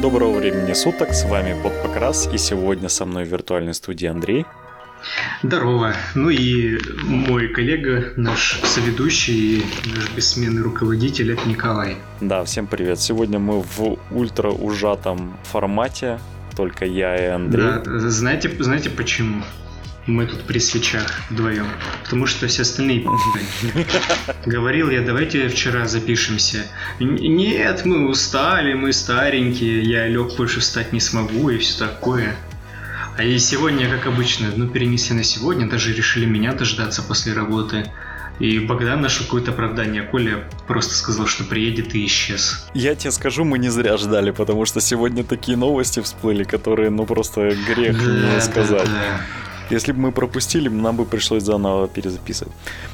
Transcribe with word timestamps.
Доброго 0.00 0.38
времени 0.38 0.74
суток, 0.74 1.12
с 1.12 1.24
вами 1.24 1.60
Под 1.60 1.82
Покрас, 1.82 2.28
и 2.32 2.38
сегодня 2.38 2.88
со 2.88 3.04
мной 3.04 3.24
в 3.24 3.28
виртуальной 3.28 3.74
студии 3.74 4.06
Андрей. 4.06 4.46
Здорово. 5.42 5.92
Ну 6.14 6.30
и 6.30 6.78
мой 7.02 7.48
коллега, 7.48 8.12
наш 8.14 8.60
соведущий, 8.62 9.64
наш 9.92 10.08
бессменный 10.14 10.62
руководитель, 10.62 11.32
это 11.32 11.48
Николай. 11.48 11.96
Да, 12.20 12.44
всем 12.44 12.68
привет. 12.68 13.00
Сегодня 13.00 13.40
мы 13.40 13.60
в 13.60 13.98
ультра 14.12 14.50
ужатом 14.50 15.36
формате, 15.42 16.20
только 16.56 16.84
я 16.84 17.16
и 17.16 17.26
Андрей. 17.30 17.64
Да, 17.64 17.82
знаете, 18.08 18.50
знаете 18.60 18.90
почему? 18.90 19.42
Мы 20.08 20.26
тут 20.26 20.40
при 20.42 20.58
свечах 20.58 21.20
вдвоем. 21.30 21.66
Потому 22.02 22.26
что 22.26 22.46
все 22.48 22.62
остальные 22.62 23.04
Говорил 24.46 24.90
я, 24.90 25.02
давайте 25.02 25.48
вчера 25.48 25.86
запишемся. 25.86 26.66
Нет, 26.98 27.84
мы 27.84 28.08
устали, 28.08 28.74
мы 28.74 28.92
старенькие, 28.92 29.82
я 29.82 30.08
лег 30.08 30.34
больше 30.36 30.60
встать 30.60 30.92
не 30.92 31.00
смогу 31.00 31.50
и 31.50 31.58
все 31.58 31.86
такое. 31.86 32.34
А 33.16 33.22
и 33.22 33.38
сегодня, 33.38 33.90
как 33.90 34.06
обычно, 34.06 34.48
ну 34.56 34.68
перенесли 34.68 35.14
на 35.14 35.24
сегодня, 35.24 35.68
даже 35.68 35.92
решили 35.92 36.24
меня 36.24 36.52
дождаться 36.52 37.02
после 37.02 37.32
работы. 37.34 37.84
И 38.38 38.60
Богдан 38.60 39.00
нашел 39.00 39.24
какое-то 39.24 39.50
оправдание, 39.50 40.04
Коля 40.04 40.44
просто 40.68 40.94
сказал, 40.94 41.26
что 41.26 41.42
приедет 41.42 41.96
и 41.96 42.06
исчез. 42.06 42.68
Я 42.72 42.94
тебе 42.94 43.10
скажу, 43.10 43.44
мы 43.44 43.58
не 43.58 43.68
зря 43.68 43.96
ждали, 43.96 44.30
потому 44.30 44.64
что 44.64 44.80
сегодня 44.80 45.24
такие 45.24 45.58
новости 45.58 46.00
всплыли, 46.00 46.44
которые, 46.44 46.90
ну, 46.90 47.04
просто 47.04 47.50
грех 47.66 47.98
да, 47.98 48.34
не 48.34 48.40
сказать. 48.40 48.86
Да, 48.86 48.92
да. 48.94 49.20
Если 49.70 49.92
бы 49.92 49.98
мы 49.98 50.12
пропустили, 50.12 50.68
нам 50.68 50.96
бы 50.96 51.04
пришлось 51.04 51.42
заново 51.42 51.88
перезаписывать. 51.88 52.52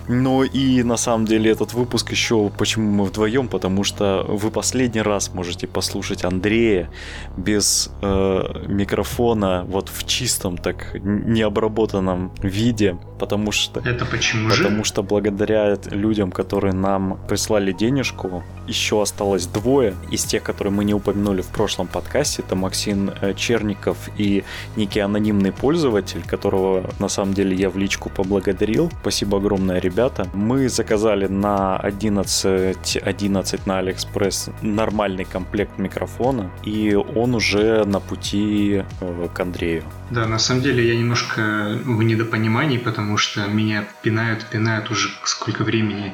Но 0.08 0.44
и 0.44 0.82
на 0.82 0.96
самом 0.96 1.24
деле 1.26 1.50
этот 1.50 1.72
выпуск 1.72 2.10
еще 2.10 2.50
почему 2.58 2.90
мы 2.90 3.04
вдвоем, 3.04 3.48
потому 3.48 3.84
что 3.84 4.24
вы 4.28 4.50
последний 4.50 5.02
раз 5.02 5.32
можете 5.34 5.66
послушать 5.66 6.24
Андрея 6.24 6.90
без 7.36 7.90
э, 8.02 8.64
микрофона, 8.66 9.64
вот 9.68 9.88
в 9.88 10.06
чистом, 10.06 10.58
так 10.58 10.94
необработанном 11.02 12.32
виде, 12.42 12.96
потому 13.18 13.52
что... 13.52 13.80
Это 13.80 14.04
почему 14.04 14.50
же? 14.50 14.62
Потому 14.62 14.84
что 14.84 15.02
благодаря 15.02 15.78
людям, 15.90 16.30
которые 16.32 16.74
нам 16.74 17.18
прислали 17.28 17.72
денежку, 17.72 18.42
еще 18.66 19.00
осталось 19.00 19.46
двое 19.46 19.94
из 20.10 20.24
тех, 20.24 20.42
которые 20.42 20.72
мы 20.72 20.84
не 20.84 20.94
упомянули 20.94 21.42
в 21.42 21.48
прошлом 21.48 21.86
подкасте. 21.86 22.42
Это 22.42 22.56
Максим 22.56 23.10
э, 23.20 23.34
Черников 23.34 23.96
и 24.18 24.44
некий 24.76 25.00
анонимный 25.00 25.52
пользователь, 25.52 26.22
которого 26.22 26.63
которого 26.64 26.94
на 26.98 27.08
самом 27.08 27.34
деле 27.34 27.56
я 27.56 27.70
в 27.70 27.76
личку 27.76 28.10
поблагодарил. 28.10 28.90
Спасибо 29.00 29.38
огромное, 29.38 29.80
ребята. 29.80 30.28
Мы 30.34 30.68
заказали 30.68 31.26
на 31.26 31.76
11, 31.76 32.96
11 32.96 33.66
на 33.66 33.78
Алиэкспресс 33.78 34.50
нормальный 34.62 35.24
комплект 35.24 35.78
микрофона, 35.78 36.50
и 36.64 36.94
он 36.94 37.34
уже 37.34 37.84
на 37.84 38.00
пути 38.00 38.82
э, 39.00 39.28
к 39.34 39.40
Андрею. 39.40 39.82
Да, 40.10 40.26
на 40.26 40.38
самом 40.38 40.62
деле 40.62 40.86
я 40.86 40.96
немножко 40.96 41.78
в 41.84 42.02
недопонимании, 42.02 42.78
потому 42.78 43.16
что 43.16 43.46
меня 43.46 43.84
пинают, 44.02 44.44
пинают 44.50 44.90
уже 44.90 45.08
сколько 45.24 45.64
времени 45.64 46.12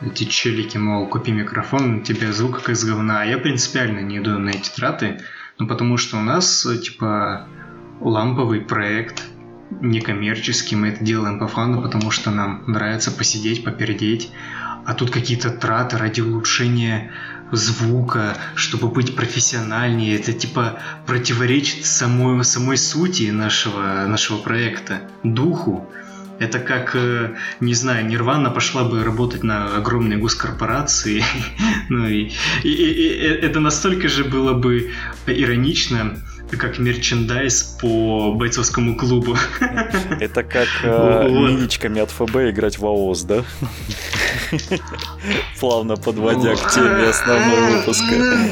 эти 0.00 0.24
челики, 0.24 0.78
мол, 0.78 1.08
купи 1.08 1.32
микрофон, 1.32 1.96
у 1.96 2.00
тебя 2.00 2.32
звук 2.32 2.58
как 2.58 2.70
из 2.70 2.84
говна. 2.84 3.22
А 3.22 3.24
я 3.24 3.38
принципиально 3.38 4.00
не 4.00 4.18
иду 4.18 4.38
на 4.38 4.50
эти 4.50 4.70
траты, 4.70 5.20
ну 5.58 5.66
потому 5.66 5.98
что 5.98 6.16
у 6.18 6.20
нас, 6.20 6.66
типа, 6.82 7.46
ламповый 8.00 8.60
проект, 8.60 9.22
некоммерчески, 9.80 10.74
мы 10.74 10.88
это 10.88 11.04
делаем 11.04 11.38
по 11.38 11.46
фану, 11.46 11.82
потому 11.82 12.10
что 12.10 12.30
нам 12.30 12.64
нравится 12.66 13.10
посидеть, 13.10 13.64
попердеть, 13.64 14.30
а 14.84 14.94
тут 14.94 15.10
какие-то 15.10 15.50
траты 15.50 15.96
ради 15.98 16.20
улучшения 16.20 17.10
звука, 17.52 18.36
чтобы 18.54 18.88
быть 18.88 19.14
профессиональнее, 19.14 20.16
это 20.16 20.32
типа 20.32 20.78
противоречит 21.06 21.86
самой, 21.86 22.44
самой 22.44 22.76
сути 22.76 23.30
нашего, 23.30 24.06
нашего 24.06 24.38
проекта, 24.38 25.02
духу. 25.22 25.88
Это 26.40 26.58
как, 26.58 26.96
э, 26.96 27.36
не 27.60 27.74
знаю, 27.74 28.06
Нирвана 28.06 28.50
пошла 28.50 28.82
бы 28.82 29.04
работать 29.04 29.44
на 29.44 29.76
огромной 29.76 30.16
госкорпорации. 30.16 31.22
ну 31.88 32.08
и 32.08 32.32
это 32.64 33.60
настолько 33.60 34.08
же 34.08 34.24
было 34.24 34.52
бы 34.52 34.90
иронично, 35.26 36.16
как 36.56 36.78
мерчендайз 36.78 37.76
по 37.80 38.32
бойцовскому 38.32 38.96
клубу. 38.96 39.36
Это 40.20 40.42
как 40.42 40.68
э, 40.82 41.28
вот. 41.28 41.50
миничками 41.50 42.00
от 42.00 42.10
ФБ 42.10 42.50
играть 42.50 42.78
в 42.78 42.86
АОС, 42.86 43.22
да? 43.22 43.44
Плавно 45.60 45.96
подводя 45.96 46.54
к 46.54 46.72
теме 46.72 47.08
основного 47.08 47.78
выпуска. 47.78 48.48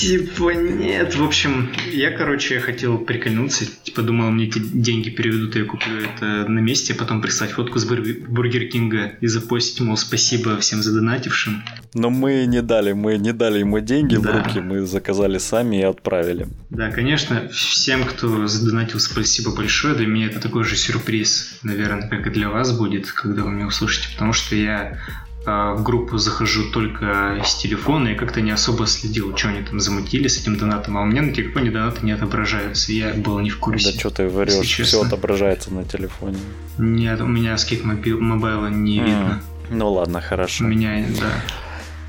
Типа 0.00 0.50
нет. 0.50 1.14
В 1.16 1.24
общем, 1.24 1.70
я, 1.92 2.10
короче, 2.10 2.60
хотел 2.60 2.98
прикольнуться. 2.98 3.66
Типа 3.82 4.02
думал, 4.02 4.30
мне 4.30 4.46
эти 4.46 4.58
деньги 4.58 5.10
переведут, 5.10 5.56
и 5.56 5.60
я 5.60 5.64
куплю 5.64 6.00
это 6.00 6.48
на 6.48 6.58
месте, 6.60 6.94
а 6.94 6.96
потом 6.96 7.20
прислать 7.22 7.52
фотку 7.52 7.78
с 7.78 7.84
Бургер 7.84 8.68
Кинга 8.68 9.12
и 9.20 9.26
запостить, 9.26 9.80
мол, 9.80 9.96
спасибо 9.96 10.58
всем 10.58 10.82
задонатившим. 10.82 11.62
Но 11.94 12.10
мы 12.10 12.46
не 12.46 12.62
дали, 12.62 12.92
мы 12.92 13.18
не 13.18 13.32
дали 13.32 13.60
ему 13.60 13.80
деньги 13.80 14.16
да. 14.16 14.20
в 14.20 14.36
руки, 14.36 14.60
мы 14.60 14.86
заказали 14.86 15.38
сами 15.38 15.80
и 15.80 15.82
отправили. 15.82 16.48
Да, 16.70 16.90
конечно 16.90 17.48
всем, 17.48 18.04
кто 18.04 18.46
задонатил, 18.46 19.00
спасибо 19.00 19.54
большое. 19.54 19.94
Для 19.94 20.06
меня 20.06 20.26
это 20.26 20.40
такой 20.40 20.64
же 20.64 20.76
сюрприз, 20.76 21.58
наверное, 21.62 22.08
как 22.08 22.26
и 22.26 22.30
для 22.30 22.48
вас 22.48 22.76
будет, 22.76 23.10
когда 23.10 23.42
вы 23.42 23.50
меня 23.50 23.66
услышите, 23.66 24.08
потому 24.12 24.32
что 24.32 24.54
я 24.54 24.98
а, 25.46 25.74
в 25.74 25.82
группу 25.82 26.18
захожу 26.18 26.70
только 26.70 27.42
с 27.44 27.56
телефона 27.56 28.08
и 28.08 28.14
как-то 28.14 28.40
не 28.40 28.52
особо 28.52 28.86
следил, 28.86 29.36
что 29.36 29.48
они 29.48 29.62
там 29.62 29.80
замутили 29.80 30.28
с 30.28 30.38
этим 30.40 30.56
донатом, 30.56 30.96
а 30.96 31.02
у 31.02 31.06
меня 31.06 31.22
на 31.22 31.32
телефоне 31.32 31.72
донаты 31.72 32.06
не 32.06 32.12
отображаются, 32.12 32.92
я 32.92 33.14
был 33.14 33.40
не 33.40 33.50
в 33.50 33.58
курсе. 33.58 33.92
Да 33.92 33.98
что 33.98 34.10
ты 34.10 34.28
врешь, 34.28 34.64
все 34.64 35.02
отображается 35.02 35.72
на 35.72 35.84
телефоне. 35.84 36.38
Нет, 36.78 37.20
у 37.20 37.26
меня 37.26 37.58
скид 37.58 37.82
мобайла 37.84 38.68
не 38.68 39.00
видно. 39.00 39.42
Ну 39.70 39.92
ладно, 39.92 40.20
хорошо. 40.20 40.64
У 40.64 40.68
меня, 40.68 41.04
да 41.20 41.32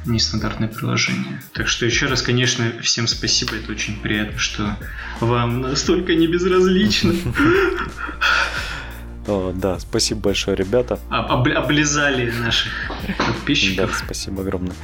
нестандартное 0.06 0.68
приложение. 0.68 1.42
Так 1.54 1.68
что 1.68 1.86
еще 1.86 2.08
раз, 2.08 2.22
конечно, 2.22 2.72
всем 2.82 3.08
спасибо. 3.08 3.56
Это 3.56 3.72
очень 3.72 4.00
приятно, 4.00 4.38
что 4.38 4.78
вам 5.20 5.62
настолько 5.62 6.16
не 6.16 6.28
безразлично. 6.28 7.14
Да, 9.56 9.80
спасибо 9.80 10.22
большое, 10.22 10.58
ребята. 10.58 11.00
Об, 11.10 11.48
облизали 11.48 12.32
наших 12.32 12.72
подписчиков. 13.52 13.92
Да, 13.92 14.06
спасибо 14.06 14.42
огромное. 14.42 14.76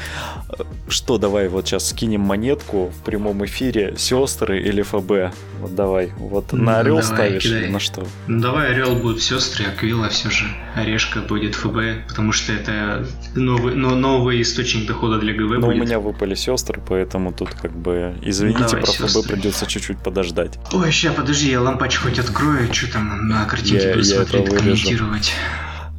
Что, 0.87 1.17
давай 1.17 1.47
вот 1.47 1.67
сейчас 1.67 1.89
скинем 1.89 2.21
монетку 2.21 2.87
в 2.87 3.03
прямом 3.03 3.45
эфире. 3.45 3.95
Сестры 3.97 4.61
или 4.61 4.81
ФБ? 4.81 5.35
Вот 5.59 5.75
давай. 5.75 6.11
Вот 6.17 6.53
на 6.53 6.59
ну, 6.59 6.71
орел 6.71 6.99
давай, 6.99 7.15
ставишь 7.15 7.43
кидай. 7.43 7.63
или 7.63 7.67
на 7.69 7.79
что? 7.79 8.05
Ну 8.27 8.41
давай 8.41 8.71
орел 8.71 8.95
будет 8.95 9.21
сестры, 9.21 9.65
а 9.65 9.75
Квилла 9.75 10.09
все 10.09 10.29
же. 10.29 10.45
Орешка 10.75 11.21
будет 11.21 11.55
ФБ, 11.55 12.07
потому 12.07 12.31
что 12.31 12.53
это 12.53 13.05
новый, 13.35 13.75
но, 13.75 13.95
новый 13.95 14.41
источник 14.41 14.87
дохода 14.87 15.19
для 15.19 15.33
ГВ 15.33 15.59
Но 15.59 15.67
будет. 15.67 15.77
у 15.77 15.81
меня 15.81 15.99
выпали 15.99 16.35
сестры, 16.35 16.81
поэтому 16.87 17.33
тут 17.33 17.49
как 17.49 17.71
бы 17.71 18.15
извините, 18.21 18.59
давай, 18.59 18.81
про 18.83 18.91
сестры. 18.91 19.21
ФБ 19.21 19.27
придется 19.27 19.65
чуть-чуть 19.65 19.97
подождать. 19.99 20.59
Ой, 20.71 20.91
сейчас 20.91 21.15
подожди, 21.15 21.49
я 21.51 21.61
лампач 21.61 21.97
хоть 21.97 22.19
открою, 22.19 22.71
что 22.73 22.93
там 22.93 23.27
на 23.27 23.45
картинке 23.45 23.89
я, 23.89 23.95
буду 23.95 24.05
я 24.05 24.15
смотреть, 24.15 24.49
комментировать. 24.49 25.33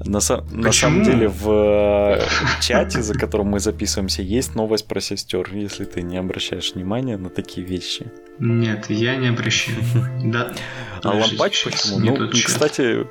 На, 0.05 0.21
на 0.51 0.73
самом 0.73 1.03
деле 1.03 1.29
в 1.29 1.49
э, 1.51 2.23
чате, 2.61 3.03
за 3.03 3.15
которым 3.15 3.49
мы 3.49 3.61
записываемся, 3.61 4.23
есть 4.23 4.55
новость 4.55 4.87
про 4.87 5.01
сестер, 5.01 5.49
если 5.53 5.85
ты 5.85 6.03
не 6.03 6.19
обращаешь 6.19 6.73
внимания 6.75 7.17
на 7.17 7.31
такие 7.31 7.67
вещи. 7.67 8.07
Нет, 8.39 8.87
я 8.89 9.17
не 9.17 9.29
обращаю. 9.29 9.79
Да. 10.25 10.53
А 11.03 11.11
лампач 11.11 11.65
почему? 11.65 12.01
Ну, 12.01 12.29
кстати, 12.29 13.07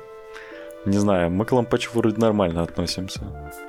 не 0.84 0.98
знаю, 0.98 1.30
мы 1.30 1.44
к 1.44 1.52
лампачу 1.52 1.90
вроде 1.94 2.20
нормально 2.20 2.62
относимся. 2.62 3.20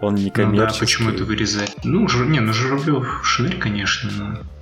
Он 0.01 0.15
не 0.15 0.29
коммерческий. 0.29 0.57
Ну 0.57 0.67
да, 0.67 0.79
почему 0.79 1.09
это 1.09 1.23
вырезать? 1.23 1.75
Ну, 1.83 2.07
не, 2.25 2.39
ну 2.39 2.53
Журавлев 2.53 3.21
шнырь, 3.23 3.57
конечно, 3.57 4.11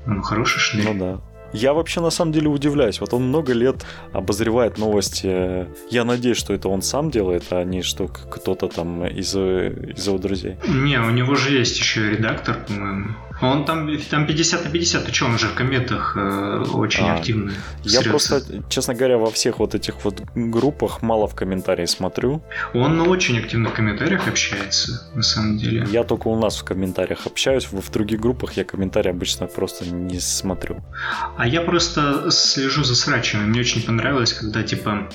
но 0.06 0.14
он 0.14 0.22
хороший 0.22 0.60
шнырь. 0.60 0.86
Ну 0.86 1.00
да. 1.00 1.22
Я 1.54 1.74
вообще 1.74 2.02
на 2.02 2.10
самом 2.10 2.32
деле 2.32 2.50
удивляюсь. 2.50 3.00
Вот 3.00 3.14
он 3.14 3.24
много 3.28 3.54
лет 3.54 3.86
обозревает 4.14 4.78
новости. 4.78 5.68
Я 5.90 6.04
надеюсь, 6.04 6.38
что 6.38 6.54
это 6.54 6.70
он 6.70 6.82
сам 6.82 7.10
делает, 7.10 7.44
а 7.52 7.64
не 7.64 7.82
что 7.82 8.08
кто-то 8.08 8.68
там 8.68 9.06
из, 9.06 9.36
из 9.36 10.08
его 10.08 10.18
друзей. 10.18 10.58
Не, 10.68 11.00
у 11.00 11.10
него 11.10 11.36
же 11.36 11.52
есть 11.58 11.78
еще 11.78 12.10
редактор, 12.10 12.58
по-моему. 12.68 13.16
Он 13.42 13.66
там, 13.66 13.90
там 14.10 14.26
50 14.26 14.66
на 14.66 14.72
50, 14.72 15.06
ты 15.06 15.14
что, 15.14 15.26
он 15.26 15.38
же 15.38 15.48
в 15.48 15.54
комментах 15.54 16.16
э, 16.16 16.66
очень 16.74 17.06
а, 17.06 17.16
активный. 17.16 17.54
Я 17.84 18.02
просто, 18.02 18.42
честно 18.70 18.96
говоря, 18.96 19.18
во 19.18 19.30
всех 19.30 19.60
вот 19.60 19.76
этих 19.76 20.04
вот 20.04 20.22
группах 20.36 21.02
мало 21.02 21.28
в 21.28 21.36
комментарии 21.36 21.86
смотрю. 21.86 22.42
Он 22.74 23.02
очень 23.02 23.38
активно 23.38 23.70
в 23.70 23.74
комментариях 23.74 24.28
общается, 24.28 25.10
на 25.14 25.22
самом 25.22 25.58
деле. 25.58 25.86
Я 25.92 26.04
только 26.04 26.28
у 26.28 26.40
нас 26.40 26.58
в 26.58 26.64
комментариях 26.64 27.28
общаюсь, 27.28 27.68
в 27.72 27.92
других 27.92 28.20
группах 28.20 28.54
я 28.54 28.64
комментарии 28.64 29.10
обычно 29.10 29.48
просто 29.48 29.86
не 29.86 30.20
смотрю. 30.20 30.78
А 31.38 31.48
я 31.48 31.62
просто 31.62 32.32
слежу 32.32 32.84
за 32.84 32.96
срачами. 32.96 33.46
Мне 33.46 33.62
очень 33.62 33.84
понравилось, 33.84 34.34
когда 34.34 34.64
типа 34.64 35.10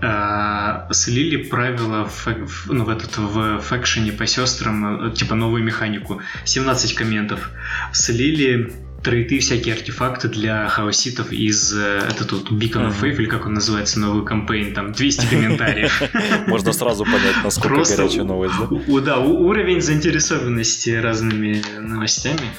э, 0.00 0.92
слили 0.92 1.36
правила 1.36 2.04
в, 2.06 2.26
в, 2.26 2.72
ну, 2.72 2.84
в, 2.84 2.88
этот, 2.88 3.18
в 3.18 3.60
фэкшене 3.60 4.12
по 4.12 4.26
сестрам, 4.26 5.08
э, 5.08 5.14
типа 5.14 5.34
новую 5.34 5.62
механику. 5.62 6.20
17 6.44 6.94
комментов. 6.94 7.50
Слили 7.92 8.72
трейты, 9.02 9.38
всякие 9.38 9.74
артефакты 9.74 10.28
для 10.28 10.68
хаоситов 10.68 11.32
из 11.32 11.74
э, 11.74 12.02
этот 12.08 12.32
вот 12.32 12.50
Beacon 12.50 12.88
of 12.88 13.00
Faith, 13.00 13.16
или 13.16 13.26
как 13.26 13.46
он 13.46 13.54
называется, 13.54 13.98
новый 13.98 14.24
кампейн, 14.24 14.74
там 14.74 14.92
200 14.92 15.26
комментариев. 15.26 16.02
Можно 16.46 16.72
сразу 16.72 17.04
понять, 17.04 17.36
насколько 17.42 17.84
горячая 17.84 18.24
новость, 18.24 18.54
да? 18.58 19.00
Да, 19.00 19.18
уровень 19.18 19.80
заинтересованности 19.80 20.90
разными 20.90 21.62
новостями. 21.78 22.50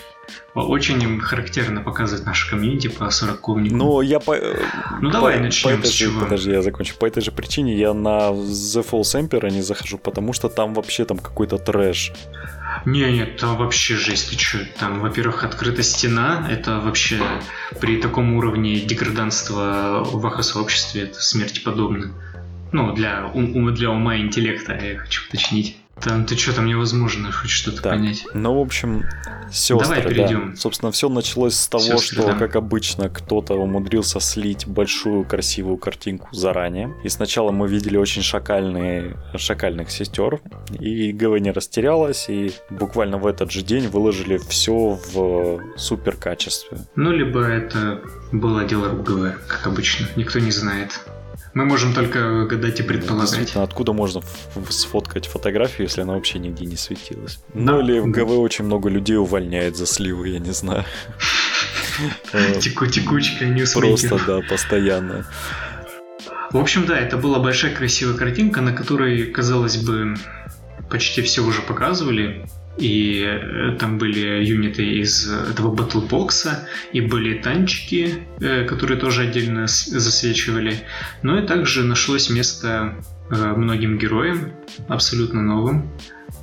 Очень 0.54 1.20
характерно 1.20 1.82
показывает 1.82 2.26
наша 2.26 2.50
комьюнити 2.50 2.88
по 2.88 3.10
40 3.10 3.48
Ну, 3.72 4.02
я 4.02 4.20
по... 4.20 4.36
Ну, 5.02 5.10
по, 5.10 5.14
давай 5.14 5.40
начнем 5.40 5.78
по 5.78 5.80
этой 5.80 5.88
с 5.88 5.92
чего. 5.92 6.20
Же, 6.20 6.26
подожди, 6.26 6.52
я 6.52 6.62
закончу. 6.62 6.96
По 6.98 7.06
этой 7.06 7.22
же 7.22 7.32
причине 7.32 7.78
я 7.78 7.94
на 7.94 8.32
The 8.32 8.86
Falls 8.86 9.16
Emperor 9.16 9.50
не 9.50 9.62
захожу, 9.62 9.98
потому 9.98 10.34
что 10.34 10.50
там 10.50 10.74
вообще 10.74 11.06
там 11.06 11.20
какой-то 11.20 11.58
трэш. 11.58 12.12
Не, 12.86 13.12
нет, 13.12 13.38
там 13.38 13.58
вообще 13.58 13.96
жесть, 13.96 14.30
ты 14.30 14.36
чё? 14.36 14.60
Там, 14.80 15.00
во-первых, 15.02 15.44
открыта 15.44 15.84
стена, 15.84 16.48
это 16.50 16.80
вообще 16.80 17.22
при 17.80 18.02
таком 18.02 18.34
уровне 18.36 18.80
деграданства 18.80 20.04
в 20.04 20.26
ахо-сообществе 20.26 21.04
это 21.04 21.22
смерти 21.22 21.62
подобно. 21.64 22.12
Ну, 22.72 22.94
для, 22.94 23.30
ум, 23.34 23.74
для 23.74 23.92
ума 23.92 24.16
и 24.16 24.22
интеллекта, 24.22 24.74
я 24.74 24.98
хочу 24.98 25.24
уточнить. 25.28 25.78
Там 26.00 26.26
ты 26.26 26.36
что, 26.36 26.54
там 26.54 26.66
невозможно 26.66 27.32
хоть 27.32 27.50
что-то 27.52 27.82
так, 27.82 27.94
понять. 27.94 28.26
Ну, 28.34 28.58
в 28.58 28.62
общем, 28.62 29.04
сестры, 29.52 29.80
Давай 29.80 30.02
перейдем. 30.02 30.52
да. 30.52 30.56
Собственно, 30.56 30.92
все 30.92 31.10
началось 31.10 31.56
с 31.56 31.68
того, 31.68 31.84
сестры, 31.84 32.22
что, 32.22 32.28
да. 32.28 32.34
как 32.34 32.56
обычно, 32.56 33.10
кто-то 33.10 33.54
умудрился 33.54 34.20
слить 34.20 34.66
большую 34.66 35.26
красивую 35.26 35.78
картинку 35.78 36.28
заранее. 36.32 36.96
И 37.04 37.10
сначала 37.10 37.52
мы 37.52 37.68
видели 37.68 37.98
очень 37.98 38.24
шакальные, 38.24 39.18
шакальных 39.36 39.92
сестер. 39.92 40.40
И 40.80 41.12
ГВ 41.12 41.40
не 41.40 41.52
растерялась, 41.52 42.30
и 42.30 42.54
буквально 42.70 43.18
в 43.18 43.28
этот 43.28 43.52
же 43.52 43.62
день 43.62 43.88
выложили 43.88 44.38
все 44.38 45.00
в 45.14 45.62
супер 45.78 46.16
качестве. 46.16 46.80
Ну, 46.96 47.12
либо 47.12 47.42
это 47.42 48.02
было 48.32 48.64
дело 48.64 48.90
ГВ, 48.90 49.38
как 49.48 49.68
обычно. 49.68 50.08
Никто 50.16 50.40
не 50.40 50.52
знает. 50.52 51.00
Мы 51.54 51.66
можем 51.66 51.94
только 51.94 52.46
гадать 52.46 52.80
и 52.80 52.84
предполагать. 52.84 53.56
Откуда 53.56 53.94
можно 53.94 54.22
сфоткать 54.70 55.28
фотографию, 55.28 55.88
если 55.88 56.02
она 56.02 56.14
вообще 56.14 56.40
нигде 56.40 56.66
не 56.66 56.78
светилась? 56.78 57.40
Да. 57.54 57.74
Ну 57.74 57.82
или 57.82 58.00
в 58.00 58.10
ГВ 58.10 58.32
очень 58.40 58.66
много 58.66 58.90
людей 58.90 59.18
увольняет 59.18 59.76
за 59.76 59.86
сливы, 59.86 60.30
я 60.30 60.40
не 60.40 60.52
знаю. 60.52 60.86
Теку 62.62 62.88
текучка, 62.88 63.46
Просто, 63.76 64.20
да, 64.26 64.40
постоянно. 64.48 65.26
В 66.52 66.58
общем, 66.58 66.86
да, 66.86 67.00
это 67.00 67.18
была 67.18 67.40
большая 67.40 67.74
красивая 67.74 68.16
картинка, 68.16 68.62
на 68.62 68.74
которой, 68.74 69.26
казалось 69.26 69.78
бы, 69.78 70.16
почти 70.90 71.22
все 71.22 71.42
уже 71.42 71.62
показывали. 71.62 72.46
И 72.82 73.24
э, 73.24 73.78
там 73.78 74.00
были 74.00 74.44
юниты 74.44 74.84
из 74.84 75.30
этого 75.30 75.72
батлбокса, 75.72 76.68
и 76.92 77.00
были 77.00 77.38
танчики, 77.38 78.24
э, 78.40 78.66
которые 78.66 79.00
тоже 79.00 79.22
отдельно 79.22 79.68
засвечивали. 79.68 80.74
Но 81.22 81.38
и 81.38 81.46
также 81.46 81.84
нашлось 81.84 82.32
место 82.32 82.96
э, 83.30 83.54
многим 83.56 84.00
героям, 84.00 84.54
абсолютно 84.88 85.44
новым, 85.44 85.92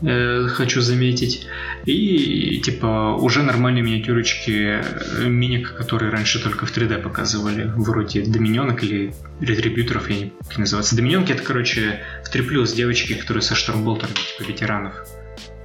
хочу 0.00 0.81
заметить. 0.81 1.49
И 1.85 2.61
типа 2.62 3.17
уже 3.19 3.43
нормальные 3.43 3.82
миниатюрочки 3.82 4.81
миник, 5.26 5.75
которые 5.75 6.12
раньше 6.12 6.40
только 6.40 6.67
в 6.67 6.76
3D 6.76 7.02
показывали, 7.02 7.73
вроде 7.75 8.23
доминионок 8.23 8.85
или 8.85 9.12
ретрибьюторов, 9.40 10.08
я 10.08 10.17
не 10.17 10.32
как 10.49 10.58
называется. 10.58 10.94
Доминионки 10.94 11.32
это, 11.32 11.43
короче, 11.43 12.00
в 12.25 12.29
3 12.29 12.44
девочки, 12.76 13.14
которые 13.14 13.43
со 13.43 13.56
штормболтером, 13.56 14.14
типа 14.14 14.49
ветеранов 14.49 14.94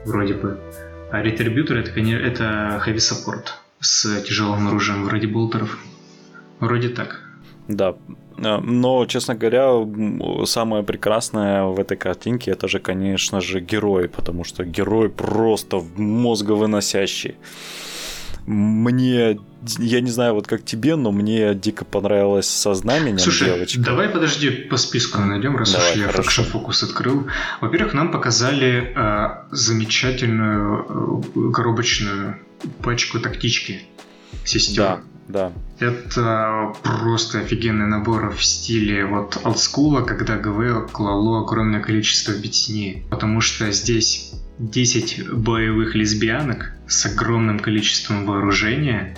вроде 0.06 0.34
бы. 0.34 0.60
А 1.12 1.22
ретрибьютор 1.22 1.78
это, 1.78 1.92
конечно, 1.92 2.26
это 2.26 2.84
heavy 2.86 2.98
support 2.98 3.48
с 3.80 4.22
тяжелым 4.22 4.68
оружием, 4.68 5.06
вроде 5.06 5.28
болтеров. 5.28 5.78
Вроде 6.60 6.90
так. 6.90 7.22
Да, 7.68 7.96
а, 8.38 8.60
но, 8.60 9.06
честно 9.06 9.36
говоря, 9.36 9.86
самое 10.46 10.84
прекрасное 10.84 11.64
в 11.66 11.80
этой 11.80 11.98
картинке 11.98 12.52
это 12.52 12.68
же, 12.68 12.80
конечно 12.80 13.42
же, 13.42 13.60
герой, 13.60 14.10
потому 14.10 14.44
что 14.44 14.64
герой 14.64 15.10
просто 15.10 15.84
мозговыносящий. 15.96 17.36
Мне, 18.46 19.40
я 19.80 20.02
не 20.02 20.12
знаю, 20.12 20.34
вот 20.34 20.48
как 20.48 20.66
тебе, 20.66 20.96
но 20.96 21.12
мне 21.12 21.56
дико 21.56 21.86
понравилось 21.86 22.48
со 22.48 22.74
знаменем 22.74 23.20
Слушай, 23.20 23.46
девочка. 23.46 23.80
давай 23.80 24.10
подожди, 24.10 24.50
по 24.50 24.76
списку 24.78 25.22
найдем, 25.22 25.56
раз 25.56 25.72
давай, 25.72 25.92
уж 25.92 25.98
я 25.98 26.08
Факшн 26.10 26.42
Фокус 26.44 26.84
открыл. 26.84 27.28
Во-первых, 27.62 27.94
нам 27.94 28.12
показали 28.12 28.94
э, 28.96 29.30
замечательную 29.52 31.24
э, 31.36 31.52
коробочную 31.54 32.40
пачку 32.82 33.20
тактички 33.20 33.84
сестер. 34.44 35.00
Да, 35.28 35.52
да. 35.80 35.86
Это 35.86 36.74
просто 36.84 37.40
офигенный 37.40 37.88
набор 37.88 38.34
в 38.36 38.44
стиле 38.44 39.06
вот 39.06 39.40
олдскула, 39.44 40.02
когда 40.02 40.38
ГВ 40.38 40.92
клало 40.92 41.42
огромное 41.42 41.82
количество 41.82 42.34
битни. 42.34 43.06
Потому 43.10 43.40
что 43.42 43.72
здесь 43.72 44.34
10 44.60 45.32
боевых 45.32 45.96
лесбиянок 45.96 46.74
с 46.88 47.06
огромным 47.06 47.60
количеством 47.60 48.26
вооружения. 48.26 49.16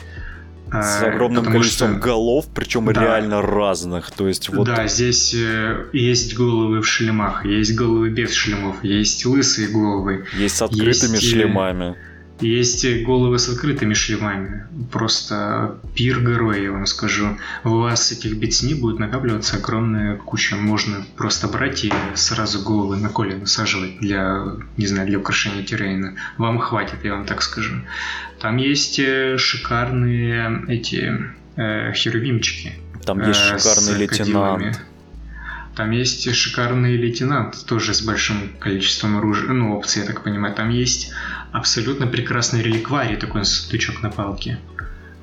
С 0.72 1.02
э, 1.04 1.10
огромным 1.10 1.46
количеством 1.46 1.94
что... 1.94 2.00
голов, 2.00 2.48
причем 2.54 2.92
да. 2.92 3.02
реально 3.02 3.42
разных. 3.42 4.12
То 4.12 4.28
есть 4.28 4.50
вот... 4.50 4.66
Да, 4.66 4.88
здесь 4.88 5.34
э, 5.34 5.86
есть 5.94 6.36
головы 6.36 6.82
в 6.82 6.88
шлемах, 6.88 7.46
есть 7.46 7.76
головы 7.76 8.10
без 8.10 8.34
шлемов, 8.34 8.84
есть 8.84 9.26
лысые 9.26 9.68
головы. 9.68 10.26
Есть 10.38 10.58
с 10.58 10.62
открытыми 10.62 11.16
есть... 11.16 11.24
Э, 11.24 11.30
шлемами. 11.30 11.96
Есть 12.42 12.86
головы 13.04 13.40
с 13.40 13.48
открытыми 13.48 13.94
шлемами. 13.94 14.68
Просто 14.92 15.78
пир 15.96 16.20
героя, 16.20 16.62
я 16.62 16.72
вам 16.72 16.86
скажу. 16.86 17.38
У 17.64 17.70
вас 17.70 18.12
этих 18.12 18.36
битсни 18.36 18.74
будет 18.74 19.00
накапливаться 19.00 19.58
огромная 19.58 20.18
куча. 20.18 20.58
Можно 20.58 21.06
просто 21.16 21.48
брать 21.48 21.86
и 21.86 21.94
сразу 22.16 22.62
головы 22.62 22.98
на 22.98 23.10
коле 23.10 23.38
насаживать 23.38 24.00
для, 24.00 24.58
не 24.76 24.88
знаю, 24.88 25.08
для 25.08 25.20
украшения 25.20 25.64
террейна. 25.64 26.16
Вам 26.38 26.60
хватит, 26.60 27.04
я 27.04 27.14
вам 27.14 27.26
так 27.26 27.42
скажу. 27.42 27.76
Там 28.42 28.58
есть 28.58 29.00
э, 29.00 29.38
шикарные 29.38 30.66
эти 30.68 31.14
э, 31.56 31.94
херувимчики. 31.94 32.74
Там 33.06 33.26
есть 33.26 33.40
э, 33.40 33.58
шикарный 33.58 34.00
лейтенант. 34.00 34.82
Там 35.76 35.92
есть 35.92 36.34
шикарный 36.34 36.96
лейтенант, 36.96 37.66
тоже 37.66 37.94
с 37.94 38.02
большим 38.02 38.52
количеством 38.60 39.18
оружия, 39.18 39.52
ну, 39.52 39.76
опций, 39.76 40.02
я 40.02 40.08
так 40.08 40.24
понимаю. 40.24 40.56
Там 40.56 40.70
есть 40.70 41.12
абсолютно 41.52 42.08
прекрасный 42.08 42.62
реликварий, 42.62 43.18
такой 43.18 43.44
сундучок 43.44 44.02
на 44.02 44.10
палке, 44.10 44.60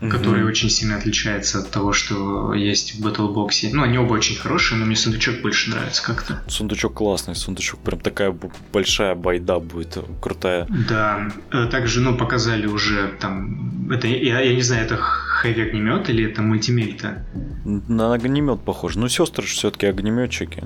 mm-hmm. 0.02 0.10
который 0.10 0.44
очень 0.44 0.68
сильно 0.68 0.96
отличается 0.96 1.60
от 1.60 1.70
того, 1.70 1.92
что 1.92 2.52
есть 2.54 2.96
в 2.96 3.06
Battlebox. 3.06 3.70
Ну, 3.72 3.82
они 3.82 3.98
оба 3.98 4.14
очень 4.14 4.36
хорошие, 4.36 4.78
но 4.78 4.84
мне 4.84 4.96
сундучок 4.96 5.40
больше 5.40 5.70
нравится 5.70 6.02
как-то. 6.02 6.42
Сундучок 6.48 6.94
классный, 6.94 7.34
сундучок 7.34 7.80
прям 7.80 8.00
такая 8.00 8.36
большая 8.72 9.14
байда 9.14 9.58
будет, 9.60 9.98
крутая. 10.20 10.66
Да, 10.88 11.30
э, 11.52 11.66
также, 11.66 12.00
ну, 12.00 12.16
показали 12.16 12.66
уже 12.66 13.12
там, 13.20 13.90
это, 13.90 14.08
я, 14.08 14.40
я 14.40 14.54
не 14.54 14.62
знаю, 14.62 14.84
это 14.84 14.96
хэви 14.96 15.62
огнемет 15.62 16.08
или 16.10 16.24
это 16.24 16.42
мультимельта? 16.42 17.24
На 17.64 18.14
огнемет 18.14 18.60
похоже. 18.60 18.98
Ну, 18.98 19.08
сестры 19.08 19.46
же 19.46 19.52
все-таки 19.54 19.86
огнеметчики. 19.86 20.64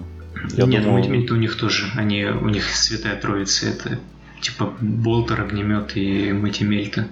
Я 0.56 0.64
Нет, 0.64 0.82
думал... 0.82 0.98
мультимельта 0.98 1.34
у 1.34 1.36
них 1.36 1.56
тоже. 1.56 1.90
Они, 1.96 2.24
у 2.24 2.48
них 2.48 2.64
святая 2.64 3.16
троица. 3.16 3.68
Это 3.68 3.98
типа 4.40 4.74
болтер, 4.80 5.40
огнемет 5.40 5.96
и 5.96 6.32
мультимельта. 6.32 7.08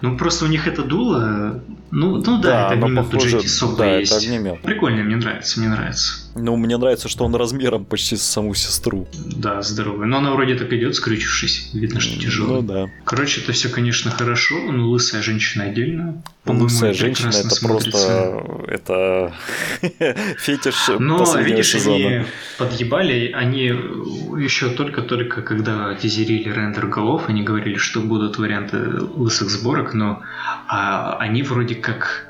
Ну, 0.00 0.16
просто 0.16 0.44
у 0.44 0.48
них 0.48 0.66
это 0.66 0.82
дуло. 0.82 1.60
Ну, 1.90 2.16
ну 2.16 2.40
да, 2.40 2.68
да 2.68 2.74
это 2.74 2.84
огнемет 2.84 3.10
похоже, 3.10 3.40
тут 3.40 3.76
да, 3.76 3.98
есть. 3.98 4.12
Это 4.12 4.24
огнемет. 4.24 4.62
Прикольно, 4.62 5.02
мне 5.02 5.16
нравится, 5.16 5.60
мне 5.60 5.68
нравится. 5.68 6.21
Ну, 6.34 6.56
мне 6.56 6.76
нравится, 6.76 7.08
что 7.08 7.24
он 7.24 7.34
размером 7.34 7.84
почти 7.84 8.16
с 8.16 8.22
саму 8.22 8.54
сестру. 8.54 9.06
Да, 9.36 9.60
здоровый. 9.62 10.06
Но 10.06 10.18
она 10.18 10.32
вроде 10.32 10.54
так 10.54 10.72
идет, 10.72 10.94
скрючившись. 10.94 11.70
Видно, 11.74 12.00
что 12.00 12.18
тяжело. 12.18 12.56
Ну 12.56 12.62
да. 12.62 12.90
Короче, 13.04 13.40
это 13.42 13.52
все, 13.52 13.68
конечно, 13.68 14.10
хорошо, 14.10 14.58
но 14.72 14.88
лысая 14.88 15.22
женщина 15.22 15.64
отдельно. 15.64 16.22
Лысая 16.46 16.92
женщина 16.94 17.28
это 17.28 17.50
смотрится. 17.50 17.90
просто 17.90 18.64
это 18.68 19.34
фетиш 20.38 20.74
Но 20.98 21.36
видишь, 21.38 21.70
сезона. 21.70 21.94
они 21.96 22.24
подъебали, 22.58 23.30
они 23.32 23.64
еще 23.64 24.70
только-только, 24.70 25.42
когда 25.42 25.94
тизерили 25.94 26.48
рендер 26.50 26.86
голов, 26.86 27.28
они 27.28 27.42
говорили, 27.42 27.76
что 27.76 28.00
будут 28.00 28.38
варианты 28.38 28.78
лысых 28.78 29.50
сборок, 29.50 29.94
но 29.94 30.22
а, 30.66 31.16
они 31.18 31.42
вроде 31.42 31.74
как 31.74 32.26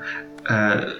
э, 0.47 0.93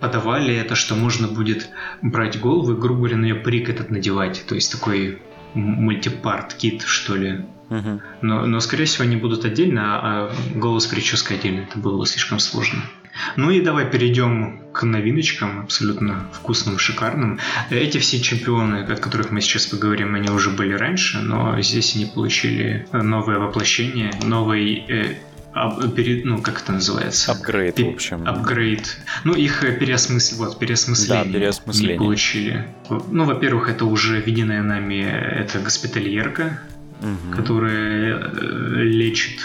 подавали 0.00 0.54
это, 0.54 0.74
что 0.74 0.94
можно 0.94 1.28
будет 1.28 1.68
брать 2.02 2.40
голову 2.40 2.72
и, 2.72 2.76
грубо 2.76 3.00
говоря, 3.00 3.16
на 3.16 3.24
нее 3.24 3.34
парик 3.34 3.68
этот 3.68 3.90
надевать. 3.90 4.44
То 4.46 4.54
есть 4.54 4.70
такой 4.72 5.20
мультипарт 5.54 6.54
кит, 6.54 6.82
что 6.82 7.16
ли. 7.16 7.44
Угу. 7.70 8.00
Но, 8.22 8.46
но, 8.46 8.60
скорее 8.60 8.84
всего, 8.84 9.04
они 9.04 9.16
будут 9.16 9.44
отдельно, 9.44 9.82
а 9.84 10.32
голос 10.54 10.86
прическа 10.86 11.34
отдельно. 11.34 11.60
Это 11.60 11.78
было 11.78 12.04
слишком 12.06 12.38
сложно. 12.38 12.82
Ну 13.36 13.50
и 13.50 13.60
давай 13.60 13.90
перейдем 13.90 14.60
к 14.72 14.84
новиночкам, 14.84 15.60
абсолютно 15.60 16.26
вкусным, 16.32 16.78
шикарным. 16.78 17.38
Эти 17.70 17.98
все 17.98 18.20
чемпионы, 18.20 18.84
о 18.84 18.96
которых 18.96 19.30
мы 19.30 19.40
сейчас 19.40 19.66
поговорим, 19.66 20.14
они 20.14 20.30
уже 20.30 20.50
были 20.50 20.74
раньше, 20.74 21.18
но 21.18 21.60
здесь 21.60 21.96
они 21.96 22.06
получили 22.06 22.86
новое 22.92 23.38
воплощение, 23.38 24.12
новый 24.22 24.84
э, 24.88 25.14
ап- 25.54 25.94
пере- 25.94 26.22
ну, 26.24 26.40
как 26.42 26.62
это 26.62 26.72
называется? 26.72 27.32
Апгрейд, 27.32 27.74
Пе- 27.74 27.84
в 27.84 27.94
общем. 27.94 28.26
Апгрейд. 28.26 28.96
Ну, 29.24 29.34
их 29.34 29.64
э, 29.64 29.72
переосмысл... 29.78 30.36
вот, 30.44 30.58
переосмысление. 30.58 31.24
Да, 31.24 31.32
переосмысление. 31.38 31.92
Не 31.94 31.98
получили. 31.98 32.66
Ну, 33.10 33.24
во-первых, 33.24 33.68
это 33.68 33.84
уже 33.84 34.20
введенная 34.20 34.62
нами 34.62 35.02
э, 35.02 35.42
это 35.42 35.58
госпитальерка, 35.60 36.60
Мгм. 37.00 37.34
которая 37.34 38.18
э, 38.18 38.82
лечит, 38.82 39.40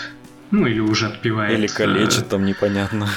ну, 0.51 0.67
или 0.67 0.79
уже 0.79 1.07
отпевает. 1.07 1.57
Или 1.57 1.65
э, 1.67 1.74
калечит, 1.74 2.27
там 2.29 2.45
непонятно. 2.45 3.07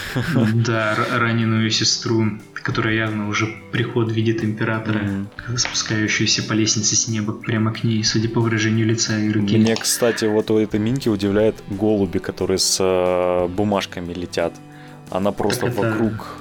Да, 0.55 0.97
раненую 1.17 1.71
сестру, 1.71 2.39
которая 2.63 2.95
явно 2.95 3.29
уже 3.29 3.47
приход 3.73 4.13
видит 4.13 4.45
императора, 4.45 4.99
Мгм. 5.01 5.59
спускающуюся 5.59 6.43
по 6.43 6.53
лестнице 6.55 6.97
с 6.97 7.09
неба 7.09 7.33
прямо 7.33 7.73
к 7.73 7.85
ней, 7.85 8.03
судя 8.05 8.29
по 8.29 8.41
выражению 8.41 8.87
лица 8.87 9.19
и 9.19 9.31
руки. 9.31 9.57
Мне, 9.57 9.77
кстати, 9.77 10.25
вот 10.27 10.51
у 10.51 10.59
этой 10.59 10.81
Минки 10.81 11.09
удивляет 11.09 11.57
голуби, 11.69 12.19
которые 12.19 12.59
с 12.59 12.79
э, 12.81 13.49
бумажками 13.49 14.13
летят. 14.13 14.55
Она 15.11 15.33
просто 15.33 15.67
это- 15.67 15.77
вокруг. 15.81 16.39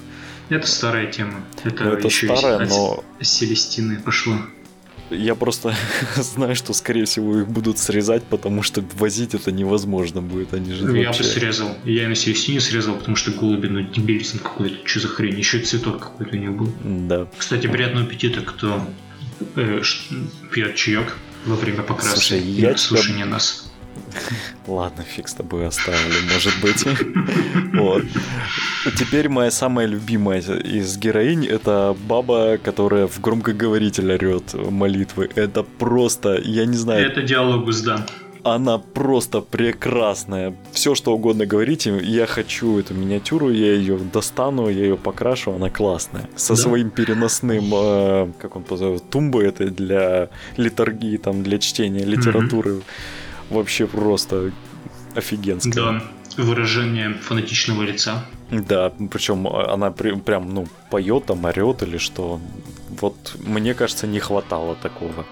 Это 0.49 0.65
старая 0.65 1.07
тема. 1.11 1.33
Это, 1.65 1.83
Ну, 1.83 1.91
это 1.91 2.07
еще 2.07 2.33
старая, 2.35 2.67
но 2.69 3.03
Селестины 3.19 3.99
пошло. 3.99 4.37
Я 5.09 5.35
просто 5.35 5.75
знаю, 6.15 6.55
что, 6.55 6.73
скорее 6.73 7.05
всего, 7.05 7.39
их 7.41 7.47
будут 7.47 7.77
срезать, 7.77 8.23
потому 8.23 8.63
что 8.63 8.83
возить 8.95 9.33
это 9.33 9.51
невозможно 9.51 10.21
будет. 10.21 10.53
Они 10.53 10.73
же 10.73 10.85
Ну, 10.85 10.93
я 10.95 11.01
бы 11.01 11.05
вообще- 11.07 11.23
срезал. 11.23 11.75
Я 11.85 12.03
и 12.03 12.07
на 12.07 12.15
Селестине 12.15 12.59
срезал, 12.59 12.95
потому 12.95 13.15
что 13.15 13.31
голуби, 13.31 13.67
ну, 13.67 13.81
дебилизм 13.81 14.39
какой-то, 14.39 14.87
что 14.87 14.99
за 15.01 15.07
хрень. 15.07 15.37
Еще 15.37 15.59
и 15.59 15.63
цветок 15.63 15.99
какой-то 15.99 16.35
у 16.35 16.39
них 16.39 16.51
был. 16.53 16.71
Да. 16.83 17.27
Кстати, 17.37 17.67
приятного 17.67 18.05
аппетита, 18.05 18.41
кто 18.41 18.85
э, 19.55 19.81
пьет 20.51 20.75
чаек 20.75 21.15
во 21.45 21.55
время 21.55 21.83
покраски 21.83 22.13
Слушай, 22.19 22.39
и 22.41 22.51
я 22.51 22.69
тебя- 22.69 22.77
слушания 22.77 23.25
нас. 23.25 23.66
Ладно, 24.67 25.03
фиг 25.03 25.27
с 25.27 25.33
тобой 25.33 25.67
оставлю, 25.67 26.13
может 26.33 26.53
быть. 26.61 26.85
Вот. 27.73 28.03
Теперь 28.97 29.29
моя 29.29 29.51
самая 29.51 29.85
любимая 29.87 30.39
из 30.41 30.97
героинь 30.97 31.45
это 31.45 31.95
баба, 32.07 32.57
которая 32.57 33.07
в 33.07 33.19
громкоговоритель 33.21 34.11
орет 34.13 34.53
молитвы. 34.53 35.29
Это 35.35 35.63
просто, 35.63 36.39
я 36.43 36.65
не 36.65 36.75
знаю, 36.77 37.05
Это 37.05 37.21
диалогус, 37.21 37.81
да. 37.81 38.05
она 38.43 38.77
просто 38.77 39.41
прекрасная. 39.41 40.55
Все, 40.71 40.95
что 40.95 41.13
угодно 41.13 41.45
говорите, 41.45 41.99
я 42.03 42.25
хочу 42.25 42.79
эту 42.79 42.93
миниатюру, 42.93 43.49
я 43.51 43.73
ее 43.73 43.97
достану, 43.97 44.69
я 44.69 44.83
ее 44.83 44.95
покрашу, 44.97 45.51
она 45.53 45.69
классная. 45.69 46.29
Со 46.35 46.53
Да. 46.55 46.61
своим 46.61 46.89
переносным, 46.89 47.65
э, 47.73 48.31
как 48.39 48.55
он 48.55 48.63
позовет, 48.63 49.09
тумбой 49.09 49.47
это 49.47 49.65
для 49.69 50.29
литургии, 50.57 51.17
там, 51.17 51.43
для 51.43 51.57
чтения 51.59 52.05
литературы. 52.05 52.81
Вообще 53.49 53.87
просто 53.87 54.51
офигенская. 55.15 55.73
Да. 55.73 56.03
Выражение 56.37 57.13
фанатичного 57.15 57.81
лица. 57.83 58.23
Да, 58.51 58.93
причем 59.11 59.47
она 59.47 59.89
при- 59.91 60.15
прям, 60.15 60.53
ну, 60.53 60.67
поет, 60.91 61.25
там, 61.25 61.43
орет 61.45 61.81
или 61.83 61.97
что. 61.97 62.39
Вот 63.01 63.35
мне 63.43 63.73
кажется, 63.73 64.07
не 64.07 64.19
хватало 64.19 64.75
такого. 64.75 65.25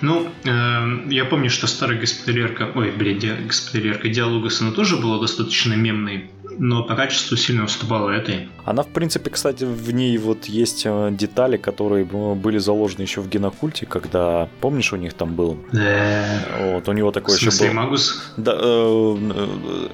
Ну, 0.00 0.28
э, 0.44 0.98
я 1.10 1.24
помню, 1.26 1.50
что 1.50 1.66
старая 1.66 1.98
госпитальерка, 2.00 2.72
ой, 2.74 2.90
блин, 2.90 3.18
ди- 3.18 3.34
госпитальерка 3.46 4.08
Диалогус, 4.08 4.60
она 4.62 4.70
тоже 4.72 4.96
была 4.96 5.18
достаточно 5.20 5.74
мемной, 5.74 6.30
но 6.58 6.82
по 6.84 6.94
качеству 6.94 7.36
сильно 7.36 7.64
уступала 7.64 8.10
этой. 8.10 8.48
Она, 8.64 8.82
в 8.82 8.88
принципе, 8.88 9.30
кстати, 9.30 9.64
в 9.64 9.92
ней 9.92 10.16
вот 10.18 10.46
есть 10.46 10.82
э, 10.86 11.08
детали, 11.12 11.56
которые 11.56 12.04
э, 12.10 12.34
были 12.34 12.58
заложены 12.58 13.02
еще 13.02 13.20
в 13.20 13.28
генокульте, 13.28 13.86
когда, 13.86 14.48
помнишь, 14.60 14.92
у 14.92 14.96
них 14.96 15.14
там 15.14 15.34
был, 15.34 15.58
Да. 15.72 16.24
вот, 16.60 16.88
у 16.88 16.92
него 16.92 17.12
такой 17.12 17.36
еще 17.36 17.50
был, 17.66 17.74
Магус? 17.74 18.32
да, 18.36 18.52
э, 18.56 19.16
э, 19.34 19.88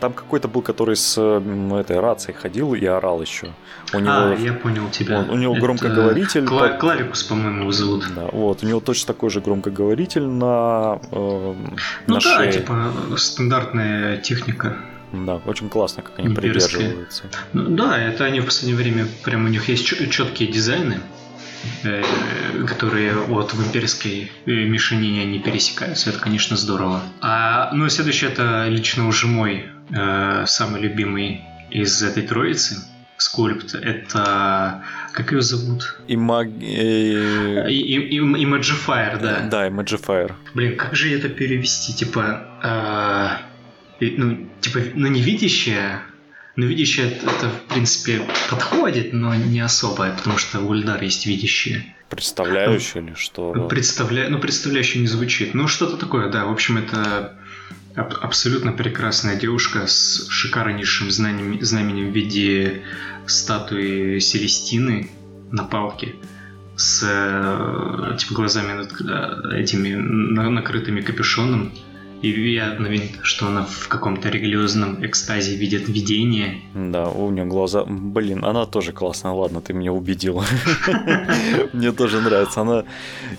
там 0.00 0.12
какой-то 0.12 0.48
был, 0.48 0.62
который 0.62 0.96
с 0.96 1.18
этой 1.18 1.98
рацией 2.00 2.36
ходил 2.36 2.74
и 2.74 2.84
орал 2.84 3.20
еще. 3.22 3.48
У 3.92 3.98
него, 3.98 4.10
А, 4.12 4.34
я 4.38 4.52
понял 4.52 4.88
тебя. 4.90 5.18
он- 5.20 5.30
у 5.30 5.36
него 5.36 5.52
Это 5.54 5.62
громкоговоритель. 5.62 6.44
Кла- 6.44 6.68
под- 6.70 6.78
Клавикус, 6.80 7.22
по-моему, 7.24 7.62
его 7.62 7.72
зовут. 7.72 8.04
Да, 8.14 8.28
вот, 8.32 8.62
у 8.62 8.66
него 8.66 8.80
точно 8.80 9.06
такой 9.14 9.30
же 9.30 9.40
громкоговоритель 9.40 10.22
на, 10.26 10.98
э, 11.10 11.54
Ну 12.06 12.14
на 12.14 12.14
да, 12.14 12.20
шее. 12.20 12.52
типа 12.52 12.92
стандартная 13.16 14.18
техника. 14.18 14.76
Да, 15.26 15.36
очень 15.46 15.68
классно, 15.68 16.02
как 16.02 16.18
они 16.18 16.28
Имперская. 16.28 16.52
придерживаются. 16.78 17.22
Ну 17.52 17.68
да, 17.76 17.98
это 17.98 18.24
они 18.24 18.40
в 18.40 18.46
последнее 18.46 18.76
время, 18.76 19.06
прям 19.24 19.44
у 19.44 19.48
них 19.48 19.68
есть 19.68 19.86
четкие 19.86 20.50
дизайны, 20.50 20.98
э, 21.84 22.02
которые 22.66 23.12
вот 23.14 23.52
в 23.54 23.66
имперской 23.66 24.30
э, 24.46 24.50
мешанине 24.50 25.22
они 25.22 25.38
пересекаются, 25.38 26.10
это, 26.10 26.18
конечно, 26.18 26.56
здорово. 26.56 27.00
А, 27.20 27.70
ну 27.72 27.86
и 27.86 27.90
следующий 27.90 28.26
это 28.26 28.66
лично 28.68 29.06
уже 29.06 29.26
мой 29.26 29.66
э, 29.90 30.44
самый 30.46 30.80
любимый 30.80 31.42
из 31.70 32.02
этой 32.02 32.22
троицы 32.24 32.76
скульпт. 33.16 33.74
Это 33.74 34.82
как 35.12 35.32
ее 35.32 35.40
зовут? 35.40 35.96
Имаг... 36.08 36.48
э, 36.48 37.70
И, 37.70 37.74
и, 37.76 38.16
и- 38.16 38.20
Imagifier, 38.44 39.20
да. 39.22 39.40
Да, 39.50 39.68
Imagifier. 39.68 40.32
Блин, 40.54 40.76
как 40.76 40.94
же 40.96 41.16
это 41.16 41.28
перевести? 41.28 41.92
Типа, 41.94 42.46
а, 42.62 43.40
и, 44.00 44.14
ну, 44.16 44.48
типа, 44.60 44.80
ну, 44.94 45.06
невидящее, 45.08 46.02
но 46.56 46.66
видящее 46.66 47.08
это, 47.08 47.26
это, 47.26 47.48
в 47.50 47.72
принципе, 47.72 48.22
подходит, 48.50 49.12
но 49.12 49.34
не 49.34 49.60
особо, 49.60 50.10
потому 50.16 50.38
что 50.38 50.60
у 50.60 50.68
Ульдар 50.68 51.02
есть 51.02 51.26
видящее. 51.26 51.94
Представляющий 52.10 53.00
или 53.00 53.14
что? 53.14 53.52
Представля... 53.68 54.28
Ну, 54.28 54.38
представляющее 54.38 55.00
не 55.00 55.08
звучит. 55.08 55.54
Ну, 55.54 55.66
что-то 55.66 55.96
такое, 55.96 56.30
да. 56.30 56.44
В 56.44 56.52
общем, 56.52 56.78
это 56.78 57.36
аб- 57.96 58.18
абсолютно 58.20 58.72
прекрасная 58.72 59.36
девушка 59.36 59.86
с 59.86 60.28
шикарнейшим 60.28 61.10
знанием, 61.10 61.60
знаменем 61.64 62.12
в 62.12 62.14
виде 62.14 62.82
статуи 63.26 64.18
Селестины 64.20 65.10
на 65.50 65.64
палке 65.64 66.14
с 66.76 67.02
э, 67.04 68.16
типа 68.18 68.34
глазами 68.34 68.72
над 68.72 68.92
э, 69.00 69.60
этими 69.60 69.94
на- 69.94 70.50
накрытыми 70.50 71.00
капюшоном. 71.00 71.72
И 72.24 72.30
видно, 72.30 72.86
видно, 72.86 73.22
что 73.22 73.48
она 73.48 73.66
в 73.66 73.88
каком-то 73.88 74.30
религиозном 74.30 75.04
экстазе 75.04 75.56
видит 75.56 75.88
видение. 75.90 76.62
Да, 76.74 77.10
у 77.10 77.30
нее 77.30 77.44
глаза... 77.44 77.84
Блин, 77.84 78.46
она 78.46 78.64
тоже 78.64 78.92
классная. 78.92 79.32
Ладно, 79.32 79.60
ты 79.60 79.74
меня 79.74 79.92
убедила. 79.92 80.42
Мне 81.74 81.92
тоже 81.92 82.22
нравится. 82.22 82.62
Она... 82.62 82.84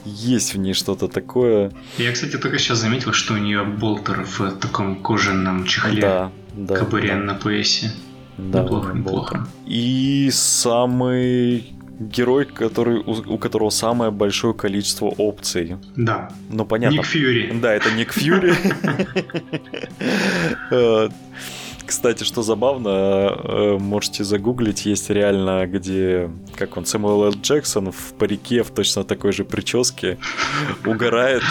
Есть 0.06 0.54
в 0.54 0.60
ней 0.60 0.74
что-то 0.74 1.08
такое. 1.08 1.72
Я, 1.98 2.12
кстати, 2.12 2.38
только 2.38 2.60
сейчас 2.60 2.78
заметил, 2.78 3.12
что 3.12 3.34
у 3.34 3.38
нее 3.38 3.64
болтер 3.64 4.24
в 4.24 4.52
таком 4.52 4.98
кожаном 4.98 5.66
чехле. 5.66 6.02
Да, 6.02 6.32
да. 6.54 6.76
кобуре 6.76 7.16
на 7.16 7.34
поясе. 7.34 7.92
Да, 8.38 8.62
неплохо, 8.62 8.94
неплохо. 8.94 9.48
И 9.66 10.30
самый 10.32 11.75
герой, 12.00 12.46
который, 12.46 12.98
у, 13.00 13.34
у 13.34 13.38
которого 13.38 13.70
самое 13.70 14.12
большое 14.12 14.54
количество 14.54 15.06
опций. 15.06 15.78
Да. 15.96 16.30
Ну, 16.50 16.66
понятно. 16.66 16.98
Ник 16.98 17.06
Фьюри. 17.06 17.52
Да, 17.62 17.74
это 17.74 17.92
Ник 17.92 18.14
Фьюри. 18.14 18.54
Кстати, 21.86 22.24
что 22.24 22.42
забавно, 22.42 22.90
э, 22.90 23.78
можете 23.80 24.24
загуглить, 24.24 24.86
есть 24.86 25.10
реально, 25.10 25.68
где, 25.68 26.32
как 26.56 26.78
он, 26.78 26.86
Сэмюэл 26.86 27.26
Л. 27.26 27.36
Джексон 27.40 27.92
в 27.92 28.14
парике, 28.18 28.64
в 28.64 28.72
точно 28.72 29.04
такой 29.04 29.32
же 29.34 29.46
прическе, 29.46 30.18
угорает. 30.86 31.44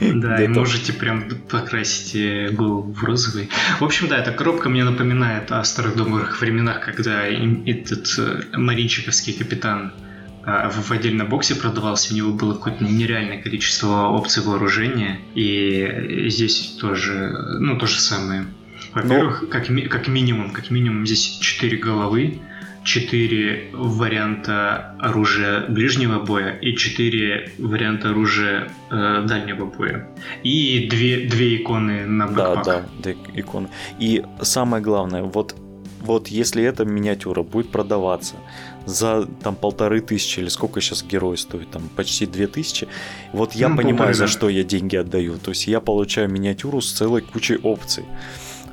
Да, 0.00 0.42
и 0.42 0.48
можете 0.48 0.92
прям 0.92 1.28
покрасить 1.48 2.14
э, 2.16 2.50
голову 2.50 2.92
в 2.92 3.04
розовый. 3.04 3.48
В 3.80 3.84
общем, 3.84 4.08
да, 4.08 4.18
эта 4.18 4.32
коробка 4.32 4.68
мне 4.68 4.84
напоминает 4.84 5.50
о 5.50 5.64
старых 5.64 5.96
добрых 5.96 6.40
временах, 6.40 6.84
когда 6.84 7.24
этот 7.24 8.14
э, 8.18 8.56
маринчиковский 8.56 9.32
капитан 9.32 9.92
в 10.44 10.86
в 10.86 10.92
отдельном 10.92 11.28
боксе 11.28 11.56
продавался, 11.56 12.14
у 12.14 12.16
него 12.16 12.32
было 12.32 12.54
какое-то 12.54 12.84
нереальное 12.84 13.42
количество 13.42 14.10
опций 14.10 14.44
вооружения, 14.44 15.18
и 15.34 16.28
здесь 16.28 16.76
тоже, 16.80 17.32
ну, 17.58 17.76
то 17.76 17.86
же 17.86 17.98
самое. 17.98 18.46
Во-первых, 19.02 19.48
как, 19.50 19.68
ми- 19.68 19.86
как 19.88 20.08
минимум, 20.08 20.50
как 20.52 20.70
минимум 20.70 21.06
здесь 21.06 21.38
4 21.40 21.76
головы, 21.76 22.38
4 22.84 23.70
варианта 23.72 24.94
оружия 25.00 25.66
ближнего 25.68 26.20
боя 26.20 26.50
и 26.62 26.76
4 26.76 27.50
варианта 27.58 28.10
оружия 28.10 28.68
э, 28.90 29.24
дальнего 29.26 29.66
боя. 29.66 30.08
И 30.44 30.86
две, 30.90 31.26
две 31.28 31.56
иконы 31.56 32.06
на 32.06 32.26
бэкпак. 32.26 32.64
да, 32.64 32.84
да, 33.02 33.10
иконы. 33.34 33.68
И 33.98 34.22
самое 34.40 34.82
главное, 34.82 35.22
вот, 35.24 35.56
вот 36.00 36.28
если 36.28 36.62
эта 36.62 36.84
миниатюра 36.84 37.42
будет 37.42 37.70
продаваться 37.72 38.36
за 38.86 39.26
там 39.42 39.56
полторы 39.56 40.00
тысячи 40.00 40.38
или 40.40 40.48
сколько 40.48 40.80
сейчас 40.80 41.02
герой 41.02 41.36
стоит, 41.38 41.70
там 41.72 41.88
почти 41.96 42.24
две 42.26 42.46
тысячи, 42.46 42.86
вот 43.32 43.52
я 43.54 43.68
Ну, 43.68 43.76
понимаю, 43.76 43.96
полторы, 43.98 44.14
за 44.14 44.24
да. 44.24 44.28
что 44.28 44.48
я 44.48 44.62
деньги 44.62 44.94
отдаю. 44.94 45.38
То 45.38 45.50
есть 45.50 45.66
я 45.66 45.80
получаю 45.80 46.30
миниатюру 46.30 46.80
с 46.80 46.92
целой 46.92 47.20
кучей 47.22 47.56
опций. 47.56 48.04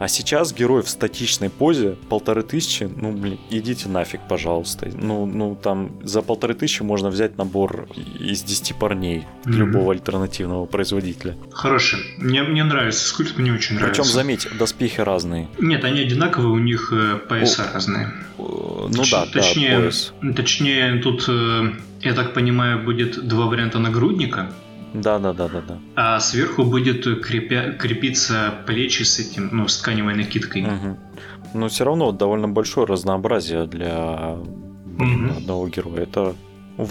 А 0.04 0.10
сейчас 0.10 0.54
герой 0.54 0.82
в 0.84 0.90
статичной 0.90 1.50
позе 1.50 1.96
полторы 2.10 2.44
тысячи, 2.44 2.84
ну, 2.84 3.14
блин, 3.14 3.40
идите 3.50 3.88
нафиг, 3.88 4.20
пожалуйста. 4.28 4.90
Ну, 4.94 5.26
ну, 5.26 5.56
там 5.56 5.98
за 6.04 6.22
полторы 6.22 6.56
тысячи 6.56 6.82
можно 6.82 7.08
взять 7.08 7.38
набор 7.38 7.88
из 8.20 8.42
10 8.42 8.76
парней 8.76 9.20
mm-hmm. 9.20 9.52
любого 9.54 9.94
альтернативного 9.94 10.66
производителя. 10.66 11.38
Хороший. 11.54 12.00
Мне, 12.18 12.44
мне 12.44 12.66
нравится, 12.66 13.08
скульпт 13.08 13.38
мне 13.38 13.54
очень 13.54 13.76
нравится. 13.76 14.02
Причем, 14.02 14.14
заметь, 14.14 14.46
доспехи 14.60 15.00
разные. 15.00 15.48
Нет, 15.58 15.86
они 15.86 16.02
одинаковые, 16.02 16.52
у 16.52 16.60
них 16.60 16.92
э, 16.92 17.20
пояса 17.30 17.64
О, 17.64 17.74
разные. 17.74 18.14
Ну 18.38 18.90
Точ, 18.90 19.10
да, 19.10 19.26
точнее, 19.26 19.78
да, 19.78 19.82
пояс. 19.84 20.14
Точнее, 20.36 21.00
тут, 21.02 21.24
э, 21.30 21.72
я 22.02 22.14
так 22.14 22.34
понимаю, 22.34 22.84
будет 22.84 23.26
два 23.26 23.46
варианта 23.46 23.80
нагрудника. 23.80 24.52
Да, 24.94 25.20
да, 25.20 25.34
да, 25.34 25.48
да, 25.48 25.62
да. 25.62 25.80
А 25.96 26.20
сверху 26.20 26.64
будет 26.64 27.04
крепя, 27.22 27.72
крепиться 27.74 28.54
плечи 28.68 29.04
с 29.04 29.20
этим, 29.20 29.50
ну, 29.52 29.68
с 29.68 29.78
тканевой 29.78 30.16
накидкой. 30.16 30.64
Угу. 30.64 30.98
Но 31.56 31.68
все 31.68 31.86
равно 31.86 32.12
довольно 32.12 32.48
большое 32.48 32.86
разнообразие 32.86 33.66
для 33.66 34.38
угу. 34.98 35.38
одного 35.38 35.68
героя. 35.68 36.02
Это 36.02 36.36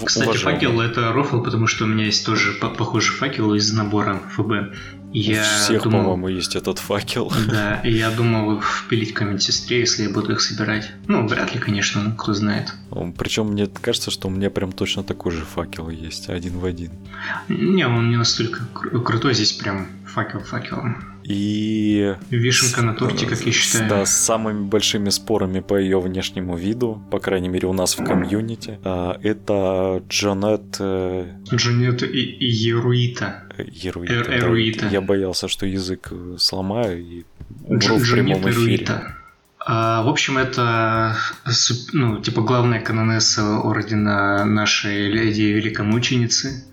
Кстати, 0.04 0.26
уважаемый. 0.26 0.54
факел 0.54 0.80
это 0.80 1.12
рофл, 1.12 1.42
потому 1.42 1.66
что 1.66 1.84
у 1.84 1.86
меня 1.86 2.06
есть 2.06 2.24
тоже 2.26 2.52
похожий 2.52 3.14
факел 3.14 3.54
из 3.54 3.72
набора 3.72 4.20
ФБ. 4.30 4.74
Я 5.12 5.42
У 5.42 5.64
всех, 5.64 5.82
думал, 5.82 6.02
по-моему, 6.02 6.28
есть 6.28 6.56
этот 6.56 6.78
факел. 6.78 7.32
Да, 7.48 7.80
я 7.84 8.10
думал 8.10 8.60
впилить 8.60 9.12
к 9.12 9.38
сестре, 9.40 9.80
если 9.80 10.04
я 10.04 10.10
буду 10.10 10.32
их 10.32 10.40
собирать. 10.40 10.90
Ну, 11.06 11.26
вряд 11.26 11.54
ли, 11.54 11.60
конечно, 11.60 12.02
но 12.02 12.14
кто 12.14 12.34
знает. 12.34 12.72
Причем 13.18 13.48
мне 13.48 13.66
кажется, 13.66 14.10
что 14.10 14.28
у 14.28 14.30
меня 14.30 14.50
прям 14.50 14.72
точно 14.72 15.02
такой 15.02 15.32
же 15.32 15.44
факел 15.44 15.88
есть, 15.90 16.28
один 16.28 16.58
в 16.58 16.64
один. 16.64 16.92
Не, 17.48 17.86
он 17.86 18.10
не 18.10 18.16
настолько 18.16 18.64
крутой, 18.72 19.34
здесь 19.34 19.52
прям 19.52 19.88
факел 20.06 20.40
факелом. 20.40 21.11
И... 21.24 22.14
Вишенка 22.30 22.82
на 22.82 22.94
торте, 22.94 23.26
как 23.26 23.40
я 23.40 23.52
считаю. 23.52 23.88
Да, 23.88 24.06
с 24.06 24.16
самыми 24.16 24.64
большими 24.64 25.10
спорами 25.10 25.60
по 25.60 25.78
ее 25.78 26.00
внешнему 26.00 26.56
виду, 26.56 27.02
по 27.10 27.18
крайней 27.18 27.48
мере 27.48 27.68
у 27.68 27.72
нас 27.72 27.96
в 27.96 28.04
комьюнити. 28.04 28.78
А, 28.84 29.18
это 29.22 30.02
Джанет... 30.08 30.76
Э, 30.80 31.26
Джанет 31.52 32.02
и 32.02 32.36
Еруита. 32.40 33.44
Еруита, 33.58 34.12
Эр 34.14 34.30
Эруита. 34.30 34.88
Я 34.88 35.00
боялся, 35.00 35.48
что 35.48 35.66
язык 35.66 36.08
э, 36.10 36.36
сломаю 36.38 37.00
и 37.00 37.24
умру 37.66 37.96
в 37.96 38.10
прямом 38.10 38.50
эфире. 38.50 38.88
А, 39.64 40.02
в 40.02 40.08
общем, 40.08 40.38
это 40.38 41.16
ну, 41.92 42.20
типа 42.20 42.42
главная 42.42 42.80
канонесса 42.80 43.58
ордена 43.58 44.44
нашей 44.44 45.08
леди 45.08 45.42
Великомученицы. 45.42 46.64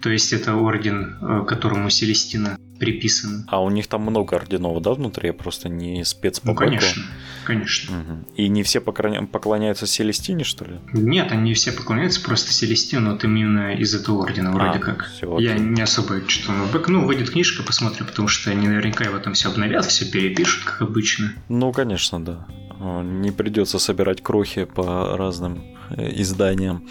То 0.00 0.10
есть 0.10 0.32
это 0.32 0.54
орден, 0.54 1.16
э, 1.20 1.44
которому 1.46 1.90
Селестина 1.90 2.56
приписана. 2.78 3.44
А 3.48 3.62
у 3.62 3.70
них 3.70 3.86
там 3.86 4.02
много 4.02 4.36
орденов, 4.36 4.80
да, 4.82 4.94
внутри? 4.94 5.28
Я 5.28 5.32
просто 5.32 5.68
не 5.68 6.04
спец 6.04 6.40
по 6.40 6.48
Ну, 6.48 6.54
конечно, 6.54 7.02
конечно. 7.44 8.00
Угу. 8.00 8.18
И 8.36 8.48
не 8.48 8.62
все 8.62 8.80
поклоняются 8.80 9.86
Селестине, 9.86 10.44
что 10.44 10.64
ли? 10.64 10.78
Нет, 10.92 11.32
они 11.32 11.54
все 11.54 11.72
поклоняются 11.72 12.22
просто 12.22 12.52
Селестину, 12.52 13.12
вот 13.12 13.24
именно 13.24 13.74
из 13.74 13.94
этого 13.94 14.22
ордена, 14.22 14.52
вроде 14.52 14.78
а, 14.78 14.80
как. 14.80 15.10
Все, 15.16 15.38
Я 15.38 15.58
не 15.58 15.82
особо 15.82 16.20
что 16.28 16.52
Ну, 16.88 17.06
выйдет 17.06 17.30
книжка, 17.30 17.62
посмотрим, 17.62 18.06
потому 18.06 18.28
что 18.28 18.50
они 18.50 18.68
наверняка 18.68 19.04
его 19.04 19.18
там 19.18 19.34
все 19.34 19.48
обновят, 19.48 19.86
все 19.86 20.10
перепишут, 20.10 20.64
как 20.64 20.82
обычно. 20.82 21.32
Ну, 21.48 21.72
конечно, 21.72 22.24
да. 22.24 22.46
Не 23.02 23.32
придется 23.32 23.78
собирать 23.78 24.22
крохи 24.22 24.64
по 24.64 25.16
разным 25.16 25.64
э, 25.90 26.20
изданиям. 26.20 26.86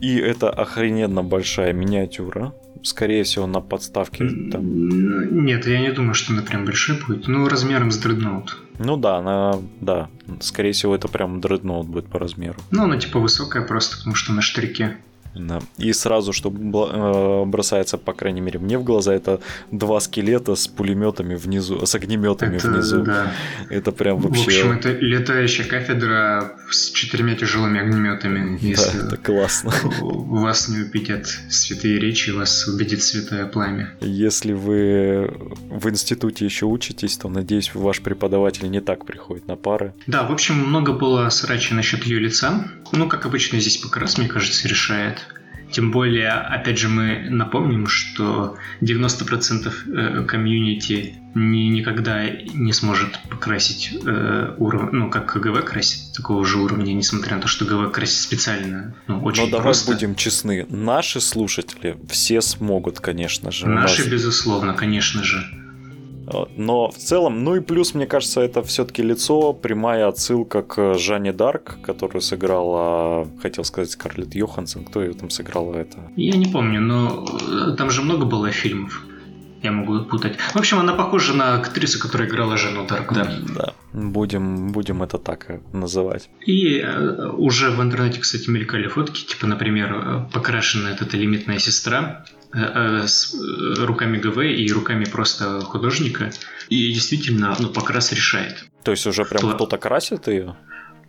И 0.00 0.16
это 0.16 0.50
охрененно 0.50 1.24
большая 1.24 1.72
миниатюра. 1.72 2.52
Скорее 2.86 3.24
всего, 3.24 3.48
на 3.48 3.60
подставке 3.60 4.28
там. 4.52 5.44
Нет, 5.44 5.66
я 5.66 5.80
не 5.80 5.90
думаю, 5.90 6.14
что 6.14 6.32
она 6.32 6.42
прям 6.42 6.64
большая 6.64 6.96
будет. 6.96 7.26
Ну, 7.26 7.48
размером 7.48 7.90
с 7.90 7.98
дредноут. 7.98 8.56
Ну 8.78 8.96
да, 8.96 9.16
она, 9.16 9.58
да. 9.80 10.08
Скорее 10.38 10.70
всего, 10.70 10.94
это 10.94 11.08
прям 11.08 11.40
дредноут 11.40 11.88
будет 11.88 12.06
по 12.06 12.20
размеру. 12.20 12.60
Ну, 12.70 12.84
она 12.84 12.96
типа 12.96 13.18
высокая 13.18 13.64
просто, 13.64 13.96
потому 13.96 14.14
что 14.14 14.32
на 14.32 14.40
штрике. 14.40 14.98
Да. 15.38 15.60
И 15.78 15.92
сразу, 15.92 16.32
что 16.32 16.50
э, 16.50 17.44
бросается, 17.46 17.98
по 17.98 18.12
крайней 18.12 18.40
мере, 18.40 18.58
мне 18.58 18.78
в 18.78 18.84
глаза, 18.84 19.14
это 19.14 19.40
два 19.70 20.00
скелета 20.00 20.54
с 20.54 20.68
пулеметами 20.68 21.34
внизу, 21.34 21.84
с 21.84 21.94
огнеметами 21.94 22.56
это, 22.56 22.68
внизу. 22.68 23.02
Да. 23.02 23.32
Это 23.70 23.92
прям 23.92 24.20
вообще... 24.20 24.42
В 24.42 24.46
общем, 24.46 24.72
это 24.72 24.92
летающая 24.92 25.64
кафедра 25.64 26.56
с 26.70 26.90
четырьмя 26.90 27.34
тяжелыми 27.34 27.80
огнеметами. 27.80 28.58
Если 28.60 28.98
да, 28.98 29.06
это 29.06 29.16
классно. 29.16 29.72
Вас 30.00 30.68
не 30.68 30.78
убедят 30.78 31.26
святые 31.48 31.98
речи, 31.98 32.30
вас 32.30 32.66
убедит 32.66 33.02
святое 33.02 33.46
пламя. 33.46 33.94
Если 34.00 34.52
вы 34.52 35.30
в 35.70 35.88
институте 35.88 36.44
еще 36.44 36.66
учитесь, 36.66 37.16
то, 37.16 37.28
надеюсь, 37.28 37.74
ваш 37.74 38.00
преподаватель 38.00 38.70
не 38.70 38.80
так 38.80 39.04
приходит 39.04 39.46
на 39.48 39.56
пары. 39.56 39.94
Да, 40.06 40.24
в 40.24 40.32
общем, 40.32 40.56
много 40.56 40.92
было 40.92 41.28
срачи 41.28 41.74
насчет 41.74 42.04
ее 42.04 42.18
лица. 42.18 42.64
Ну, 42.92 43.08
как 43.08 43.26
обычно, 43.26 43.60
здесь 43.60 43.78
покрас, 43.78 44.18
мне 44.18 44.28
кажется, 44.28 44.68
решает. 44.68 45.25
Тем 45.70 45.90
более, 45.90 46.30
опять 46.30 46.78
же, 46.78 46.88
мы 46.88 47.26
напомним, 47.28 47.86
что 47.86 48.56
90% 48.80 49.72
э, 49.86 50.24
комьюнити 50.24 51.14
ни, 51.34 51.68
никогда 51.68 52.28
не 52.30 52.72
сможет 52.72 53.18
покрасить 53.28 53.92
э, 54.04 54.54
уровень, 54.58 54.88
ну, 54.92 55.10
как 55.10 55.36
ГВ 55.40 55.64
красит 55.64 56.12
такого 56.14 56.44
же 56.46 56.58
уровня, 56.58 56.92
несмотря 56.92 57.36
на 57.36 57.42
то, 57.42 57.48
что 57.48 57.64
ГВ 57.64 57.92
красит 57.92 58.20
специально. 58.20 58.94
Ну, 59.06 59.22
очень 59.22 59.44
Но 59.44 59.50
давай 59.50 59.64
просто. 59.64 59.92
будем 59.92 60.14
честны, 60.14 60.66
наши 60.68 61.20
слушатели 61.20 61.96
все 62.08 62.40
смогут, 62.40 63.00
конечно 63.00 63.50
же. 63.50 63.66
Наши, 63.66 64.02
нас... 64.02 64.10
безусловно, 64.10 64.72
конечно 64.72 65.24
же. 65.24 65.44
Но 66.56 66.90
в 66.90 66.96
целом, 66.96 67.44
ну 67.44 67.56
и 67.56 67.60
плюс, 67.60 67.94
мне 67.94 68.06
кажется, 68.06 68.40
это 68.40 68.62
все-таки 68.62 69.02
лицо, 69.02 69.52
прямая 69.52 70.08
отсылка 70.08 70.62
к 70.62 70.94
Жанне 70.94 71.32
Дарк, 71.32 71.78
которую 71.82 72.20
сыграла, 72.20 73.28
хотел 73.40 73.64
сказать, 73.64 73.90
Скарлетт 73.90 74.34
Йоханссон. 74.34 74.84
Кто 74.84 75.02
ее 75.02 75.14
там 75.14 75.30
сыграла 75.30 75.74
это? 75.76 75.98
Я 76.16 76.36
не 76.36 76.46
помню, 76.46 76.80
но 76.80 77.26
э, 77.26 77.76
там 77.76 77.90
же 77.90 78.02
много 78.02 78.24
было 78.24 78.50
фильмов. 78.50 79.04
Я 79.62 79.72
могу 79.72 80.04
путать. 80.04 80.36
В 80.36 80.56
общем, 80.56 80.78
она 80.78 80.94
похожа 80.94 81.32
на 81.34 81.54
актрису, 81.54 81.98
которая 81.98 82.28
играла 82.28 82.56
Жанну 82.56 82.86
Дарк, 82.86 83.12
да. 83.12 83.32
Да, 83.54 83.74
будем, 83.92 84.72
будем 84.72 85.02
это 85.02 85.18
так 85.18 85.46
э, 85.48 85.60
называть. 85.72 86.28
И 86.44 86.78
э, 86.78 87.30
уже 87.36 87.70
в 87.70 87.80
интернете, 87.80 88.20
кстати, 88.20 88.50
мелькали 88.50 88.88
фотки, 88.88 89.24
типа, 89.24 89.46
например, 89.46 90.28
покрашенная 90.32 90.94
эта 90.94 91.16
лимитная 91.16 91.58
сестра, 91.58 92.24
Э, 92.28 92.35
с 92.52 93.34
э, 93.34 93.84
руками 93.84 94.18
ГВ 94.18 94.38
и 94.38 94.70
руками 94.72 95.04
просто 95.04 95.60
художника. 95.60 96.30
И 96.68 96.92
действительно, 96.92 97.56
ну, 97.58 97.68
покрас 97.68 98.12
решает. 98.12 98.66
То 98.82 98.92
есть 98.92 99.06
уже 99.06 99.24
прям 99.24 99.40
Кто... 99.40 99.54
кто-то 99.54 99.78
красит 99.78 100.28
ее? 100.28 100.56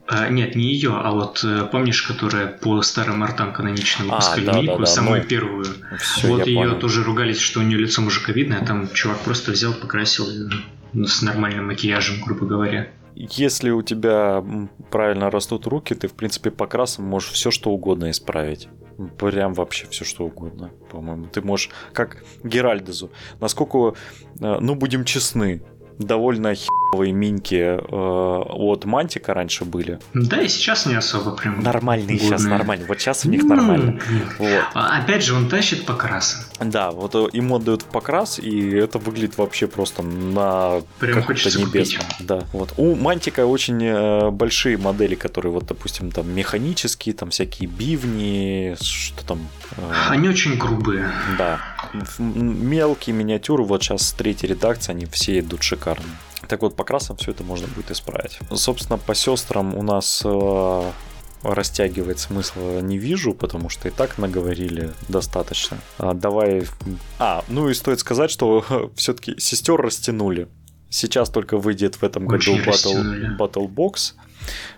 А, 0.09 0.29
нет, 0.29 0.55
не 0.55 0.73
ее, 0.73 0.93
а 0.93 1.11
вот 1.11 1.43
э, 1.43 1.67
помнишь, 1.69 2.01
которая 2.01 2.47
по 2.47 2.81
старым 2.81 3.23
артам 3.23 3.51
каноничным 3.51 4.13
а, 4.13 4.19
да, 4.37 4.61
да, 4.61 4.77
да, 4.77 4.85
самую 4.85 5.21
ну, 5.23 5.27
первую. 5.27 5.65
Все, 5.99 6.27
вот 6.27 6.47
ее 6.47 6.55
понял. 6.55 6.79
тоже 6.79 7.03
ругались, 7.03 7.39
что 7.39 7.59
у 7.59 7.63
нее 7.63 7.77
лицо 7.77 8.01
мужиковидное, 8.01 8.61
а 8.61 8.65
там 8.65 8.89
чувак 8.93 9.19
просто 9.19 9.51
взял, 9.51 9.73
покрасил 9.73 10.25
ну, 10.93 11.05
с 11.07 11.21
нормальным 11.21 11.67
макияжем, 11.67 12.21
грубо 12.21 12.45
говоря. 12.45 12.87
Если 13.15 13.69
у 13.69 13.81
тебя 13.81 14.43
правильно 14.91 15.29
растут 15.29 15.67
руки, 15.67 15.93
ты, 15.93 16.07
в 16.07 16.13
принципе, 16.13 16.51
покрасом 16.51 17.03
можешь 17.03 17.31
все 17.31 17.51
что 17.51 17.71
угодно 17.71 18.09
исправить. 18.09 18.69
Прям 19.19 19.53
вообще 19.53 19.87
все 19.87 20.05
что 20.05 20.25
угодно, 20.25 20.71
по-моему. 20.91 21.27
Ты 21.27 21.41
можешь, 21.41 21.69
как 21.93 22.23
Геральдезу, 22.43 23.11
насколько, 23.39 23.95
э, 24.39 24.57
ну, 24.59 24.75
будем 24.75 25.05
честны, 25.05 25.61
довольно 25.99 26.49
херовые 26.91 27.11
миньки 27.11 27.55
э, 27.55 27.79
от 27.89 28.85
Мантика 28.85 29.33
раньше 29.33 29.65
были. 29.65 29.99
Да, 30.13 30.41
и 30.41 30.47
сейчас 30.47 30.85
не 30.85 30.95
особо 30.95 31.31
прям. 31.31 31.61
Нормальные 31.61 32.19
сейчас, 32.19 32.43
нормальные. 32.43 32.87
Вот 32.87 32.99
сейчас 32.99 33.25
у 33.25 33.29
них 33.29 33.43
нормально. 33.43 33.99
Вот. 34.39 34.63
А, 34.73 34.99
опять 34.99 35.23
же, 35.23 35.35
он 35.35 35.49
тащит 35.49 35.85
покрас. 35.85 36.49
Да, 36.59 36.91
вот 36.91 37.15
э, 37.15 37.27
ему 37.33 37.57
отдают 37.57 37.83
покрас, 37.83 38.39
и 38.39 38.71
это 38.71 38.99
выглядит 38.99 39.37
вообще 39.37 39.67
просто 39.67 40.03
на 40.03 40.81
прям 40.99 41.23
хочется 41.23 41.59
небесном. 41.59 42.05
Да, 42.19 42.43
вот. 42.53 42.73
У 42.77 42.95
Мантика 42.95 43.45
очень 43.45 43.83
э, 43.83 44.29
большие 44.31 44.77
модели, 44.77 45.15
которые 45.15 45.51
вот, 45.51 45.65
допустим, 45.65 46.11
там 46.11 46.29
механические, 46.33 47.13
там 47.13 47.29
всякие 47.29 47.69
бивни, 47.69 48.75
что 48.81 49.25
там. 49.25 49.47
Э, 49.77 49.91
Они 50.09 50.29
очень 50.29 50.57
грубые. 50.57 51.09
Да. 51.37 51.59
Мелкие 52.17 53.15
миниатюры, 53.15 53.63
вот 53.63 53.83
сейчас 53.83 54.07
с 54.07 54.13
третьей 54.13 54.49
редакции, 54.49 54.91
они 54.91 55.05
все 55.05 55.39
идут 55.39 55.63
шикарно. 55.63 56.03
Так 56.47 56.61
вот, 56.61 56.75
по 56.75 56.83
красам 56.83 57.17
все 57.17 57.31
это 57.31 57.43
можно 57.43 57.67
будет 57.67 57.91
исправить. 57.91 58.39
Собственно, 58.53 58.97
по 58.97 59.15
сестрам 59.15 59.75
у 59.75 59.81
нас 59.81 60.21
э, 60.23 60.91
растягивать 61.43 62.19
смысла 62.19 62.79
не 62.81 62.97
вижу, 62.97 63.33
потому 63.33 63.69
что 63.69 63.87
и 63.87 63.91
так 63.91 64.17
наговорили 64.17 64.91
достаточно. 65.07 65.77
А, 65.97 66.13
давай... 66.13 66.67
А, 67.19 67.43
ну 67.47 67.69
и 67.69 67.73
стоит 67.73 67.99
сказать, 67.99 68.31
что 68.31 68.91
все-таки 68.95 69.39
сестер 69.39 69.75
растянули. 69.75 70.47
Сейчас 70.89 71.29
только 71.29 71.57
выйдет 71.57 71.95
в 71.95 72.03
этом 72.03 72.27
Очень 72.27 72.57
году 72.57 72.71
Battle, 72.71 73.37
Battle 73.37 73.67
Box. 73.67 74.13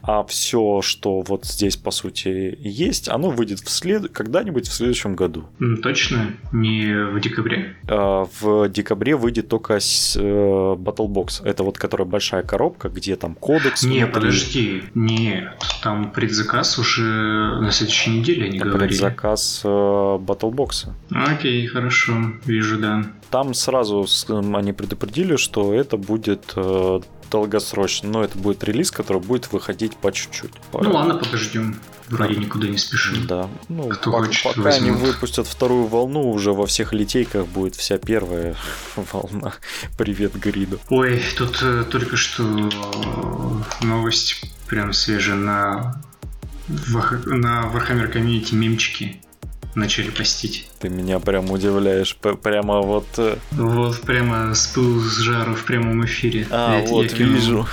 А 0.01 0.23
все, 0.23 0.81
что 0.81 1.21
вот 1.21 1.45
здесь, 1.45 1.77
по 1.77 1.91
сути, 1.91 2.57
есть, 2.59 3.09
оно 3.09 3.29
выйдет 3.29 3.59
в 3.59 3.69
след... 3.69 4.11
когда-нибудь 4.11 4.67
в 4.67 4.73
следующем 4.73 5.15
году. 5.15 5.45
Точно? 5.83 6.33
Не 6.51 7.11
в 7.11 7.19
декабре? 7.19 7.75
А, 7.87 8.27
в 8.39 8.69
декабре 8.69 9.15
выйдет 9.15 9.47
только 9.47 9.79
с, 9.79 10.15
э, 10.15 10.21
Battle 10.21 11.07
Box. 11.07 11.41
Это 11.43 11.63
вот 11.63 11.77
которая 11.77 12.07
большая 12.07 12.43
коробка, 12.43 12.89
где 12.89 13.15
там 13.15 13.35
кодекс. 13.35 13.83
Не, 13.83 13.99
внутри. 13.99 14.13
подожди. 14.13 14.83
Нет, 14.95 15.53
там 15.83 16.11
предзаказ 16.11 16.77
уже 16.79 17.03
на 17.61 17.71
следующей 17.71 18.11
неделе, 18.11 18.45
они 18.45 18.57
Это 18.57 18.67
говорили. 18.67 18.87
предзаказ 18.89 19.61
э, 19.63 19.67
Battle 19.67 20.51
Box. 20.51 20.89
Окей, 21.11 21.65
хорошо. 21.67 22.13
Вижу, 22.45 22.77
да. 22.79 23.03
Там 23.29 23.53
сразу 23.53 24.05
они 24.29 24.73
предупредили, 24.73 25.35
что 25.35 25.73
это 25.73 25.97
будет 25.97 26.53
э, 26.55 26.99
долгосрочно, 27.29 28.09
но 28.09 28.23
это 28.23 28.37
будет 28.37 28.63
релиз, 28.63 28.91
который 28.91 29.21
будет 29.21 29.51
выходить 29.51 29.95
по 29.97 30.11
чуть-чуть. 30.11 30.51
Ну 30.73 30.91
ладно, 30.91 31.15
подождем. 31.15 31.79
Вроде 32.09 32.33
да. 32.33 32.39
никуда 32.41 32.67
не 32.67 32.77
спешим. 32.77 33.27
Да. 33.27 33.49
Ну, 33.67 33.87
Кто 33.89 34.11
пока, 34.11 34.25
хочет, 34.25 34.55
пока 34.55 34.69
они 34.69 34.89
выпустят 34.89 35.47
вторую 35.47 35.85
волну, 35.85 36.31
уже 36.31 36.53
во 36.53 36.65
всех 36.65 36.91
литейках 36.91 37.45
будет 37.45 37.75
вся 37.75 37.99
первая 37.99 38.55
волна. 38.95 39.53
Привет, 39.97 40.35
Гриду. 40.35 40.79
Ой, 40.89 41.21
тут 41.37 41.59
э, 41.61 41.85
только 41.89 42.17
что 42.17 42.43
новость 43.81 44.43
прям 44.67 44.93
свежая 44.93 45.35
на, 45.35 46.01
на 46.67 47.71
Warhammer 47.71 48.11
Community 48.11 48.55
мемчики 48.55 49.21
начали 49.75 50.09
постить. 50.09 50.67
Ты 50.79 50.89
меня 50.89 51.19
прям 51.19 51.51
удивляешь, 51.51 52.15
прямо 52.15 52.81
вот... 52.81 53.07
Э, 53.17 53.37
вот 53.51 54.01
прямо 54.01 54.53
с 54.53 54.67
пылу 54.67 54.99
с 55.01 55.17
жару 55.17 55.55
в 55.55 55.63
прямом 55.63 56.05
эфире. 56.05 56.47
А, 56.49 56.79
я, 56.79 56.85
вот, 56.85 57.11
я 57.11 57.25
вижу. 57.25 57.67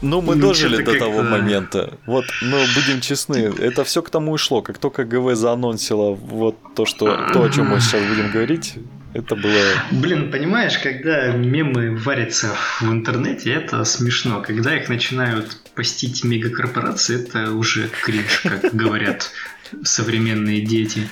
Ну, 0.00 0.20
мы 0.20 0.36
ну, 0.36 0.42
дожили 0.42 0.82
до 0.82 0.98
того 0.98 1.22
момента. 1.22 1.98
Вот, 2.06 2.24
но 2.42 2.58
будем 2.74 3.00
честны, 3.00 3.52
это 3.58 3.82
все 3.82 4.00
к 4.00 4.10
тому 4.10 4.36
и 4.36 4.38
шло. 4.38 4.62
Как 4.62 4.78
только 4.78 5.04
ГВ 5.04 5.34
заанонсила 5.34 6.12
вот 6.12 6.56
то, 6.76 6.86
что 6.86 7.28
то, 7.32 7.42
о 7.42 7.50
чем 7.50 7.68
мы 7.70 7.80
сейчас 7.80 8.02
будем 8.08 8.30
говорить, 8.30 8.74
это 9.14 9.36
было... 9.36 9.60
Блин, 9.90 10.30
понимаешь, 10.30 10.78
когда 10.78 11.32
мемы 11.32 11.96
варятся 11.96 12.54
в 12.80 12.90
интернете, 12.90 13.52
это 13.52 13.84
смешно. 13.84 14.40
Когда 14.40 14.76
их 14.76 14.88
начинают 14.88 15.56
постить 15.74 16.24
мегакорпорации, 16.24 17.22
это 17.22 17.52
уже 17.52 17.88
кринж, 17.88 18.42
как 18.42 18.74
говорят 18.74 19.30
современные 19.84 20.60
дети. 20.60 21.08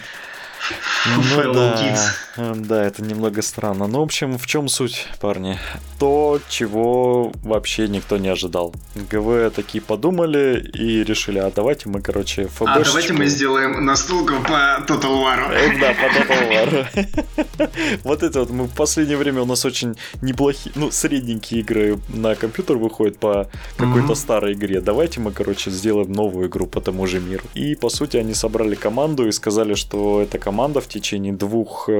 Ну, 1.06 1.52
да, 1.52 2.14
да, 2.56 2.84
это 2.84 3.02
немного 3.02 3.42
странно. 3.42 3.86
Ну, 3.86 4.00
в 4.00 4.02
общем, 4.02 4.38
в 4.38 4.46
чем 4.46 4.68
суть, 4.68 5.06
парни? 5.20 5.58
То, 5.98 6.40
чего 6.48 7.32
вообще 7.42 7.88
никто 7.88 8.18
не 8.18 8.28
ожидал. 8.28 8.74
ГВ 8.94 9.54
такие 9.54 9.82
подумали 9.82 10.70
и 10.74 11.04
решили, 11.04 11.38
а 11.38 11.50
давайте 11.54 11.88
мы, 11.88 12.00
короче, 12.00 12.46
ФБ. 12.46 12.62
А 12.66 12.80
давайте 12.84 13.12
мы 13.12 13.26
сделаем 13.26 13.84
настолку 13.84 14.34
по 14.42 14.84
Total 14.86 15.22
War. 15.22 15.52
Э, 15.52 15.80
да, 15.80 15.94
по 15.94 16.06
Total 16.16 16.50
War. 17.58 17.98
Вот 18.04 18.22
это 18.22 18.40
вот 18.40 18.50
мы 18.50 18.64
в 18.64 18.74
последнее 18.74 19.16
время 19.16 19.42
у 19.42 19.46
нас 19.46 19.64
очень 19.64 19.96
неплохие, 20.22 20.72
ну, 20.76 20.90
средненькие 20.90 21.60
игры 21.60 21.98
на 22.08 22.34
компьютер 22.34 22.76
выходят 22.76 23.18
по 23.18 23.48
какой-то 23.76 24.14
старой 24.14 24.54
игре. 24.54 24.80
Давайте 24.80 25.20
мы, 25.20 25.32
короче, 25.32 25.70
сделаем 25.70 26.12
новую 26.12 26.48
игру 26.48 26.66
по 26.66 26.80
тому 26.80 27.06
же 27.06 27.20
миру. 27.20 27.44
И, 27.54 27.74
по 27.74 27.88
сути, 27.88 28.16
они 28.16 28.34
собрали 28.34 28.74
команду 28.74 29.26
и 29.26 29.32
сказали, 29.32 29.74
что 29.74 30.20
эта 30.22 30.38
команда 30.38 30.80
в 30.80 30.88
течение 30.88 31.32
двух-трех 31.32 31.90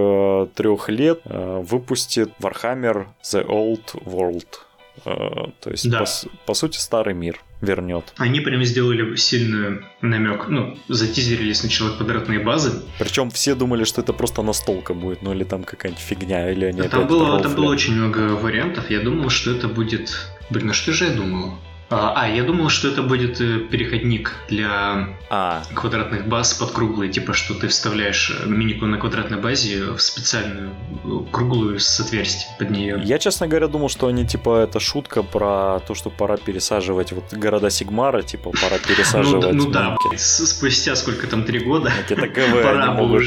э, 0.55 0.77
лет 0.89 1.21
э, 1.25 1.63
выпустит 1.63 2.31
Warhammer 2.41 3.07
The 3.23 3.47
Old 3.47 4.05
World. 4.05 4.47
Э, 5.05 5.51
то 5.61 5.71
есть, 5.71 5.89
да. 5.89 6.01
по, 6.01 6.07
по 6.47 6.55
сути, 6.55 6.79
старый 6.79 7.15
мир 7.15 7.41
вернет. 7.61 8.13
Они 8.17 8.41
прям 8.41 8.65
сделали 8.65 9.17
сильный 9.17 9.83
намек, 10.01 10.49
ну, 10.49 10.79
затизерили 10.89 11.53
сначала 11.53 11.91
квадратные 11.91 12.41
базы. 12.41 12.83
Причем 12.99 13.31
все 13.31 13.55
думали, 13.55 13.85
что 13.85 14.01
это 14.01 14.13
просто 14.13 14.43
настолка 14.43 14.95
будет, 14.95 15.23
ну 15.23 15.33
или 15.33 15.45
там 15.45 15.65
какая-нибудь 15.65 16.03
фигня, 16.03 16.51
или 16.51 16.67
они 16.67 16.83
там 16.83 17.07
было, 17.07 17.41
там 17.43 17.55
было 17.55 17.71
очень 17.71 17.95
много 17.95 18.35
вариантов. 18.37 18.91
Я 18.91 19.01
думал, 19.01 19.29
что 19.31 19.51
это 19.51 19.69
будет... 19.69 20.17
Блин, 20.51 20.71
а 20.71 20.73
что 20.73 20.93
же 20.93 21.05
я 21.05 21.13
думал? 21.13 21.55
А, 21.93 22.13
а, 22.15 22.29
я 22.29 22.45
думал, 22.45 22.69
что 22.69 22.87
это 22.87 23.03
будет 23.03 23.41
э, 23.41 23.59
переходник 23.59 24.33
для 24.49 25.17
а. 25.29 25.65
квадратных 25.75 26.29
баз 26.29 26.55
под 26.55 26.71
круглые, 26.71 27.11
типа 27.11 27.33
что 27.33 27.55
ты 27.55 27.67
вставляешь 27.67 28.31
э, 28.31 28.49
минику 28.49 28.87
на 28.87 28.97
квадратной 28.97 29.39
базе 29.39 29.87
в 29.87 30.01
специальную 30.01 30.71
э, 31.05 31.33
круглую 31.33 31.81
с 31.81 31.99
отверстием 31.99 32.57
под 32.61 32.71
нее. 32.71 33.01
Я, 33.03 33.19
честно 33.19 33.49
говоря, 33.49 33.67
думал, 33.67 33.89
что 33.89 34.07
они 34.07 34.25
типа 34.25 34.61
это 34.61 34.79
шутка 34.79 35.25
про 35.25 35.81
то, 35.81 35.97
что 35.97 36.11
пора 36.11 36.37
пересаживать 36.37 37.11
вот 37.11 37.33
города 37.33 37.71
Сигмара, 37.71 38.23
типа 38.23 38.51
пора 38.51 38.79
пересаживать. 38.87 39.53
Ну, 39.53 39.65
ну 39.65 39.71
да, 39.73 39.97
спустя 40.17 40.95
сколько 40.95 41.27
там 41.27 41.43
три 41.43 41.59
года. 41.59 41.93
Это 42.09 42.15
ГВ, 42.29 42.67
они 42.67 42.95
могут, 42.95 43.23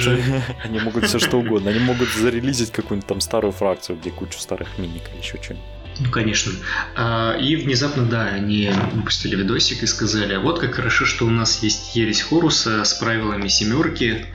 они 0.63 0.79
могут 0.79 1.03
все 1.03 1.19
что 1.19 1.37
угодно. 1.37 1.69
Они 1.69 1.79
могут 1.79 2.07
зарелизить 2.07 2.71
какую-нибудь 2.71 3.07
там 3.07 3.19
старую 3.19 3.51
фракцию, 3.51 3.97
где 3.97 4.09
кучу 4.09 4.39
старых 4.39 4.77
миник 4.77 5.01
или 5.11 5.19
еще 5.19 5.37
что-нибудь. 5.41 5.72
Ну, 5.99 6.09
конечно. 6.09 6.51
А, 6.95 7.37
и 7.37 7.55
внезапно, 7.55 8.05
да, 8.05 8.25
они 8.25 8.71
выпустили 8.93 9.35
видосик 9.35 9.83
и 9.83 9.87
сказали, 9.87 10.37
вот 10.37 10.59
как 10.59 10.75
хорошо, 10.75 11.05
что 11.05 11.25
у 11.25 11.29
нас 11.29 11.61
есть 11.61 11.95
ересь 11.95 12.21
Хоруса 12.21 12.83
с 12.83 12.93
правилами 12.93 13.47
семерки, 13.47 14.25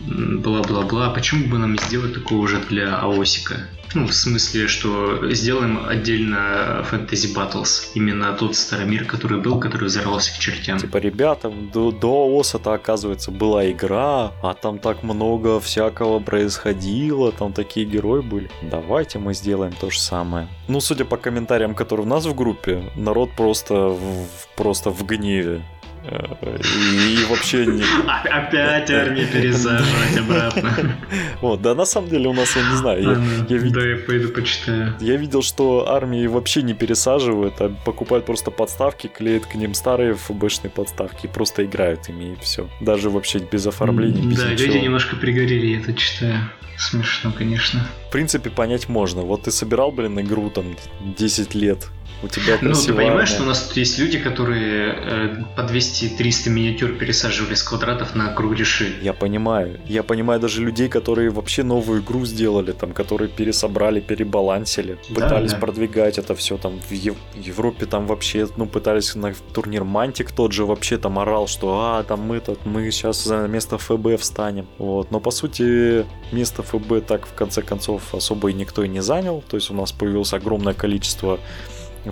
бла-бла-бла, 0.00 1.10
почему 1.10 1.46
бы 1.46 1.58
нам 1.58 1.72
не 1.72 1.78
сделать 1.78 2.14
такого 2.14 2.38
уже 2.38 2.60
для 2.68 2.96
Аосика? 2.96 3.68
Ну, 3.94 4.06
в 4.06 4.12
смысле, 4.12 4.68
что 4.68 5.30
сделаем 5.32 5.86
отдельно 5.86 6.84
Fantasy 6.90 7.34
Battles. 7.34 7.92
Именно 7.94 8.32
тот 8.34 8.54
старый 8.54 8.84
мир, 8.86 9.04
который 9.04 9.40
был, 9.40 9.58
который 9.58 9.84
взорвался 9.84 10.34
к 10.34 10.38
чертям. 10.38 10.78
Типа, 10.78 10.98
ребята, 10.98 11.50
до, 11.50 11.92
до 11.92 12.26
ОСа-то, 12.38 12.74
оказывается, 12.74 13.30
была 13.30 13.70
игра, 13.70 14.32
а 14.42 14.54
там 14.54 14.78
так 14.78 15.02
много 15.02 15.60
всякого 15.60 16.18
происходило, 16.18 17.32
там 17.32 17.52
такие 17.52 17.86
герои 17.86 18.20
были. 18.20 18.50
Давайте 18.62 19.18
мы 19.18 19.34
сделаем 19.34 19.72
то 19.72 19.88
же 19.88 19.98
самое. 19.98 20.48
Ну, 20.68 20.80
судя 20.80 21.04
по 21.04 21.16
комментариям, 21.16 21.74
которые 21.74 22.06
у 22.06 22.10
нас 22.10 22.26
в 22.26 22.34
группе, 22.34 22.90
народ 22.96 23.30
просто 23.36 23.74
в, 23.74 24.26
просто 24.56 24.90
в 24.90 25.06
гневе. 25.06 25.62
И 26.06 27.24
вообще 27.28 27.66
не... 27.66 27.82
Опять 28.30 28.90
армии 28.90 29.24
пересаживать 29.24 30.18
обратно. 30.18 30.72
Вот, 31.40 31.60
да, 31.62 31.74
на 31.74 31.84
самом 31.84 32.08
деле 32.08 32.28
у 32.28 32.32
нас, 32.32 32.56
я 32.56 32.62
не 32.70 32.76
знаю, 32.76 33.02
я, 33.02 33.56
я 33.56 33.70
Да, 33.70 33.86
я 33.86 33.96
пойду 33.96 34.28
почитаю. 34.28 34.94
Я 35.00 35.16
видел, 35.16 35.42
что 35.42 35.88
армии 35.88 36.26
вообще 36.26 36.62
не 36.62 36.74
пересаживают, 36.74 37.60
а 37.60 37.68
покупают 37.84 38.24
просто 38.24 38.50
подставки, 38.50 39.06
клеят 39.06 39.46
к 39.46 39.54
ним 39.54 39.74
старые 39.74 40.14
ФБшные 40.14 40.70
подставки 40.70 41.26
просто 41.26 41.64
играют 41.64 42.08
ими, 42.08 42.32
и 42.32 42.36
все. 42.40 42.68
Даже 42.80 43.10
вообще 43.10 43.38
без 43.38 43.66
оформления, 43.66 44.22
без 44.22 44.38
Да, 44.38 44.52
ничего. 44.52 44.66
люди 44.66 44.78
немножко 44.84 45.16
пригорели, 45.16 45.66
я 45.66 45.80
это 45.80 45.92
читаю. 45.94 46.38
Смешно, 46.78 47.32
конечно. 47.36 47.86
В 48.16 48.18
принципе, 48.18 48.48
понять 48.48 48.88
можно. 48.88 49.20
Вот 49.20 49.42
ты 49.42 49.50
собирал, 49.50 49.92
блин, 49.92 50.18
игру 50.18 50.48
там 50.48 50.74
10 51.18 51.54
лет, 51.54 51.90
у 52.22 52.28
тебя 52.28 52.58
Ну, 52.62 52.72
ты 52.72 52.94
понимаешь, 52.94 53.28
что 53.28 53.42
у 53.42 53.46
нас 53.46 53.62
тут 53.62 53.76
есть 53.76 53.98
люди, 53.98 54.18
которые 54.18 54.94
э, 54.94 55.44
по 55.54 55.60
200-300 55.60 56.48
миниатюр 56.48 56.92
пересаживали 56.92 57.54
с 57.54 57.62
квадратов 57.62 58.14
на 58.14 58.32
кругляши. 58.32 58.96
Я 59.02 59.12
понимаю. 59.12 59.80
Я 59.86 60.02
понимаю 60.02 60.40
даже 60.40 60.62
людей, 60.62 60.88
которые 60.88 61.30
вообще 61.30 61.62
новую 61.62 62.00
игру 62.00 62.24
сделали, 62.24 62.72
там, 62.72 62.92
которые 62.92 63.28
пересобрали, 63.28 64.00
перебалансили, 64.00 64.98
пытались 65.14 65.52
да. 65.52 65.58
продвигать 65.58 66.18
это 66.18 66.34
все 66.34 66.56
там 66.56 66.80
в 66.80 66.92
Ев- 66.92 67.16
Европе, 67.34 67.86
там 67.86 68.06
вообще, 68.06 68.48
ну, 68.56 68.66
пытались 68.66 69.14
на 69.14 69.34
турнир 69.52 69.84
Мантик 69.84 70.32
тот 70.32 70.52
же 70.52 70.64
вообще 70.64 70.96
там 70.96 71.18
орал, 71.18 71.46
что 71.46 71.80
а, 71.80 72.02
там 72.02 72.20
мы 72.20 72.40
тут, 72.40 72.64
мы 72.64 72.90
сейчас 72.90 73.24
за 73.24 73.46
место 73.46 73.76
ФБ 73.76 74.18
встанем. 74.18 74.66
Вот. 74.78 75.10
Но 75.10 75.20
по 75.20 75.30
сути, 75.30 76.06
место 76.32 76.62
ФБ 76.62 77.06
так 77.06 77.26
в 77.26 77.34
конце 77.34 77.60
концов 77.60 78.05
особо 78.14 78.50
и 78.50 78.52
никто 78.52 78.84
и 78.84 78.88
не 78.88 79.00
занял. 79.00 79.42
То 79.48 79.56
есть 79.56 79.70
у 79.70 79.74
нас 79.74 79.92
появилось 79.92 80.32
огромное 80.32 80.74
количество 80.74 81.38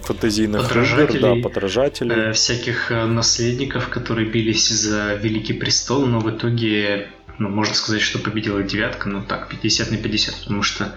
фантазийных 0.01 0.75
игр, 0.75 1.21
да, 1.21 1.35
подражателей. 1.43 2.31
Э, 2.31 2.33
всяких 2.33 2.91
э, 2.91 3.05
наследников, 3.07 3.89
которые 3.89 4.29
бились 4.29 4.69
за 4.69 5.15
Великий 5.15 5.53
Престол, 5.53 6.07
но 6.07 6.21
в 6.21 6.31
итоге, 6.31 7.09
ну, 7.39 7.49
можно 7.49 7.75
сказать, 7.75 8.03
что 8.03 8.19
победила 8.19 8.63
девятка, 8.63 9.09
ну 9.09 9.23
так, 9.23 9.49
50 9.49 9.91
на 9.91 9.97
50, 9.97 10.35
потому 10.41 10.63
что 10.63 10.93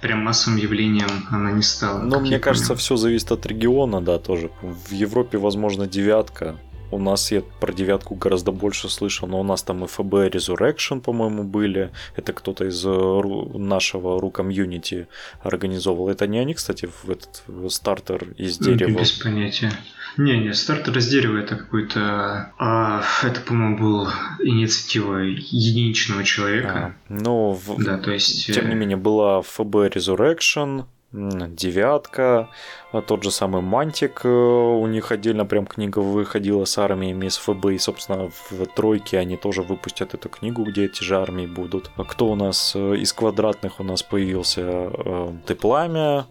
прям 0.00 0.20
массовым 0.20 0.58
явлением 0.58 1.26
она 1.30 1.50
не 1.52 1.62
стала. 1.62 2.00
Но 2.00 2.20
мне 2.20 2.38
кажется, 2.38 2.76
все 2.76 2.96
зависит 2.96 3.32
от 3.32 3.46
региона, 3.46 4.00
да, 4.00 4.18
тоже. 4.18 4.50
В 4.62 4.92
Европе, 4.92 5.38
возможно, 5.38 5.86
девятка, 5.86 6.56
у 6.90 6.98
нас 6.98 7.32
я 7.32 7.42
про 7.60 7.72
девятку 7.72 8.14
гораздо 8.14 8.52
больше 8.52 8.88
слышал, 8.88 9.28
но 9.28 9.40
у 9.40 9.42
нас 9.42 9.62
там 9.62 9.84
и 9.84 9.86
ФБ 9.86 10.14
Resurrection, 10.34 11.00
по-моему, 11.00 11.44
были. 11.44 11.90
Это 12.16 12.32
кто-то 12.32 12.66
из 12.66 12.84
э, 12.84 13.58
нашего 13.58 14.20
ру 14.20 14.30
комьюнити 14.30 15.08
организовал. 15.42 16.08
Это 16.08 16.26
не 16.26 16.38
они, 16.38 16.54
кстати, 16.54 16.86
в 16.86 17.10
этот 17.10 17.42
в 17.46 17.68
стартер 17.70 18.28
из 18.36 18.58
дерева? 18.58 18.98
Без 18.98 19.12
понятия. 19.12 19.72
Не, 20.16 20.38
не, 20.38 20.54
стартер 20.54 20.96
из 20.96 21.08
дерева 21.08 21.38
это 21.38 21.56
какой-то... 21.56 22.52
А, 22.58 23.02
это, 23.22 23.40
по-моему, 23.40 23.78
был 23.78 24.08
инициатива 24.40 25.18
единичного 25.18 26.24
человека. 26.24 26.96
А, 27.08 27.12
ну, 27.12 27.52
в... 27.52 27.82
да, 27.82 27.98
то 27.98 28.12
есть... 28.12 28.46
Тем 28.46 28.68
не 28.68 28.74
э, 28.74 28.76
менее, 28.76 28.96
была 28.96 29.42
ФБ 29.42 29.76
Resurrection, 29.94 30.86
девятка, 31.12 32.48
а 32.92 33.00
тот 33.00 33.22
же 33.22 33.30
самый 33.30 33.62
Мантик, 33.62 34.22
э, 34.24 34.28
у 34.28 34.86
них 34.86 35.12
отдельно 35.12 35.46
прям 35.46 35.66
книга 35.66 36.00
выходила 36.00 36.64
с 36.64 36.76
армиями 36.78 37.26
из 37.26 37.36
ФБ, 37.38 37.66
и, 37.66 37.78
собственно, 37.78 38.30
в 38.50 38.66
тройке 38.74 39.18
они 39.18 39.36
тоже 39.36 39.62
выпустят 39.62 40.14
эту 40.14 40.28
книгу, 40.28 40.64
где 40.64 40.86
эти 40.86 41.02
же 41.02 41.16
армии 41.16 41.46
будут. 41.46 41.90
А 41.96 42.04
кто 42.04 42.26
у 42.26 42.34
нас 42.34 42.72
э, 42.74 42.96
из 42.96 43.12
квадратных 43.12 43.80
у 43.80 43.84
нас 43.84 44.02
появился? 44.02 44.62
Э, 44.62 45.32
Ты 45.46 45.54
пламя, 45.54 46.26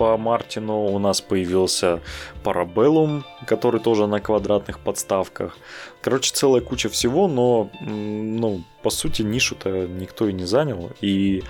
по 0.00 0.16
Мартину 0.16 0.86
у 0.86 0.98
нас 0.98 1.20
появился 1.20 2.00
Para 2.42 2.71
Bellum, 2.71 3.22
который 3.46 3.82
тоже 3.82 4.06
на 4.06 4.18
квадратных 4.18 4.78
подставках. 4.78 5.58
Короче, 6.00 6.32
целая 6.32 6.62
куча 6.62 6.88
всего, 6.88 7.28
но, 7.28 7.68
ну, 7.82 8.64
по 8.82 8.88
сути, 8.88 9.20
нишу-то 9.20 9.86
никто 9.86 10.26
и 10.26 10.32
не 10.32 10.46
занял. 10.46 10.90
И 11.02 11.42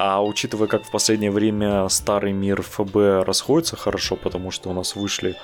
а 0.00 0.22
учитывая, 0.22 0.68
как 0.68 0.84
в 0.84 0.90
последнее 0.92 1.32
время 1.32 1.88
старый 1.88 2.32
мир 2.32 2.62
FB 2.62 3.26
расходится 3.26 3.76
хорошо, 3.76 4.14
потому 4.14 4.52
что 4.52 4.70
у 4.70 4.72
нас 4.72 4.94
вышли 4.94 5.34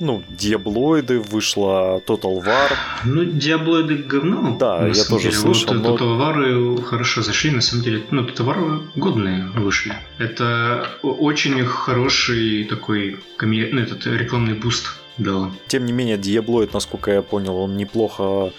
ну, 0.00 0.22
Диаблоиды, 0.30 1.20
вышла 1.20 2.02
Total 2.06 2.42
War. 2.42 2.72
Ну, 3.04 3.24
Диаблоиды 3.24 3.96
говно. 3.96 4.56
Да, 4.58 4.86
я 4.86 5.04
тоже 5.04 5.24
деле. 5.24 5.36
слышал. 5.36 5.74
Вот 5.74 5.82
но... 5.82 5.96
Total 5.96 6.18
War 6.18 6.82
хорошо 6.82 7.20
зашли, 7.20 7.50
на 7.50 7.60
самом 7.60 7.84
деле. 7.84 8.02
Ну, 8.10 8.22
Total 8.22 8.46
War 8.46 8.82
годные 8.94 9.50
вышли. 9.50 9.92
Это 10.16 10.86
очень 11.02 11.62
хороший 11.66 12.64
такой 12.64 13.18
коми... 13.36 13.68
ну, 13.70 13.82
этот 13.82 14.06
рекламный 14.06 14.54
буст 14.54 14.94
дал. 15.18 15.50
Тем 15.66 15.84
не 15.84 15.92
менее, 15.92 16.16
Диаблоид, 16.16 16.72
насколько 16.72 17.10
я 17.10 17.20
понял, 17.20 17.56
он 17.56 17.76
неплохо 17.76 18.22
Э, 18.22 18.50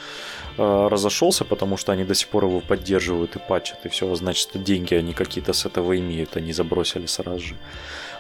разошелся, 0.57 1.45
потому 1.45 1.77
что 1.77 1.91
они 1.91 2.03
до 2.03 2.13
сих 2.13 2.27
пор 2.27 2.45
его 2.45 2.59
поддерживают 2.59 3.35
и 3.35 3.39
патчат, 3.39 3.85
и 3.85 3.89
все, 3.89 4.13
значит, 4.15 4.49
деньги 4.53 4.93
они 4.95 5.13
какие-то 5.13 5.53
с 5.53 5.65
этого 5.65 5.97
имеют, 5.97 6.37
они 6.37 6.53
забросили 6.53 7.05
сразу 7.05 7.39
же. 7.39 7.55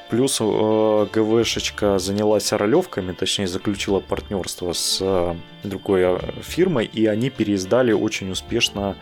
Плюс 0.09 0.39
э, 0.41 1.07
ГВшечка 1.13 1.97
занялась 1.97 2.51
ролевками, 2.51 3.13
точнее 3.13 3.47
заключила 3.47 4.01
партнерство 4.01 4.73
с 4.73 4.97
э, 4.99 5.35
другой 5.63 6.01
э, 6.01 6.19
фирмой, 6.41 6.85
и 6.85 7.05
они 7.05 7.29
переиздали 7.29 7.93
очень 7.93 8.29
успешно 8.29 8.81
Э, 8.91 8.95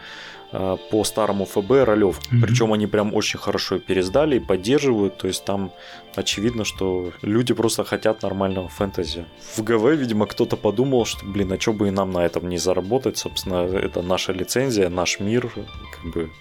по 0.52 1.04
старому 1.04 1.46
ФБ 1.46 1.84
ролев. 1.84 2.20
Mm-hmm. 2.20 2.42
Причем 2.42 2.74
они 2.74 2.88
прям 2.88 3.14
очень 3.14 3.40
хорошо 3.40 3.80
пересдали 3.80 4.38
и 4.38 4.40
поддерживают. 4.40 5.18
То 5.18 5.28
есть 5.28 5.46
там 5.46 5.72
очевидно, 6.16 6.66
что 6.66 7.12
люди 7.22 7.54
просто 7.54 7.84
хотят 7.84 8.24
нормального 8.24 8.68
фэнтези. 8.68 9.26
В 9.56 9.64
ГВ, 9.64 9.96
видимо, 9.96 10.26
кто-то 10.26 10.58
подумал, 10.58 11.06
что, 11.06 11.26
блин, 11.26 11.54
а 11.54 11.60
что 11.60 11.74
бы 11.74 11.88
и 11.88 11.92
нам 11.92 12.12
на 12.12 12.26
этом 12.26 12.50
не 12.50 12.58
заработать? 12.58 13.18
Собственно, 13.18 13.66
это 13.66 14.02
наша 14.02 14.34
лицензия, 14.34 14.90
наш 14.90 15.20
мир. 15.20 15.52
Как 15.92 16.12
бы 16.12 16.32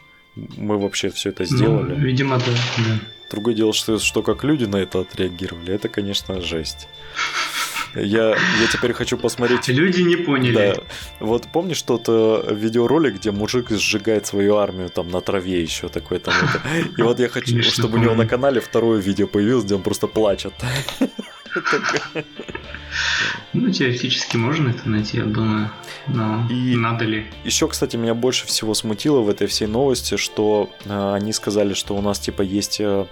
мы 0.57 0.79
вообще 0.79 1.11
все 1.11 1.31
это 1.31 1.45
сделали. 1.45 1.95
Ну, 1.95 2.01
видимо, 2.01 2.39
да, 2.39 2.53
да. 2.79 3.01
Другое 3.31 3.55
дело, 3.55 3.73
что, 3.73 3.99
что 3.99 4.23
как 4.23 4.45
люди 4.45 4.65
на 4.65 4.77
это 4.77 5.01
отреагировали, 5.01 5.75
это, 5.75 5.89
конечно, 5.89 6.41
жесть. 6.41 6.89
Я, 8.01 8.31
я 8.31 8.67
теперь 8.73 8.93
хочу 8.93 9.17
посмотреть... 9.17 9.69
Люди 9.69 10.03
не 10.03 10.17
поняли. 10.17 10.75
Да. 10.77 10.83
Вот 11.21 11.47
помнишь 11.53 11.83
тот 11.83 12.05
э, 12.09 12.55
видеоролик, 12.55 13.17
где 13.17 13.31
мужик 13.31 13.71
сжигает 13.71 14.27
свою 14.27 14.57
армию 14.57 14.89
там 14.89 15.09
на 15.11 15.21
траве 15.21 15.61
еще 15.63 15.89
такой 15.89 16.19
там 16.19 16.35
это. 16.35 16.63
И 16.97 17.03
вот 17.03 17.19
я 17.21 17.29
хочу, 17.29 17.53
Конечно, 17.53 17.73
чтобы 17.73 17.95
помню. 17.95 18.09
у 18.09 18.13
него 18.13 18.23
на 18.23 18.29
канале 18.29 18.61
второе 18.61 19.01
видео 19.01 19.27
появилось, 19.27 19.65
где 19.65 19.75
он 19.75 19.83
просто 19.83 20.07
плачет. 20.07 20.53
Ну, 23.53 23.71
теоретически 23.71 24.37
можно 24.37 24.71
это 24.71 24.89
найти, 24.89 25.19
я 25.19 25.25
думаю. 25.25 25.71
Но 26.07 26.47
и 26.51 26.77
надо 26.77 27.05
ли? 27.05 27.27
Еще, 27.45 27.69
кстати, 27.69 27.97
меня 27.97 28.15
больше 28.15 28.47
всего 28.47 28.75
смутило 28.75 29.21
в 29.21 29.29
этой 29.29 29.47
всей 29.47 29.67
новости, 29.67 30.17
что 30.17 30.71
э, 30.85 31.15
они 31.15 31.33
сказали, 31.33 31.75
что 31.75 31.97
у 31.97 32.03
нас 32.03 32.19
типа 32.19 32.43
есть 32.43 32.81
э, 32.81 33.07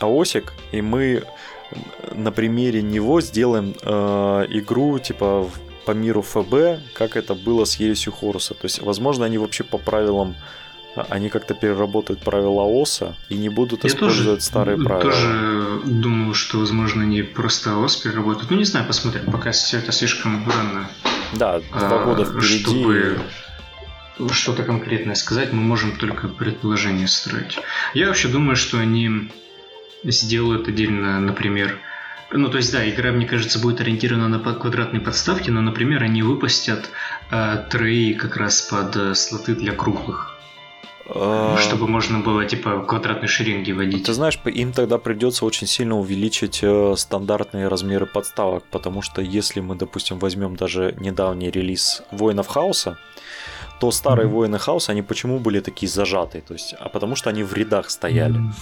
АОСик, 0.00 0.52
и 0.72 0.82
мы 0.82 1.24
на 2.12 2.32
примере 2.32 2.82
него 2.82 3.20
сделаем 3.20 3.74
э, 3.82 4.46
игру 4.50 4.98
типа 4.98 5.48
по 5.84 5.92
миру 5.92 6.22
ФБ, 6.22 6.82
как 6.94 7.16
это 7.16 7.34
было 7.34 7.64
с 7.64 7.76
Ересью 7.76 8.12
Хоруса. 8.12 8.54
То 8.54 8.64
есть, 8.64 8.82
возможно, 8.82 9.24
они 9.24 9.38
вообще 9.38 9.62
по 9.62 9.78
правилам 9.78 10.34
а, 10.96 11.06
они 11.10 11.28
как-то 11.28 11.54
переработают 11.54 12.20
правила 12.20 12.62
ОСа 12.62 13.14
и 13.28 13.36
не 13.36 13.48
будут 13.48 13.84
Я 13.84 13.90
использовать 13.90 14.40
тоже, 14.40 14.46
старые 14.46 14.78
правила. 14.78 15.10
Я 15.10 15.10
тоже 15.10 15.80
думаю, 15.84 16.34
что, 16.34 16.58
возможно, 16.58 17.02
они 17.02 17.22
просто 17.22 17.78
ОС 17.78 17.96
переработают. 17.96 18.50
Ну, 18.50 18.56
не 18.56 18.64
знаю, 18.64 18.86
посмотрим, 18.86 19.30
пока 19.30 19.52
все 19.52 19.78
это 19.78 19.92
слишком 19.92 20.48
рано. 20.50 20.88
Да, 21.34 21.60
два 21.70 22.04
года 22.04 22.22
а, 22.22 22.24
впереди. 22.24 22.64
Чтобы 22.64 23.20
что-то 24.32 24.62
конкретное 24.64 25.14
сказать, 25.14 25.52
мы 25.52 25.62
можем 25.62 25.96
только 25.96 26.28
предположение 26.28 27.06
строить. 27.06 27.58
Я 27.94 28.08
вообще 28.08 28.28
думаю, 28.28 28.56
что 28.56 28.78
они 28.78 29.30
сделают 30.10 30.68
отдельно, 30.68 31.20
например, 31.20 31.78
ну, 32.32 32.48
то 32.48 32.56
есть, 32.56 32.72
да, 32.72 32.88
игра, 32.88 33.12
мне 33.12 33.26
кажется, 33.26 33.60
будет 33.60 33.80
ориентирована 33.80 34.28
на 34.28 34.38
квадратные 34.40 35.00
подставки, 35.00 35.50
но, 35.50 35.60
например, 35.60 36.02
они 36.02 36.22
выпустят 36.22 36.90
э, 37.30 37.64
треи 37.70 38.14
как 38.14 38.36
раз 38.36 38.62
под 38.62 38.96
э, 38.96 39.14
слоты 39.14 39.54
для 39.54 39.72
круглых. 39.72 40.36
А... 41.08 41.56
Чтобы 41.58 41.86
можно 41.86 42.18
было, 42.18 42.44
типа, 42.44 42.80
квадратные 42.80 43.28
шеренги 43.28 43.70
водить. 43.70 44.04
Ты 44.04 44.12
знаешь, 44.12 44.40
им 44.44 44.72
тогда 44.72 44.98
придется 44.98 45.44
очень 45.44 45.68
сильно 45.68 45.96
увеличить 45.96 46.60
э, 46.62 46.94
стандартные 46.96 47.68
размеры 47.68 48.06
подставок, 48.06 48.64
потому 48.72 49.02
что 49.02 49.22
если 49.22 49.60
мы, 49.60 49.76
допустим, 49.76 50.18
возьмем 50.18 50.56
даже 50.56 50.96
недавний 50.98 51.50
релиз 51.50 52.02
Воинов 52.10 52.48
Хаоса, 52.48 52.98
то 53.78 53.90
старые 53.90 54.26
mm-hmm. 54.26 54.30
воины 54.30 54.58
хаоса, 54.58 54.92
они 54.92 55.02
почему 55.02 55.38
были 55.38 55.60
такие 55.60 55.88
зажатые? 55.88 56.40
То 56.40 56.54
есть, 56.54 56.74
а 56.78 56.88
потому 56.88 57.14
что 57.14 57.28
они 57.28 57.42
в 57.42 57.52
рядах 57.52 57.90
стояли. 57.90 58.40
Mm-hmm. 58.40 58.52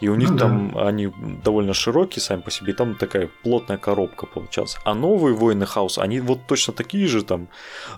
И 0.00 0.08
у 0.08 0.14
них 0.14 0.30
ну, 0.30 0.38
там 0.38 0.72
да. 0.74 0.88
они 0.88 1.12
довольно 1.44 1.74
широкие 1.74 2.22
сами 2.22 2.40
по 2.40 2.50
себе, 2.50 2.72
и 2.72 2.76
там 2.76 2.96
такая 2.96 3.30
плотная 3.42 3.78
коробка 3.78 4.26
получалась. 4.26 4.76
А 4.84 4.94
новые 4.94 5.34
воины 5.34 5.66
хаоса, 5.66 6.02
они 6.02 6.20
вот 6.20 6.46
точно 6.46 6.72
такие 6.72 7.06
же 7.06 7.22
там, 7.22 7.48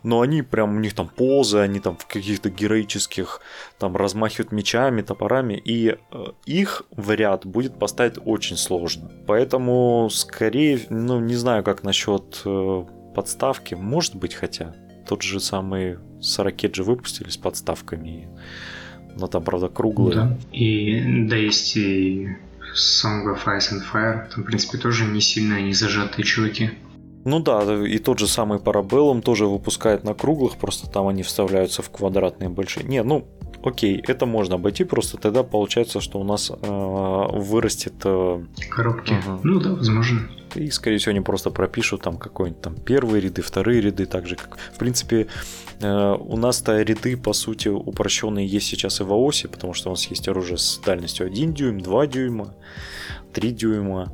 но 0.02 0.20
они 0.20 0.42
прям, 0.42 0.76
у 0.76 0.80
них 0.80 0.94
там 0.94 1.08
позы, 1.08 1.58
они 1.58 1.80
там 1.80 1.96
в 1.96 2.06
каких-то 2.06 2.50
героических, 2.50 3.40
там 3.78 3.96
размахивают 3.96 4.52
мечами, 4.52 5.02
топорами, 5.02 5.54
и 5.54 5.96
э, 6.10 6.24
их 6.44 6.82
в 6.90 7.10
ряд 7.12 7.46
будет 7.46 7.78
поставить 7.78 8.18
очень 8.24 8.56
сложно. 8.56 9.10
Поэтому, 9.26 10.08
скорее, 10.10 10.80
ну, 10.90 11.20
не 11.20 11.36
знаю, 11.36 11.62
как 11.62 11.82
насчет 11.82 12.42
э, 12.44 12.84
подставки, 13.14 13.74
может 13.74 14.16
быть, 14.16 14.34
хотя 14.34 14.74
тот 15.06 15.22
же 15.22 15.40
самый 15.40 15.98
Сорокет 16.22 16.74
же 16.76 16.84
выпустили 16.84 17.28
с 17.30 17.36
подставками. 17.36 18.28
Но 19.16 19.26
там, 19.26 19.44
правда, 19.44 19.68
круглые. 19.68 20.14
Да. 20.14 20.38
И 20.52 21.26
да, 21.26 21.36
есть 21.36 21.76
и 21.76 22.28
Song 22.74 23.24
of 23.26 23.44
Ice 23.46 23.72
and 23.72 23.82
Fire. 23.92 24.28
Там, 24.34 24.44
в 24.44 24.46
принципе, 24.46 24.78
тоже 24.78 25.04
не 25.04 25.20
сильно 25.20 25.60
не 25.60 25.74
зажатые 25.74 26.24
чуваки. 26.24 26.70
Ну 27.24 27.40
да, 27.40 27.62
и 27.84 27.98
тот 27.98 28.18
же 28.18 28.26
самый 28.26 28.58
Parabellum 28.58 29.22
тоже 29.22 29.46
выпускает 29.46 30.04
на 30.04 30.14
круглых, 30.14 30.56
просто 30.56 30.90
там 30.90 31.06
они 31.06 31.22
вставляются 31.22 31.82
в 31.82 31.90
квадратные 31.90 32.48
большие. 32.48 32.84
Не, 32.86 33.02
ну, 33.02 33.24
окей, 33.62 34.02
это 34.06 34.26
можно 34.26 34.56
обойти, 34.56 34.84
просто 34.84 35.18
тогда 35.18 35.42
получается, 35.42 36.00
что 36.00 36.18
у 36.20 36.24
нас 36.24 36.50
э, 36.50 37.26
вырастет... 37.32 37.94
Э... 38.04 38.44
Коробки. 38.70 39.12
Угу. 39.12 39.40
Ну 39.44 39.60
да, 39.60 39.70
возможно. 39.70 40.28
И, 40.54 40.70
скорее 40.70 40.98
всего, 40.98 41.10
они 41.10 41.20
просто 41.20 41.50
пропишут 41.50 42.02
там 42.02 42.18
какой-нибудь 42.18 42.60
там 42.60 42.74
первые 42.74 43.20
ряды, 43.20 43.42
вторые 43.42 43.80
ряды, 43.80 44.06
так 44.06 44.26
же 44.26 44.36
как... 44.36 44.58
В 44.74 44.78
принципе, 44.78 45.28
э, 45.80 46.16
у 46.18 46.36
нас-то 46.36 46.82
ряды, 46.82 47.16
по 47.16 47.32
сути, 47.32 47.68
упрощенные 47.68 48.46
есть 48.46 48.66
сейчас 48.66 49.00
и 49.00 49.04
в 49.04 49.12
АОСе, 49.12 49.48
потому 49.48 49.74
что 49.74 49.90
у 49.90 49.92
нас 49.92 50.06
есть 50.06 50.28
оружие 50.28 50.58
с 50.58 50.78
дальностью 50.84 51.26
1 51.26 51.54
дюйм, 51.54 51.80
2 51.80 52.06
дюйма, 52.08 52.54
3 53.32 53.50
дюйма. 53.52 54.12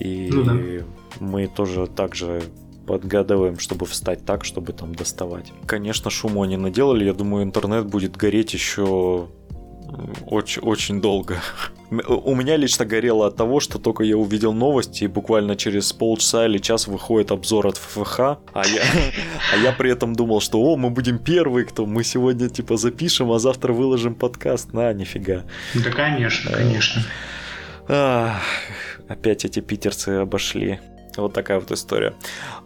И 0.00 0.28
ну, 0.32 0.42
да. 0.42 0.84
Мы 1.20 1.46
тоже 1.46 1.86
также 1.86 2.42
подгадываем, 2.86 3.58
чтобы 3.58 3.86
встать 3.86 4.24
так, 4.24 4.44
чтобы 4.44 4.72
там 4.72 4.94
доставать. 4.94 5.52
Конечно, 5.66 6.10
шуму 6.10 6.42
они 6.42 6.56
наделали. 6.56 7.04
Я 7.04 7.14
думаю, 7.14 7.44
интернет 7.44 7.86
будет 7.86 8.16
гореть 8.16 8.52
еще 8.52 9.28
очень, 10.26 10.62
очень 10.62 11.00
долго. 11.00 11.40
У 11.90 12.34
меня 12.34 12.56
лично 12.56 12.84
горело 12.84 13.26
от 13.26 13.36
того, 13.36 13.60
что 13.60 13.78
только 13.78 14.02
я 14.02 14.16
увидел 14.16 14.52
новости, 14.52 15.04
и 15.04 15.06
буквально 15.06 15.54
через 15.56 15.92
полчаса 15.92 16.46
или 16.46 16.58
час 16.58 16.88
выходит 16.88 17.30
обзор 17.30 17.68
от 17.68 17.76
ФФХ, 17.76 18.20
а 18.20 18.38
я, 18.54 18.82
а 19.52 19.56
я 19.56 19.72
при 19.72 19.92
этом 19.92 20.14
думал, 20.14 20.40
что 20.40 20.60
о, 20.60 20.76
мы 20.76 20.90
будем 20.90 21.18
первые, 21.18 21.66
кто 21.66 21.86
мы 21.86 22.02
сегодня 22.02 22.48
типа 22.48 22.76
запишем, 22.76 23.30
а 23.30 23.38
завтра 23.38 23.72
выложим 23.72 24.14
подкаст. 24.14 24.72
На, 24.72 24.92
нифига. 24.92 25.44
Да, 25.74 25.90
конечно, 25.90 26.50
конечно. 26.50 27.02
Опять 29.08 29.44
эти 29.44 29.60
питерцы 29.60 30.08
обошли. 30.08 30.80
Вот 31.16 31.32
такая 31.32 31.60
вот 31.60 31.70
история. 31.70 32.14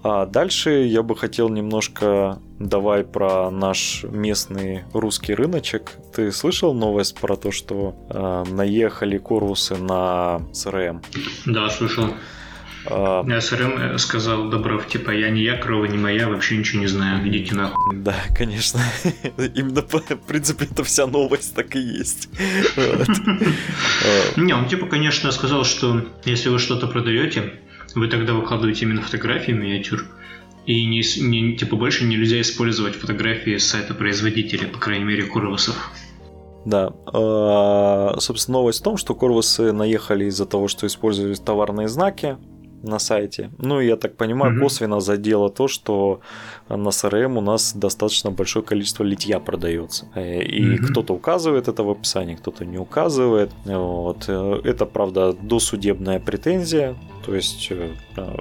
А 0.02 0.26
дальше 0.26 0.70
я 0.70 1.02
бы 1.02 1.16
хотел 1.16 1.48
немножко 1.48 2.40
давай 2.58 3.04
про 3.04 3.50
наш 3.50 4.04
местный 4.04 4.84
русский 4.92 5.34
рыночек. 5.34 5.92
Ты 6.14 6.32
слышал 6.32 6.74
новость 6.74 7.18
про 7.18 7.36
то, 7.36 7.52
что 7.52 7.94
э, 8.10 8.50
наехали 8.50 9.18
корвусы 9.18 9.76
на 9.76 10.42
СРМ? 10.52 11.02
Да, 11.46 11.70
слышал. 11.70 12.14
А... 12.86 13.40
СРМ 13.40 13.98
сказал 13.98 14.48
Добров, 14.48 14.86
типа, 14.86 15.10
я 15.10 15.30
не 15.30 15.42
я, 15.42 15.56
крова 15.56 15.84
не 15.84 15.98
моя, 15.98 16.28
вообще 16.28 16.56
ничего 16.56 16.80
не 16.80 16.86
знаю, 16.86 17.26
идите 17.28 17.54
нахуй. 17.54 17.96
Да, 17.96 18.14
конечно. 18.34 18.80
Именно, 19.54 19.82
в 19.82 20.26
принципе, 20.26 20.64
это 20.64 20.84
вся 20.84 21.06
новость 21.06 21.54
так 21.54 21.76
и 21.76 21.80
есть. 21.80 22.28
Не, 24.36 24.54
он 24.54 24.68
типа, 24.68 24.86
конечно, 24.86 25.30
сказал, 25.32 25.64
что 25.64 26.06
если 26.24 26.48
вы 26.48 26.58
что-то 26.58 26.86
продаете, 26.86 27.52
вы 27.94 28.08
тогда 28.08 28.34
выкладываете 28.34 28.84
именно 28.84 29.02
фотографии 29.02 29.52
миниатюр, 29.52 30.06
и 30.66 30.84
не, 30.84 31.02
не, 31.22 31.56
типа 31.56 31.76
больше 31.76 32.04
нельзя 32.04 32.40
использовать 32.40 32.94
фотографии 32.94 33.56
с 33.56 33.66
сайта 33.66 33.94
производителя, 33.94 34.68
по 34.68 34.78
крайней 34.78 35.04
мере, 35.04 35.24
Курвасов. 35.24 35.90
Да. 36.64 36.92
А, 37.06 38.16
собственно, 38.20 38.58
новость 38.58 38.80
в 38.80 38.82
том, 38.82 38.98
что 38.98 39.14
Корвусы 39.14 39.72
наехали 39.72 40.26
из-за 40.26 40.44
того, 40.44 40.68
что 40.68 40.86
использовали 40.86 41.34
товарные 41.34 41.88
знаки 41.88 42.36
на 42.82 42.98
сайте. 42.98 43.50
Ну, 43.58 43.80
я 43.80 43.96
так 43.96 44.16
понимаю, 44.16 44.54
угу. 44.54 44.62
косвенно 44.62 45.00
задело 45.00 45.50
то, 45.50 45.68
что 45.68 46.20
на 46.68 46.88
CRM 46.88 47.38
у 47.38 47.40
нас 47.40 47.72
достаточно 47.74 48.30
большое 48.30 48.64
количество 48.64 49.04
литья 49.04 49.40
продается. 49.40 50.06
Э, 50.14 50.42
и 50.42 50.78
угу. 50.78 50.88
кто-то 50.88 51.14
указывает 51.14 51.68
это 51.68 51.82
в 51.82 51.90
описании, 51.90 52.34
кто-то 52.34 52.64
не 52.64 52.78
указывает. 52.78 53.50
Вот. 53.64 54.24
Э, 54.28 54.60
это, 54.64 54.86
правда, 54.86 55.32
досудебная 55.32 56.20
претензия. 56.20 56.96
То 57.24 57.34
есть 57.34 57.68
э, 57.70 57.94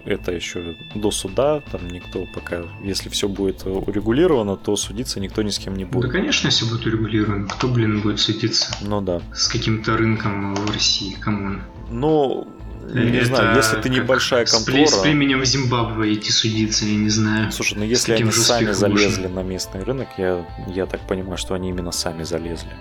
это 0.06 0.32
еще 0.32 0.76
до 0.96 1.12
суда, 1.12 1.62
там 1.72 1.88
никто 1.90 2.26
пока, 2.34 2.64
если 2.84 3.10
все 3.10 3.28
будет 3.28 3.66
урегулировано, 3.66 4.56
то 4.56 4.76
судиться 4.76 5.20
никто 5.20 5.42
ни 5.42 5.50
с 5.50 5.60
кем 5.60 5.76
не 5.76 5.86
будет. 5.86 6.06
Да, 6.06 6.10
конечно, 6.10 6.48
если 6.48 6.66
будет 6.66 6.86
урегулировано, 6.86 7.48
кто, 7.48 7.68
блин, 7.68 8.02
будет 8.02 8.20
судиться? 8.20 8.76
Ну 8.82 9.02
да. 9.02 9.22
С 9.34 9.48
каким-то 9.48 9.98
рынком 9.98 10.56
в 10.56 10.72
России, 10.72 11.14
come 11.20 11.44
on. 11.44 11.62
Ну, 11.90 12.48
не 12.94 13.22
знаю, 13.22 13.56
если 13.58 13.82
ты 13.82 13.90
небольшая 13.90 14.46
контора... 14.46 14.86
С 14.86 14.96
племенем 15.00 15.44
Зимбабве 15.46 16.14
идти 16.14 16.32
судиться, 16.32 16.86
я 16.86 16.96
не 16.96 17.10
знаю. 17.10 17.52
Слушай, 17.52 17.78
ну 17.78 17.84
если 17.84 18.14
они 18.14 18.32
сами 18.32 18.72
залезли 18.72 19.24
можно. 19.24 19.42
на 19.42 19.48
местный 19.48 19.84
рынок, 19.84 20.08
я, 20.18 20.46
я 20.68 20.86
так 20.86 21.02
понимаю, 21.02 21.38
что 21.38 21.54
они 21.54 21.70
именно 21.70 21.92
сами 21.92 22.24
залезли, 22.24 22.72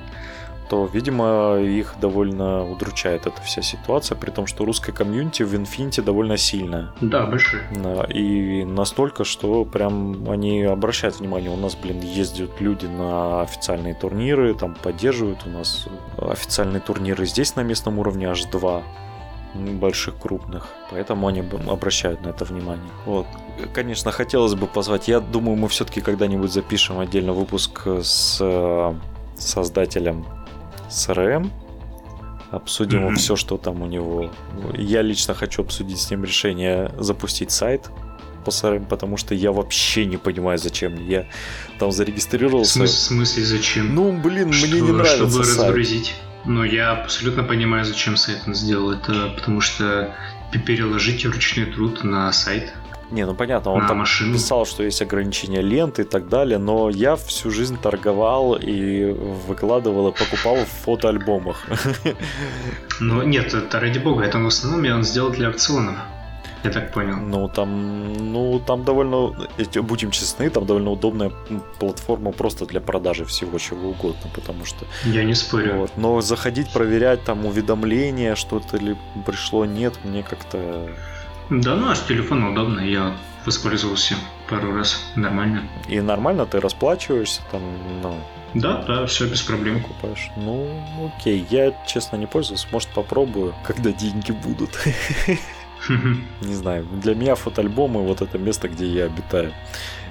то, 0.69 0.89
видимо, 0.93 1.59
их 1.61 1.95
довольно 2.01 2.65
удручает 2.69 3.27
эта 3.27 3.41
вся 3.43 3.63
ситуация, 3.63 4.17
при 4.17 4.31
том, 4.31 4.47
что 4.47 4.65
русская 4.65 4.93
комьюнити 4.93 5.43
в 5.45 5.55
Infinity 5.55 6.03
довольно 6.03 6.37
сильная. 6.37 6.93
Да, 7.01 7.27
большая. 7.27 7.69
И 8.09 8.65
настолько, 8.65 9.25
что 9.25 9.65
прям 9.65 10.29
они 10.29 10.65
обращают 10.65 11.21
внимание. 11.21 11.51
У 11.51 11.57
нас, 11.57 11.77
блин, 11.77 12.01
ездят 12.01 12.61
люди 12.61 12.87
на 12.87 13.43
официальные 13.43 13.95
турниры, 13.95 14.55
там 14.55 14.75
поддерживают. 14.75 15.41
У 15.47 15.51
нас 15.51 15.87
официальные 16.19 16.81
турниры 16.81 17.27
здесь 17.27 17.55
на 17.55 17.61
местном 17.63 17.99
уровне 17.99 18.29
аж 18.29 18.45
два 18.47 18.83
больших, 19.57 20.19
крупных. 20.19 20.69
Поэтому 20.91 21.27
они 21.27 21.43
обращают 21.69 22.23
на 22.23 22.29
это 22.29 22.45
внимание. 22.45 22.91
Вот. 23.05 23.27
Конечно, 23.75 24.13
хотелось 24.13 24.55
бы 24.55 24.67
позвать. 24.67 25.09
Я 25.09 25.21
думаю, 25.21 25.57
мы 25.57 25.69
все-таки 25.69 26.01
когда-нибудь 26.01 26.53
запишем 26.53 26.99
отдельно 26.99 27.33
выпуск 27.33 27.87
с 27.87 28.39
э, 28.41 28.95
создателем 29.37 30.27
CRM. 30.89 31.51
Обсудим 32.51 33.09
mm-hmm. 33.09 33.15
все, 33.17 33.37
что 33.37 33.57
там 33.57 33.83
у 33.83 33.87
него. 33.87 34.31
Я 34.75 35.03
лично 35.03 35.35
хочу 35.35 35.63
обсудить 35.63 35.99
с 35.99 36.11
ним 36.11 36.25
решение 36.25 36.93
запустить 36.99 37.51
сайт 37.51 37.91
по 38.45 38.51
CRM, 38.51 38.87
потому 38.87 39.17
что 39.17 39.35
я 39.35 39.51
вообще 39.51 40.07
не 40.07 40.17
понимаю, 40.17 40.59
зачем. 40.59 41.09
Я 41.09 41.27
там 41.79 41.91
зарегистрировался. 41.91 42.83
В 42.83 42.89
смысле, 42.89 43.45
зачем? 43.45 43.95
Ну, 43.95 44.13
блин, 44.13 44.53
что, 44.53 44.69
мне 44.69 44.81
не 44.81 44.93
нравится 44.93 45.29
чтобы 45.29 45.45
сайт. 45.45 45.59
разгрузить. 45.59 46.15
Но 46.47 46.65
я 46.65 46.93
абсолютно 46.93 47.43
понимаю, 47.43 47.85
зачем 47.85 48.17
сайт 48.17 48.43
он 48.47 48.55
сделал. 48.55 48.93
Это 48.93 49.33
потому 49.37 49.61
что 49.61 50.15
переложить 50.65 51.25
ручной 51.27 51.67
труд 51.67 52.05
на 52.05 52.33
сайт. 52.33 52.73
Не, 53.11 53.25
ну 53.25 53.35
понятно, 53.35 53.71
он 53.71 53.87
там 53.87 53.99
машину. 53.99 54.33
писал, 54.33 54.67
что 54.67 54.83
есть 54.83 55.01
ограничения 55.01 55.61
ленты 55.61 56.03
и 56.03 56.05
так 56.05 56.29
далее, 56.29 56.59
но 56.59 56.91
я 56.91 57.15
всю 57.15 57.51
жизнь 57.51 57.79
торговал 57.81 58.55
и 58.55 59.13
выкладывал 59.47 60.09
и 60.09 60.13
покупал 60.13 60.57
в 60.57 60.85
фотоальбомах. 60.85 61.67
Ну 62.99 63.23
нет, 63.23 63.53
это 63.53 63.79
ради 63.79 63.99
бога, 63.99 64.25
это 64.25 64.39
в 64.39 64.47
основном 64.47 64.97
он 64.97 65.05
сделал 65.05 65.31
для 65.31 65.49
аукционов 65.49 65.97
я 66.67 66.73
так 66.73 66.93
понял. 66.93 67.17
Ну, 67.17 67.49
там, 67.49 68.13
ну, 68.33 68.59
там 68.59 68.85
довольно, 68.85 69.35
будем 69.83 70.11
честны, 70.11 70.51
там 70.51 70.67
довольно 70.67 70.91
удобная 70.91 71.33
платформа 71.79 72.33
просто 72.33 72.67
для 72.67 72.81
продажи 72.81 73.25
всего 73.25 73.59
чего 73.59 73.91
угодно, 73.91 74.31
потому 74.35 74.65
что... 74.65 74.85
Я 75.05 75.25
не 75.25 75.35
спорю. 75.35 75.77
Вот. 75.77 75.93
Но 75.97 76.21
заходить, 76.21 76.73
проверять 76.73 77.25
там 77.25 77.47
уведомления, 77.47 78.35
что-то 78.35 78.77
ли 78.77 78.97
пришло, 79.25 79.65
нет, 79.65 79.95
мне 80.05 80.23
как-то... 80.23 80.89
Да, 81.51 81.77
ну, 81.77 81.91
а 81.91 81.95
с 81.95 82.01
телефона 82.01 82.51
удобно, 82.51 82.81
я 82.81 83.17
воспользовался 83.45 84.17
пару 84.51 84.75
раз, 84.75 85.01
нормально. 85.15 85.63
И 85.89 86.01
нормально 86.01 86.47
ты 86.47 86.61
расплачиваешься 86.61 87.43
там, 87.51 87.63
ну... 88.03 88.17
Да, 88.55 88.83
да, 88.87 89.07
все 89.07 89.27
без 89.27 89.43
проблем. 89.43 89.83
Купаешь. 89.83 90.31
Ну, 90.37 90.67
окей, 91.07 91.47
я, 91.51 91.73
честно, 91.87 92.17
не 92.17 92.27
пользуюсь, 92.27 92.67
может, 92.73 92.89
попробую, 92.89 93.55
когда 93.65 93.93
деньги 93.93 94.33
будут. 94.33 94.71
Не 96.43 96.55
знаю, 96.55 96.87
для 97.03 97.15
меня 97.15 97.35
фотоальбомы 97.35 98.03
вот 98.03 98.23
это 98.23 98.39
место, 98.39 98.69
где 98.69 98.87
я 98.87 99.05
обитаю. 99.05 99.53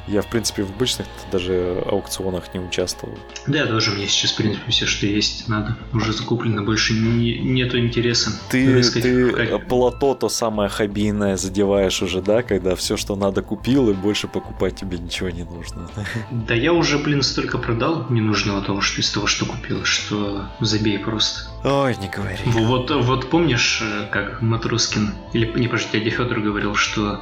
Я, 0.08 0.22
в 0.22 0.28
принципе, 0.28 0.63
в 0.63 0.72
обычных 0.72 1.08
даже 1.32 1.84
аукционах 1.86 2.54
не 2.54 2.60
участвовал. 2.60 3.18
Да, 3.48 3.60
я 3.60 3.65
тоже. 3.65 3.91
Мне 3.91 4.08
сейчас, 4.08 4.32
в 4.32 4.38
принципе, 4.38 4.72
все, 4.72 4.86
что 4.86 5.06
есть, 5.08 5.48
надо. 5.48 5.78
Уже 5.94 6.13
закуплено, 6.13 6.63
больше 6.63 6.94
не, 6.94 7.39
нету 7.39 7.80
интереса. 7.80 8.32
Ты, 8.50 8.84
ты 8.84 9.60
плато 9.60 10.13
то 10.15 10.30
самое 10.30 10.70
хоббийное 10.70 11.38
задеваешь 11.38 12.02
уже, 12.02 12.22
да? 12.22 12.44
Когда 12.44 12.76
все, 12.76 12.98
что 12.98 13.15
надо, 13.15 13.41
купил, 13.41 13.89
и 13.89 13.94
больше 13.94 14.28
покупать 14.28 14.76
тебе 14.76 14.98
ничего 14.98 15.30
не 15.30 15.44
нужно. 15.44 15.89
Да 16.32 16.54
я 16.54 16.74
уже, 16.74 17.00
блин, 17.00 17.22
столько 17.22 17.58
продал 17.58 18.06
ненужного 18.10 18.62
того, 18.62 18.82
что 18.82 19.02
из 19.02 19.10
того, 19.10 19.28
что 19.28 19.46
купил, 19.46 19.84
что 19.86 20.46
забей 20.60 21.00
просто. 21.00 21.50
Ой, 21.63 21.96
не 21.98 22.10
говори. 22.10 22.38
Вот, 22.46 22.91
вот 22.91 23.30
помнишь, 23.30 23.82
э, 23.82 24.08
как 24.12 24.41
Матроскин, 24.41 25.13
или, 25.34 25.46
не, 25.60 25.68
подожди, 25.68 26.00
дядя 26.00 26.12
Федор 26.12 26.39
говорил, 26.39 26.76
что 26.76 27.22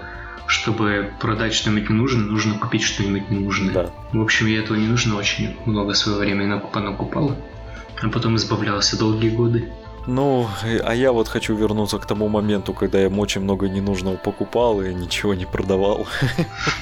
чтобы 0.54 1.12
продать 1.20 1.54
что-нибудь 1.54 1.90
ненужное, 1.90 2.26
нужно 2.26 2.58
купить 2.60 2.84
что-нибудь 2.84 3.30
ненужное. 3.30 3.74
Да. 3.74 3.90
В 4.14 4.22
общем, 4.22 4.46
я 4.46 4.60
этого 4.60 4.78
не 4.78 4.88
нужно 4.88 5.18
очень 5.18 5.58
много 5.66 5.94
своего 5.94 6.22
времени 6.22 6.48
накупал, 6.48 7.36
а 8.02 8.10
потом 8.10 8.36
избавлялся 8.36 8.98
долгие 8.98 9.30
годы. 9.30 9.70
Ну, 10.06 10.48
а 10.84 10.94
я 10.94 11.12
вот 11.12 11.28
хочу 11.28 11.56
вернуться 11.56 11.98
к 11.98 12.06
тому 12.06 12.28
моменту, 12.28 12.74
когда 12.74 13.00
я 13.00 13.08
очень 13.10 13.42
много 13.42 13.68
ненужного 13.68 14.18
покупал 14.18 14.82
и 14.82 14.94
ничего 14.94 15.34
не 15.34 15.46
продавал. 15.46 16.08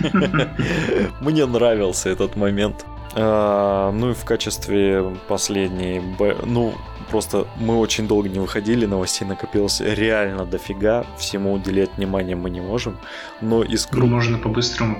Мне 1.21 1.45
нравился 1.45 2.09
этот 2.09 2.35
момент. 2.35 2.85
А, 3.13 3.91
ну 3.91 4.11
и 4.11 4.13
в 4.13 4.23
качестве 4.25 5.15
последней, 5.27 6.01
ну 6.45 6.73
просто 7.11 7.45
мы 7.57 7.77
очень 7.77 8.07
долго 8.07 8.29
не 8.29 8.39
выходили, 8.39 8.85
новостей 8.85 9.27
накопилось 9.27 9.81
реально 9.81 10.45
дофига, 10.45 11.05
всему 11.17 11.53
уделять 11.53 11.89
внимание 11.97 12.35
мы 12.35 12.49
не 12.49 12.61
можем, 12.61 12.97
но 13.41 13.63
из 13.63 13.85
круг... 13.85 14.05
Ну, 14.05 14.07
можно 14.07 14.37
по-быстрому 14.37 14.97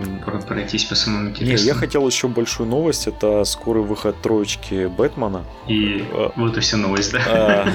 пройтись 0.47 0.85
по 0.85 0.95
самому 0.95 1.29
интересному. 1.29 1.57
Не, 1.57 1.63
я 1.63 1.73
хотел 1.73 2.05
еще 2.05 2.27
большую 2.27 2.67
новость, 2.67 3.07
это 3.07 3.43
скорый 3.45 3.83
выход 3.83 4.21
троечки 4.21 4.87
Бэтмена. 4.87 5.45
И 5.67 6.03
а, 6.11 6.31
вот 6.35 6.57
и 6.57 6.59
вся 6.59 6.77
новость, 6.77 7.13
да? 7.13 7.21
А, 7.27 7.67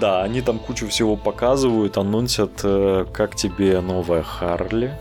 да, 0.00 0.22
они 0.22 0.40
там 0.40 0.60
кучу 0.60 0.86
всего 0.88 1.16
показывают, 1.16 1.98
анонсят, 1.98 2.60
э, 2.62 3.06
как 3.12 3.34
тебе 3.34 3.80
новая 3.80 4.22
Харли, 4.22 4.96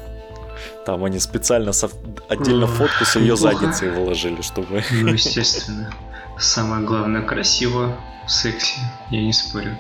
там 0.90 1.04
они 1.04 1.20
специально 1.20 1.72
со... 1.72 1.88
отдельно 2.30 2.66
фотку 2.66 3.06
с 3.06 3.16
ее 3.16 3.36
задницей 3.36 3.92
выложили, 3.96 4.42
чтобы... 4.42 4.84
Ну, 4.92 5.08
естественно. 5.14 5.94
Самое 6.40 6.84
главное, 6.84 7.22
красиво, 7.22 7.96
секси, 8.28 8.80
я 9.12 9.22
не 9.22 9.32
спорю. 9.32 9.78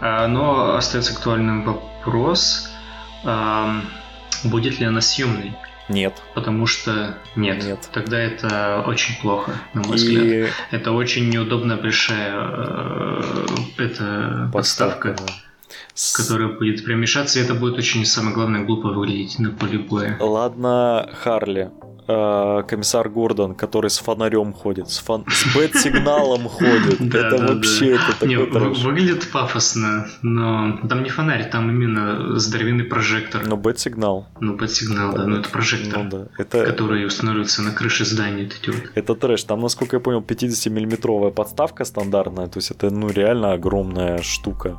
А, 0.00 0.26
но 0.26 0.74
остается 0.74 1.12
актуальным 1.12 1.62
вопрос, 1.62 2.68
будет 4.42 4.80
ли 4.80 4.86
она 4.86 5.00
съемной? 5.00 5.56
Нет. 5.88 6.20
Потому 6.34 6.66
что 6.66 7.14
нет. 7.36 7.62
Нет. 7.62 7.88
Тогда 7.92 8.18
это 8.18 8.82
очень 8.86 9.20
плохо, 9.20 9.52
на 9.74 9.82
мой 9.82 9.98
и... 9.98 10.00
взгляд. 10.00 10.50
Это 10.72 10.90
очень 10.90 11.28
неудобно 11.28 11.76
большая 11.76 12.32
э, 12.34 13.46
это 13.78 14.50
подставка. 14.52 15.10
подставка 15.10 15.14
да 15.14 15.49
которая 16.14 16.48
будет 16.48 16.84
примешаться, 16.84 17.38
и 17.38 17.42
это 17.42 17.54
будет 17.54 17.78
очень, 17.78 18.04
самое 18.04 18.34
главное, 18.34 18.64
глупо 18.64 18.88
выглядеть 18.88 19.38
на 19.38 19.50
поле 19.50 19.78
боя. 19.78 20.16
Ладно, 20.20 21.08
Харли, 21.22 21.70
э, 22.08 22.62
комиссар 22.66 23.08
Гордон, 23.08 23.54
который 23.54 23.90
с 23.90 23.98
фонарем 23.98 24.52
ходит, 24.52 24.90
с, 24.90 24.98
фон... 24.98 25.24
с 25.28 25.54
бэт-сигналом 25.54 26.48
ходит. 26.48 27.00
Это 27.14 27.36
вообще 27.36 27.96
это 27.96 28.18
такой 28.18 28.72
Выглядит 28.90 29.30
пафосно, 29.30 30.08
но 30.22 30.78
там 30.88 31.02
не 31.02 31.10
фонарь, 31.10 31.48
там 31.50 31.70
именно 31.70 32.38
здоровенный 32.38 32.84
прожектор. 32.84 33.46
Но 33.46 33.56
бэт-сигнал. 33.56 34.26
Ну, 34.40 34.56
бэт-сигнал, 34.56 35.12
да, 35.12 35.26
но 35.26 35.38
это 35.38 35.48
прожектор, 35.50 36.04
ну 36.04 36.28
который 36.36 37.06
устанавливается 37.06 37.62
на 37.62 37.72
крыше 37.72 38.04
здания. 38.04 38.50
Это 38.94 39.14
трэш. 39.14 39.44
Там, 39.44 39.60
насколько 39.60 39.96
я 39.96 40.00
понял, 40.00 40.20
50-миллиметровая 40.20 41.30
подставка 41.30 41.84
стандартная, 41.84 42.46
то 42.46 42.58
есть 42.58 42.70
это, 42.70 42.90
ну, 42.90 43.10
реально 43.10 43.52
огромная 43.52 44.22
штука. 44.22 44.78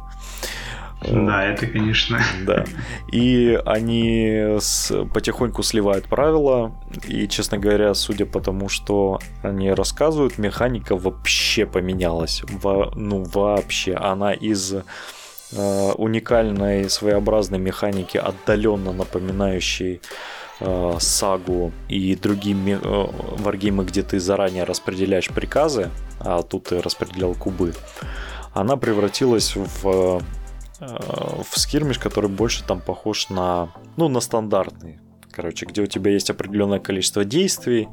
Да, 1.01 1.43
это, 1.43 1.65
конечно. 1.65 2.19
Да. 2.45 2.63
И 3.11 3.59
они 3.65 4.57
с, 4.59 5.05
потихоньку 5.13 5.63
сливают 5.63 6.07
правила. 6.07 6.73
И, 7.07 7.27
честно 7.27 7.57
говоря, 7.57 7.93
судя 7.93 8.25
по 8.25 8.39
тому, 8.39 8.69
что 8.69 9.19
они 9.41 9.71
рассказывают, 9.71 10.37
механика 10.37 10.95
вообще 10.95 11.65
поменялась. 11.65 12.43
Во, 12.47 12.91
ну, 12.95 13.23
вообще. 13.23 13.95
Она 13.95 14.33
из 14.33 14.73
э, 14.73 15.91
уникальной 15.95 16.89
своеобразной 16.89 17.59
механики, 17.59 18.17
отдаленно 18.17 18.93
напоминающей 18.93 20.01
э, 20.59 20.95
сагу 20.99 21.71
и 21.89 22.15
другие 22.15 22.79
э, 22.79 23.07
варгеймы, 23.39 23.85
где 23.85 24.03
ты 24.03 24.19
заранее 24.19 24.65
распределяешь 24.65 25.29
приказы, 25.29 25.89
а 26.19 26.43
тут 26.43 26.65
ты 26.65 26.81
распределял 26.81 27.33
кубы, 27.33 27.73
она 28.53 28.77
превратилась 28.77 29.55
в 29.55 29.81
Э, 29.83 30.19
в 30.81 31.59
скирмиш, 31.59 31.99
который 31.99 32.29
больше 32.29 32.63
там 32.63 32.81
похож 32.81 33.29
на, 33.29 33.69
ну, 33.97 34.07
на 34.09 34.19
стандартный. 34.19 34.99
Короче, 35.31 35.65
где 35.65 35.81
у 35.81 35.85
тебя 35.85 36.11
есть 36.11 36.29
определенное 36.29 36.79
количество 36.79 37.23
действий, 37.23 37.87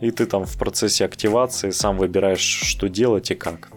и 0.00 0.10
ты 0.10 0.26
там 0.26 0.44
в 0.46 0.58
процессе 0.58 1.04
активации 1.04 1.70
сам 1.70 1.96
выбираешь, 1.96 2.40
что 2.40 2.88
делать 2.88 3.30
и 3.30 3.34
как. 3.34 3.70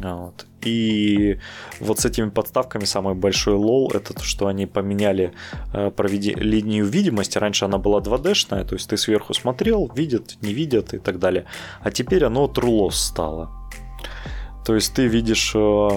Вот. 0.00 0.46
И 0.64 1.38
вот 1.80 2.00
с 2.00 2.04
этими 2.04 2.28
подставками 2.30 2.84
самый 2.84 3.14
большой 3.14 3.54
лол 3.54 3.90
это 3.92 4.14
то, 4.14 4.22
что 4.22 4.46
они 4.46 4.66
поменяли 4.66 5.32
э, 5.72 5.90
проведи... 5.90 6.34
линию 6.34 6.86
видимости. 6.86 7.38
Раньше 7.38 7.64
она 7.64 7.78
была 7.78 8.00
2D-шная, 8.00 8.64
то 8.64 8.74
есть 8.74 8.88
ты 8.88 8.96
сверху 8.96 9.34
смотрел, 9.34 9.90
видят, 9.94 10.36
не 10.40 10.52
видят 10.52 10.94
и 10.94 10.98
так 10.98 11.18
далее. 11.18 11.46
А 11.80 11.90
теперь 11.90 12.24
оно 12.24 12.46
трулос 12.46 12.96
стало. 12.96 13.50
То 14.64 14.74
есть 14.74 14.94
ты 14.94 15.06
видишь 15.08 15.52
э, 15.54 15.88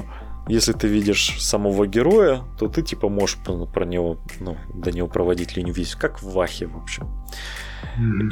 если 0.48 0.74
ты 0.74 0.88
видишь 0.88 1.36
самого 1.40 1.88
героя, 1.88 2.44
то 2.60 2.68
ты 2.68 2.82
типа 2.82 3.10
можешь 3.10 3.38
про 3.74 3.86
него, 3.86 4.18
ну, 4.40 4.58
до 4.74 4.92
него 4.92 5.08
проводить 5.08 5.58
линию 5.58 5.74
видеть, 5.74 5.96
как 5.96 6.22
в 6.22 6.34
Вахе, 6.34 6.68
в 6.68 6.78
общем. 6.78 7.08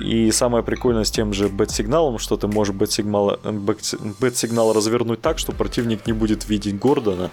И 0.03 0.32
самое 0.32 0.64
прикольное 0.64 1.03
с 1.03 1.11
тем 1.11 1.34
же 1.34 1.47
бэт-сигналом, 1.47 2.20
что 2.20 2.38
ты 2.38 2.47
можешь 2.47 2.76
бэт-сигнал, 2.76 3.39
бэт-сигнал 4.20 4.74
развернуть 4.74 5.22
так, 5.22 5.39
что 5.39 5.51
противник 5.51 6.05
не 6.05 6.14
будет 6.14 6.49
видеть 6.49 6.78
Гордона, 6.78 7.32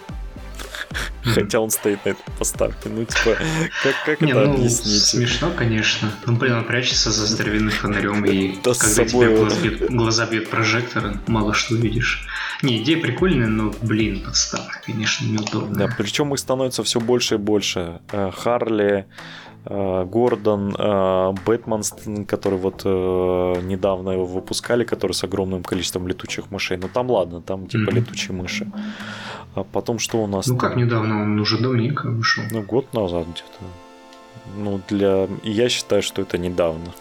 Хотя 1.23 1.61
он 1.61 1.71
стоит 1.71 2.05
на 2.05 2.11
этой 2.11 2.33
поставке. 2.39 2.89
Ну, 2.89 3.05
типа, 3.05 3.37
как, 3.83 3.95
как 4.05 4.21
не, 4.21 4.33
это 4.33 4.47
ну, 4.47 4.55
объяснить? 4.55 5.03
Смешно, 5.03 5.51
конечно. 5.57 6.11
Ну, 6.27 6.37
блин, 6.37 6.55
он 6.55 6.65
прячется 6.65 7.11
за 7.11 7.27
здоровенным 7.27 7.71
фонарем, 7.71 8.25
и 8.25 8.59
да 8.65 8.73
когда 8.75 9.05
тебе 9.05 9.37
глаз 9.37 9.59
бьет, 9.59 9.91
глаза 9.91 10.27
бьет 10.27 10.51
прожектор, 10.51 11.21
мало 11.27 11.55
что 11.55 11.75
видишь. 11.75 12.27
Не, 12.63 12.83
идея 12.83 13.01
прикольная, 13.01 13.47
но, 13.47 13.73
блин, 13.83 14.23
подставка, 14.25 14.81
конечно, 14.85 15.27
неудобная. 15.27 15.89
Да, 15.89 15.95
причем 15.97 16.33
их 16.35 16.41
становится 16.41 16.83
все 16.83 17.01
больше 17.01 17.37
и 17.37 17.39
больше. 17.39 18.01
Э, 18.13 18.31
Харли, 18.31 19.07
э, 19.65 20.05
Гордон, 20.05 20.75
э, 20.79 21.33
Бэтмен, 21.47 22.27
который 22.27 22.59
вот 22.59 22.85
недавно 22.85 24.11
его 24.11 24.27
выпускали, 24.27 24.85
который 24.85 25.13
с 25.13 25.25
огромным 25.25 25.63
количеством 25.63 26.09
летучих 26.09 26.51
мышей. 26.51 26.77
Ну 26.77 26.89
там 26.89 27.11
ладно, 27.11 27.41
там 27.41 27.67
типа 27.67 27.91
mm-hmm. 27.91 27.95
летучие 27.95 28.37
мыши. 28.37 28.71
А 29.55 29.65
потом 29.65 29.99
что 29.99 30.23
у 30.23 30.27
нас? 30.27 30.47
Ну 30.47 30.57
как 30.57 30.77
недавно, 30.77 31.23
он 31.23 31.39
уже 31.41 31.59
давненько 31.59 32.09
вышел. 32.09 32.45
Ну 32.51 32.63
год 32.63 32.93
назад 32.95 33.27
где-то. 33.27 33.65
Ну 34.57 34.81
для... 34.89 35.29
Я 35.43 35.69
считаю, 35.69 36.03
что 36.03 36.23
это 36.23 36.39
недавно. 36.39 36.93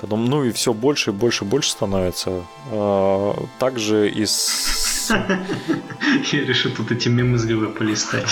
Потом, 0.00 0.26
ну 0.26 0.44
и 0.44 0.52
все 0.52 0.72
больше 0.72 1.10
и 1.10 1.12
больше 1.12 1.44
и 1.44 1.48
больше 1.48 1.70
становится. 1.70 2.42
А, 2.70 3.34
также 3.58 4.08
из... 4.08 4.87
Я 6.32 6.44
решил 6.44 6.72
тут 6.72 6.92
эти 6.92 7.08
мемы 7.08 7.38
с 7.38 7.44
головы 7.44 7.68
полистать. 7.68 8.28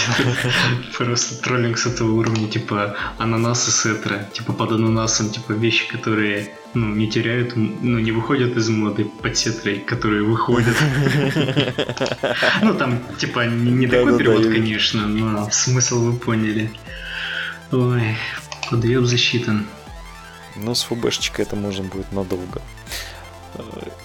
Просто 0.98 1.42
троллинг 1.42 1.78
с 1.78 1.86
этого 1.86 2.12
уровня, 2.12 2.48
типа 2.48 2.96
ананасы 3.18 3.70
сетра, 3.70 4.24
типа 4.32 4.52
под 4.52 4.72
ананасом, 4.72 5.30
типа 5.30 5.52
вещи, 5.52 5.88
которые 5.88 6.54
ну, 6.74 6.94
не 6.94 7.08
теряют, 7.08 7.56
ну, 7.56 7.98
не 7.98 8.12
выходят 8.12 8.56
из 8.56 8.68
моды 8.68 9.04
под 9.04 9.36
сетрой, 9.36 9.78
которые 9.78 10.22
выходят. 10.22 10.76
Ну, 12.62 12.74
там, 12.74 13.00
типа, 13.18 13.46
не 13.46 13.86
такой 13.86 14.18
перевод, 14.18 14.42
конечно, 14.44 15.06
но 15.06 15.48
смысл 15.50 16.00
вы 16.00 16.18
поняли. 16.18 16.70
Ой, 17.72 18.16
подъем 18.70 19.06
засчитан. 19.06 19.66
Ну, 20.56 20.74
с 20.74 20.84
ФБшечкой 20.84 21.44
это 21.44 21.56
можно 21.56 21.84
будет 21.84 22.12
надолго. 22.12 22.60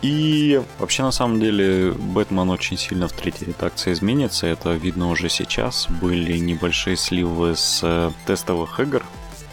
И 0.02 0.62
вообще, 0.80 1.04
на 1.04 1.12
самом 1.12 1.40
деле, 1.40 1.92
Бэтмен 1.92 2.50
очень 2.50 2.78
сильно 2.78 3.08
в 3.08 3.14
третьей 3.14 3.48
редакции 3.48 3.94
изменится. 3.94 4.48
Это 4.48 4.72
видно 4.74 5.10
уже 5.10 5.30
сейчас. 5.30 5.88
Были 6.02 6.38
небольшие 6.38 6.96
сливы 6.96 7.56
с 7.56 8.12
тестовых 8.26 8.80
игр, 8.80 9.04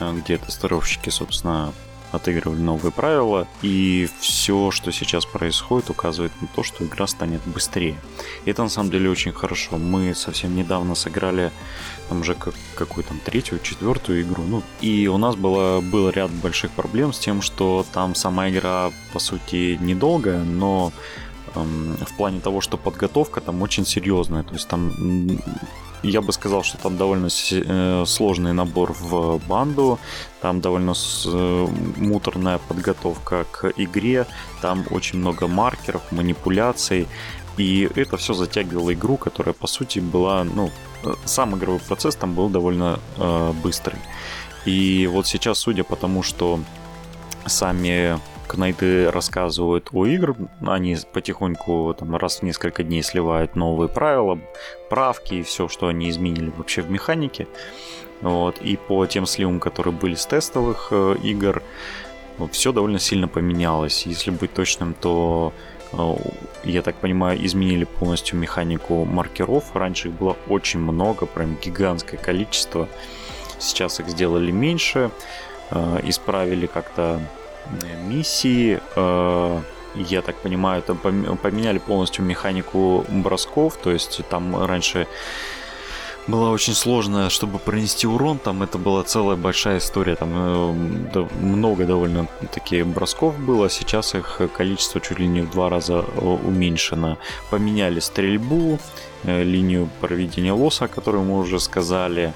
где 0.00 0.38
тестировщики, 0.38 1.10
собственно, 1.10 1.72
отыгрывали 2.10 2.58
новые 2.58 2.90
правила, 2.90 3.46
и 3.60 4.08
все, 4.20 4.70
что 4.70 4.90
сейчас 4.92 5.26
происходит, 5.26 5.90
указывает 5.90 6.32
на 6.40 6.46
то, 6.46 6.62
что 6.62 6.82
игра 6.84 7.06
станет 7.06 7.42
быстрее. 7.44 7.96
И 8.46 8.50
это 8.50 8.62
на 8.62 8.70
самом 8.70 8.90
деле 8.90 9.10
очень 9.10 9.32
хорошо. 9.32 9.76
Мы 9.76 10.14
совсем 10.14 10.56
недавно 10.56 10.94
сыграли 10.94 11.52
там 12.08 12.20
уже 12.20 12.34
как, 12.34 12.54
какую 12.74 13.04
там 13.04 13.20
третью, 13.24 13.58
четвертую 13.62 14.22
игру, 14.22 14.42
ну, 14.48 14.62
и 14.80 15.08
у 15.08 15.18
нас 15.18 15.36
было, 15.36 15.80
был 15.80 16.10
ряд 16.10 16.30
больших 16.30 16.70
проблем 16.70 17.12
с 17.12 17.18
тем, 17.18 17.42
что 17.42 17.84
там 17.92 18.14
сама 18.14 18.48
игра, 18.48 18.90
по 19.12 19.18
сути, 19.18 19.78
недолгая, 19.80 20.42
но 20.42 20.92
эм, 21.54 21.96
в 21.96 22.16
плане 22.16 22.40
того, 22.40 22.60
что 22.60 22.76
подготовка 22.76 23.40
там 23.40 23.62
очень 23.62 23.86
серьезная, 23.86 24.42
то 24.42 24.54
есть 24.54 24.68
там 24.68 24.92
я 26.02 26.20
бы 26.20 26.32
сказал, 26.32 26.62
что 26.62 26.78
там 26.78 26.96
довольно 26.96 27.28
э, 27.28 28.04
сложный 28.06 28.52
набор 28.52 28.92
в 28.92 29.40
банду, 29.48 29.98
там 30.40 30.60
довольно 30.60 30.94
э, 31.26 31.66
муторная 31.96 32.58
подготовка 32.58 33.44
к 33.50 33.72
игре, 33.76 34.26
там 34.60 34.84
очень 34.90 35.18
много 35.18 35.48
маркеров, 35.48 36.02
манипуляций, 36.12 37.08
и 37.58 37.90
это 37.94 38.16
все 38.16 38.34
затягивало 38.34 38.94
игру, 38.94 39.16
которая 39.16 39.52
по 39.52 39.66
сути 39.66 39.98
была, 39.98 40.44
ну, 40.44 40.70
э, 41.04 41.12
сам 41.24 41.56
игровой 41.56 41.80
процесс 41.80 42.16
там 42.16 42.34
был 42.34 42.48
довольно 42.48 42.98
э, 43.16 43.52
быстрый. 43.62 43.98
И 44.64 45.06
вот 45.06 45.26
сейчас, 45.26 45.58
судя 45.58 45.84
по 45.84 45.96
тому, 45.96 46.22
что 46.22 46.60
сами 47.46 48.18
Кнайты 48.48 49.10
рассказывают 49.10 49.90
о 49.92 50.06
играх, 50.06 50.36
они 50.66 50.96
потихоньку 51.12 51.94
там, 51.98 52.16
раз 52.16 52.38
в 52.38 52.44
несколько 52.44 52.82
дней 52.82 53.02
сливают 53.02 53.56
новые 53.56 53.90
правила, 53.90 54.38
правки 54.88 55.34
и 55.34 55.42
все, 55.42 55.68
что 55.68 55.88
они 55.88 56.08
изменили 56.08 56.50
вообще 56.56 56.80
в 56.80 56.90
механике. 56.90 57.46
Вот. 58.22 58.56
И 58.62 58.78
по 58.78 59.04
тем 59.04 59.26
сливам, 59.26 59.60
которые 59.60 59.92
были 59.92 60.14
с 60.14 60.24
тестовых 60.24 60.88
э, 60.92 61.16
игр, 61.22 61.62
все 62.50 62.72
довольно 62.72 62.98
сильно 62.98 63.28
поменялось. 63.28 64.06
Если 64.06 64.30
быть 64.30 64.54
точным, 64.54 64.94
то 64.94 65.52
я 66.64 66.82
так 66.82 66.96
понимаю, 66.96 67.44
изменили 67.44 67.84
полностью 67.84 68.38
механику 68.38 69.04
маркеров. 69.04 69.74
Раньше 69.74 70.08
их 70.08 70.14
было 70.14 70.36
очень 70.48 70.80
много, 70.80 71.26
прям 71.26 71.56
гигантское 71.56 72.18
количество. 72.18 72.88
Сейчас 73.58 74.00
их 74.00 74.08
сделали 74.08 74.50
меньше, 74.50 75.10
э, 75.70 76.00
исправили 76.04 76.66
как-то 76.66 77.20
миссии. 78.06 78.80
Э, 78.96 79.60
я 79.94 80.22
так 80.22 80.36
понимаю, 80.36 80.80
это 80.80 80.94
поменяли 80.94 81.78
полностью 81.78 82.24
механику 82.24 83.04
бросков. 83.08 83.76
То 83.76 83.90
есть 83.90 84.20
там 84.28 84.64
раньше 84.64 85.06
было 86.28 86.50
очень 86.50 86.74
сложно, 86.74 87.30
чтобы 87.30 87.58
пронести 87.58 88.06
урон. 88.06 88.38
Там 88.38 88.62
это 88.62 88.78
была 88.78 89.02
целая 89.02 89.36
большая 89.36 89.78
история. 89.78 90.14
Там 90.14 90.30
э, 90.34 91.26
много 91.40 91.86
довольно 91.86 92.28
таких 92.52 92.86
бросков 92.86 93.38
было. 93.38 93.70
Сейчас 93.70 94.14
их 94.14 94.40
количество 94.54 95.00
чуть 95.00 95.18
ли 95.18 95.26
не 95.26 95.40
в 95.40 95.50
два 95.50 95.70
раза 95.70 96.04
э, 96.06 96.20
уменьшено. 96.20 97.16
Поменяли 97.50 98.00
стрельбу, 98.00 98.78
линию 99.24 99.88
проведения 100.00 100.52
лоса, 100.52 100.84
о 100.84 100.88
которой 100.88 101.22
мы 101.22 101.38
уже 101.38 101.58
сказали. 101.58 102.32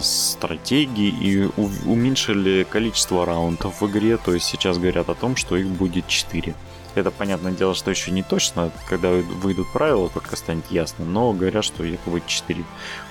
Стратегии 0.00 1.08
и 1.08 1.50
уменьшили 1.86 2.64
количество 2.64 3.26
раундов 3.26 3.82
в 3.82 3.86
игре, 3.86 4.16
то 4.16 4.32
есть 4.32 4.46
сейчас 4.46 4.78
говорят 4.78 5.10
о 5.10 5.14
том, 5.14 5.36
что 5.36 5.56
их 5.58 5.66
будет 5.66 6.08
4. 6.08 6.54
Это, 6.94 7.10
понятное 7.10 7.52
дело, 7.52 7.74
что 7.74 7.90
еще 7.90 8.10
не 8.10 8.22
точно, 8.22 8.70
когда 8.88 9.10
выйдут 9.10 9.72
правила, 9.72 10.08
только 10.08 10.36
станет 10.36 10.70
ясно, 10.70 11.04
но 11.04 11.32
говорят, 11.32 11.64
что 11.64 11.84
якобы 11.84 12.22
4 12.24 12.64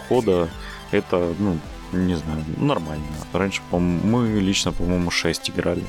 хода, 0.07 0.49
это, 0.91 1.33
ну, 1.39 1.57
не 1.91 2.15
знаю, 2.15 2.43
нормально. 2.57 3.05
Раньше, 3.33 3.61
по 3.69 3.79
мы 3.79 4.39
лично, 4.39 4.71
по-моему, 4.71 5.11
6 5.11 5.49
играли. 5.49 5.83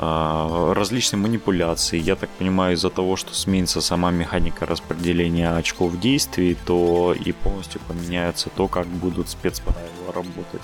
А, 0.00 0.74
различные 0.74 1.18
манипуляции. 1.18 1.98
Я 1.98 2.14
так 2.14 2.30
понимаю, 2.30 2.74
из-за 2.74 2.90
того, 2.90 3.16
что 3.16 3.34
сменится 3.34 3.80
сама 3.80 4.10
механика 4.12 4.64
распределения 4.64 5.50
очков 5.50 5.98
действий, 5.98 6.56
то 6.66 7.14
и 7.18 7.32
полностью 7.32 7.80
поменяется 7.88 8.48
то, 8.50 8.68
как 8.68 8.86
будут 8.86 9.28
спецправила 9.28 10.12
работать. 10.14 10.62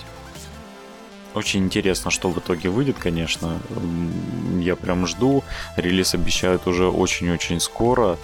Очень 1.34 1.64
интересно, 1.64 2.10
что 2.10 2.30
в 2.30 2.38
итоге 2.38 2.68
выйдет, 2.68 2.96
конечно. 2.98 3.58
Я 4.60 4.76
прям 4.76 5.06
жду. 5.06 5.42
Релиз 5.76 6.14
обещают 6.14 6.66
уже 6.66 6.86
очень-очень 6.86 7.60
скоро. 7.60 8.16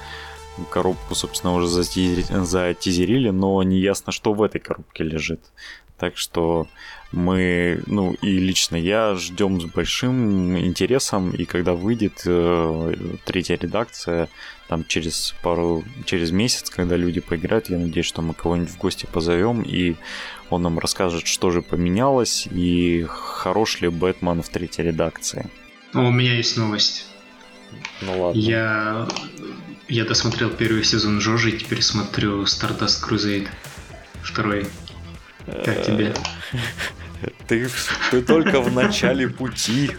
коробку, 0.70 1.14
собственно, 1.14 1.54
уже 1.54 1.66
затизерили, 1.66 3.30
но 3.30 3.62
не 3.62 3.78
ясно, 3.78 4.12
что 4.12 4.32
в 4.32 4.42
этой 4.42 4.60
коробке 4.60 5.04
лежит. 5.04 5.40
Так 6.00 6.16
что 6.16 6.66
мы, 7.12 7.82
ну 7.86 8.14
и 8.22 8.38
лично 8.38 8.76
я 8.76 9.14
ждем 9.16 9.60
с 9.60 9.64
большим 9.66 10.56
интересом, 10.58 11.30
и 11.30 11.44
когда 11.44 11.74
выйдет 11.74 12.22
э, 12.24 12.94
третья 13.26 13.58
редакция, 13.60 14.30
там 14.66 14.86
через 14.88 15.34
пару, 15.42 15.84
через 16.06 16.30
месяц, 16.30 16.70
когда 16.70 16.96
люди 16.96 17.20
поиграют, 17.20 17.68
я 17.68 17.76
надеюсь, 17.76 18.06
что 18.06 18.22
мы 18.22 18.32
кого-нибудь 18.32 18.70
в 18.70 18.78
гости 18.78 19.06
позовем, 19.12 19.60
и 19.60 19.96
он 20.48 20.62
нам 20.62 20.78
расскажет, 20.78 21.26
что 21.26 21.50
же 21.50 21.60
поменялось, 21.60 22.48
и 22.50 23.04
хорош 23.06 23.82
ли 23.82 23.88
Бэтмен 23.88 24.40
в 24.40 24.48
третьей 24.48 24.86
редакции. 24.86 25.50
у 25.92 26.10
меня 26.10 26.34
есть 26.34 26.56
новость. 26.56 27.08
Ну 28.00 28.22
ладно. 28.22 28.38
Я, 28.40 29.08
я 29.88 30.04
досмотрел 30.06 30.48
первый 30.48 30.82
сезон 30.82 31.18
Джожи, 31.18 31.50
и 31.50 31.58
теперь 31.58 31.82
смотрю 31.82 32.44
Stardust 32.44 33.06
Crusade 33.06 33.48
второй. 34.22 34.66
Как 35.46 35.84
тебе? 35.84 36.14
Ты, 37.48 37.68
ты 38.10 38.22
только 38.22 38.60
в 38.60 38.72
начале 38.72 39.28
пути. 39.28 39.90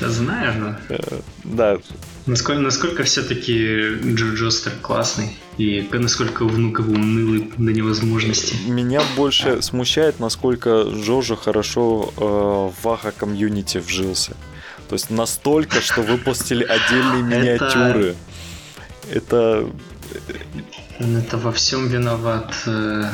Да 0.00 0.08
знаю, 0.10 0.78
но... 0.88 0.98
Да. 1.44 1.78
Насколько, 2.26 2.60
насколько 2.60 3.02
все-таки 3.04 3.96
Джо 4.14 4.34
Джостер 4.34 4.72
классный 4.80 5.36
и 5.56 5.88
насколько 5.92 6.44
внук 6.44 6.78
его 6.80 6.92
унылый 6.92 7.50
до 7.56 7.72
невозможности. 7.72 8.54
Меня 8.68 9.02
больше 9.16 9.60
смущает, 9.62 10.20
насколько 10.20 10.82
Джожа 10.82 11.36
хорошо 11.36 12.12
э, 12.16 12.20
в 12.20 12.84
Ваха 12.84 13.12
комьюнити 13.12 13.78
вжился. 13.78 14.36
То 14.88 14.94
есть 14.94 15.10
настолько, 15.10 15.80
что 15.80 16.02
выпустили 16.02 16.64
отдельные 16.64 17.22
миниатюры. 17.38 18.14
Это... 19.10 19.68
Это 20.98 21.38
во 21.38 21.52
всем 21.52 21.88
виноват... 21.88 22.54
Э, 22.66 23.10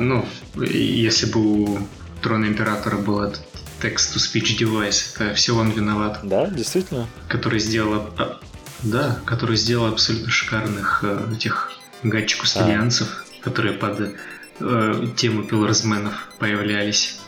ну, 0.00 0.26
если 0.56 1.26
бы 1.30 1.40
у 1.40 1.88
Трона 2.22 2.46
Императора 2.46 2.96
был 2.96 3.20
этот 3.22 3.42
text-to-speech 3.80 4.56
девайс, 4.58 5.14
это 5.14 5.34
все 5.34 5.56
он 5.56 5.70
виноват. 5.70 6.20
Да, 6.22 6.46
действительно. 6.46 7.06
Который 7.28 7.58
сделал... 7.58 8.08
А, 8.16 8.40
да, 8.82 9.18
который 9.24 9.56
сделал 9.56 9.86
абсолютно 9.92 10.30
шикарных 10.30 11.00
э, 11.02 11.32
этих 11.34 11.72
гатчикус-итальянцев, 12.04 13.08
а. 13.08 13.44
которые 13.44 13.74
под 13.74 14.16
э, 14.60 15.06
тему 15.16 15.42
пилорсменов 15.44 16.28
появлялись. 16.38 17.18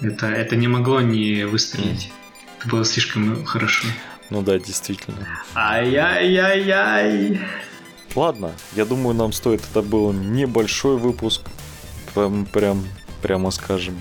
Это, 0.00 0.26
это 0.26 0.56
не 0.56 0.68
могло 0.68 1.00
не 1.00 1.44
выстрелить. 1.44 2.06
Mm. 2.06 2.12
Это 2.58 2.68
было 2.68 2.84
слишком 2.84 3.44
хорошо. 3.44 3.86
Ну 4.30 4.42
да, 4.42 4.58
действительно. 4.58 5.26
Ай-яй-яй-яй. 5.54 7.40
Ладно, 8.14 8.52
я 8.76 8.84
думаю, 8.84 9.14
нам 9.14 9.32
стоит. 9.32 9.62
Это 9.70 9.82
был 9.82 10.12
небольшой 10.12 10.96
выпуск. 10.96 11.42
Прям, 12.14 12.46
прям 12.46 12.84
прямо 13.22 13.50
скажем. 13.50 13.98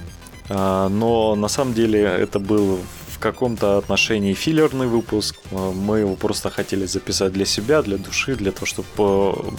А, 0.49 0.89
но 0.89 1.35
на 1.35 1.47
самом 1.47 1.73
деле 1.73 2.01
это 2.01 2.39
был 2.39 2.79
в 3.07 3.19
каком-то 3.19 3.77
отношении 3.77 4.33
филлерный 4.33 4.87
выпуск. 4.87 5.37
А, 5.51 5.71
мы 5.71 5.99
его 5.99 6.15
просто 6.15 6.49
хотели 6.49 6.85
записать 6.85 7.33
для 7.33 7.45
себя, 7.45 7.81
для 7.81 7.97
души, 7.97 8.35
для 8.35 8.51
того, 8.51 8.65
чтобы 8.65 9.53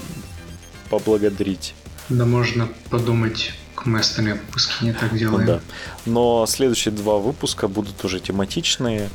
поблагодарить. 0.88 1.74
Да 2.08 2.24
можно 2.24 2.68
подумать, 2.90 3.52
мы 3.84 4.00
остальные 4.00 4.34
выпуски 4.34 4.84
не 4.84 4.92
так 4.92 5.16
делаем. 5.16 5.46
Да. 5.46 5.60
Но 6.06 6.46
следующие 6.46 6.92
два 6.92 7.18
выпуска 7.18 7.66
будут 7.66 8.04
уже 8.04 8.20
тематичные. 8.20 9.08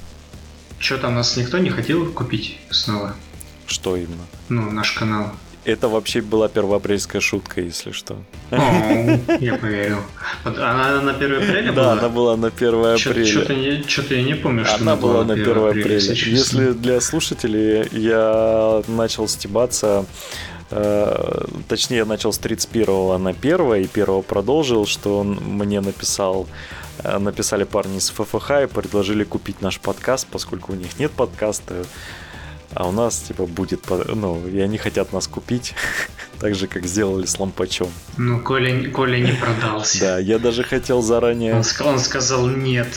Что 0.79 0.97
там 0.97 1.15
нас 1.15 1.37
никто 1.37 1.57
не 1.59 1.69
хотел 1.69 2.11
купить 2.11 2.57
снова? 2.71 3.15
Что 3.70 3.95
именно? 3.95 4.26
Ну, 4.49 4.72
наш 4.72 4.91
канал. 4.91 5.32
Это 5.65 5.89
вообще 5.89 6.22
была 6.22 6.47
первоапрельская 6.47 7.22
шутка, 7.22 7.61
если 7.61 7.91
что. 7.91 8.17
я 8.49 9.55
поверил. 9.61 9.99
Она 10.43 11.01
на 11.01 11.11
1 11.11 11.43
апреля 11.43 11.72
была? 11.72 11.86
Да, 11.86 11.91
она 11.91 12.09
была 12.09 12.38
на 12.38 12.47
1 12.47 12.86
апреля. 12.86 13.26
Что-то 13.88 14.15
я 14.15 14.24
не 14.24 14.34
помню, 14.36 14.65
что 14.65 14.82
она 14.82 14.95
была 14.95 15.24
на 15.24 15.34
1 15.34 15.49
апреля. 15.49 15.99
Если 15.99 16.72
для 16.72 16.99
слушателей 17.01 17.88
я 17.91 18.82
начал 18.88 19.28
стебаться 19.28 20.05
э, 20.72 21.45
точнее, 21.67 21.97
я 21.97 22.05
начал 22.05 22.34
с 22.34 22.38
31 22.39 23.22
на 23.22 23.30
1 23.30 23.74
и 23.76 23.88
1 23.93 24.24
продолжил, 24.24 24.88
что 24.88 25.20
он 25.20 25.39
мне 25.43 25.82
написал 25.82 26.47
э, 27.03 27.17
написали 27.20 27.65
парни 27.65 27.97
из 27.97 28.09
ФФХ 28.09 28.51
и 28.63 28.67
предложили 28.67 29.24
купить 29.24 29.61
наш 29.61 29.80
подкаст, 29.80 30.28
поскольку 30.32 30.72
у 30.72 30.76
них 30.76 30.97
нет 30.99 31.11
подкаста 31.11 31.86
а 32.74 32.88
у 32.88 32.91
нас, 32.91 33.20
типа, 33.20 33.45
будет, 33.45 33.86
ну, 33.89 34.47
и 34.47 34.59
они 34.59 34.78
хотят 34.78 35.13
нас 35.13 35.28
купить, 35.28 35.74
так 36.39 36.55
же, 36.55 36.67
как 36.67 36.86
сделали 36.86 37.26
с 37.26 37.39
лампачом. 37.39 37.89
Ну, 38.17 38.39
Коля, 38.39 38.89
Коля 38.91 39.17
не 39.17 39.34
продался. 39.34 39.99
Да, 39.99 40.20
я 40.20 40.39
даже 40.39 40.63
хотел 40.63 41.01
заранее... 41.01 41.55
Он, 41.55 41.63
он 41.86 41.99
сказал 41.99 42.47
нет, 42.47 42.88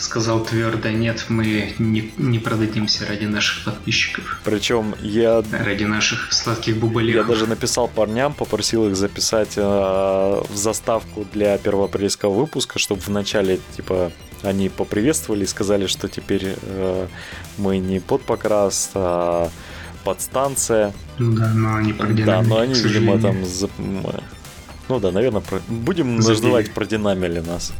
сказал 0.00 0.44
твердо, 0.44 0.90
нет, 0.90 1.26
мы 1.28 1.74
не, 1.78 2.12
не 2.16 2.38
продадимся 2.38 3.06
ради 3.06 3.26
наших 3.26 3.64
подписчиков. 3.64 4.40
Причем 4.44 4.94
я... 5.00 5.42
Ради 5.52 5.84
наших 5.84 6.32
сладких 6.32 6.78
бубалихов. 6.78 7.22
Я 7.22 7.28
даже 7.28 7.46
написал 7.46 7.88
парням, 7.88 8.32
попросил 8.34 8.88
их 8.88 8.96
записать 8.96 9.54
э, 9.56 9.62
в 9.62 10.56
заставку 10.56 11.26
для 11.32 11.58
первоапрельского 11.58 12.32
выпуска, 12.32 12.78
чтобы 12.78 13.02
в 13.02 13.08
начале, 13.08 13.60
типа, 13.76 14.10
они 14.42 14.68
поприветствовали 14.68 15.44
и 15.44 15.46
сказали, 15.46 15.86
что 15.86 16.08
теперь 16.08 16.56
э, 16.60 17.06
мы 17.58 17.78
не 17.78 18.00
под 18.00 18.22
покрас, 18.22 18.90
а 18.94 19.50
подстанция. 20.04 20.94
Ну 21.18 21.36
да, 21.36 21.52
но 21.54 21.76
они 21.76 21.92
продинамили. 21.92 22.24
Да, 22.24 22.42
но 22.42 22.58
они, 22.58 22.74
видимо, 22.74 23.20
там... 23.20 23.44
За... 23.44 23.68
Ну 24.88 24.98
да, 24.98 25.12
наверное, 25.12 25.40
про... 25.40 25.60
будем 25.68 26.20
Забили. 26.22 26.42
называть 26.42 26.74
продинамили 26.74 27.40
нас. 27.40 27.72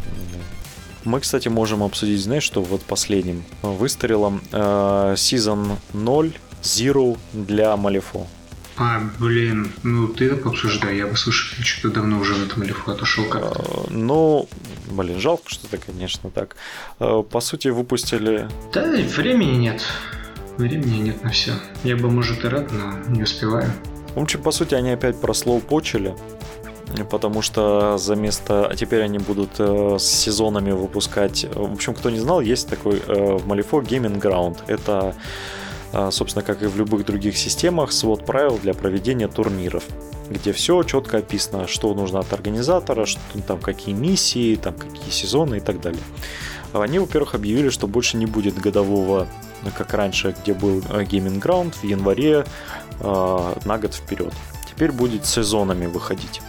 Мы, 1.04 1.20
кстати, 1.20 1.48
можем 1.48 1.82
обсудить, 1.82 2.20
знаешь, 2.20 2.42
что 2.42 2.62
вот 2.62 2.82
последним 2.82 3.44
выстрелом 3.62 4.42
э, 4.52 5.14
Season 5.16 5.76
0 5.92 6.32
Zero 6.62 7.18
для 7.32 7.76
Малифо. 7.76 8.26
А, 8.76 9.00
блин, 9.18 9.72
ну 9.82 10.08
ты 10.08 10.26
это 10.30 10.48
обсуждай, 10.48 10.96
я 10.96 11.06
бы, 11.06 11.16
слушай, 11.16 11.62
что-то 11.62 11.96
давно 11.96 12.18
уже 12.18 12.34
в 12.34 12.46
этом 12.46 12.62
лифу 12.62 12.90
отошел 12.90 13.24
как-то. 13.26 13.62
А, 13.62 13.86
ну, 13.90 14.48
блин, 14.90 15.20
жалко 15.20 15.50
что-то, 15.50 15.76
конечно, 15.76 16.30
так. 16.30 16.56
А, 16.98 17.22
по 17.22 17.40
сути, 17.40 17.68
выпустили... 17.68 18.48
Да, 18.72 18.90
времени 18.90 19.56
нет. 19.56 19.82
Времени 20.56 20.98
нет 20.98 21.22
на 21.22 21.30
все. 21.30 21.52
Я 21.84 21.96
бы, 21.96 22.10
может, 22.10 22.44
и 22.44 22.48
рад, 22.48 22.70
но 22.72 22.94
не 23.14 23.22
успеваю. 23.22 23.70
В 24.14 24.20
общем, 24.20 24.42
по 24.42 24.50
сути, 24.50 24.74
они 24.74 24.90
опять 24.90 25.20
прослоупочили 25.20 26.14
потому 27.10 27.42
что 27.42 27.98
за 27.98 28.14
место... 28.16 28.66
А 28.66 28.74
теперь 28.74 29.02
они 29.02 29.18
будут 29.18 29.50
э, 29.58 29.96
с 29.98 30.04
сезонами 30.04 30.72
выпускать... 30.72 31.46
В 31.54 31.72
общем, 31.72 31.94
кто 31.94 32.10
не 32.10 32.18
знал, 32.18 32.40
есть 32.40 32.68
такой 32.68 33.02
э, 33.06 33.36
в 33.36 33.46
Malifaux 33.46 33.82
Gaming 33.82 34.20
Ground. 34.20 34.58
Это 34.66 35.14
собственно, 36.10 36.44
как 36.44 36.62
и 36.62 36.66
в 36.66 36.76
любых 36.76 37.04
других 37.04 37.36
системах, 37.36 37.90
свод 37.90 38.24
правил 38.24 38.58
для 38.58 38.74
проведения 38.74 39.26
турниров, 39.26 39.82
где 40.28 40.52
все 40.52 40.84
четко 40.84 41.18
описано, 41.18 41.66
что 41.66 41.92
нужно 41.94 42.20
от 42.20 42.32
организатора, 42.32 43.06
что 43.06 43.20
там 43.44 43.58
какие 43.58 43.92
миссии, 43.92 44.54
там 44.54 44.74
какие 44.74 45.10
сезоны 45.10 45.56
и 45.56 45.60
так 45.60 45.80
далее. 45.80 46.00
Они, 46.72 46.98
во-первых, 46.98 47.34
объявили, 47.34 47.70
что 47.70 47.88
больше 47.88 48.16
не 48.16 48.26
будет 48.26 48.56
годового, 48.56 49.26
как 49.76 49.92
раньше, 49.94 50.34
где 50.40 50.54
был 50.54 50.78
э, 50.78 51.02
Gaming 51.02 51.40
Ground 51.40 51.74
в 51.74 51.84
январе 51.84 52.44
э, 53.00 53.54
на 53.64 53.78
год 53.78 53.94
вперед. 53.94 54.32
Теперь 54.68 54.92
будет 54.92 55.26
сезонами 55.26 55.86
выходить. 55.86 56.40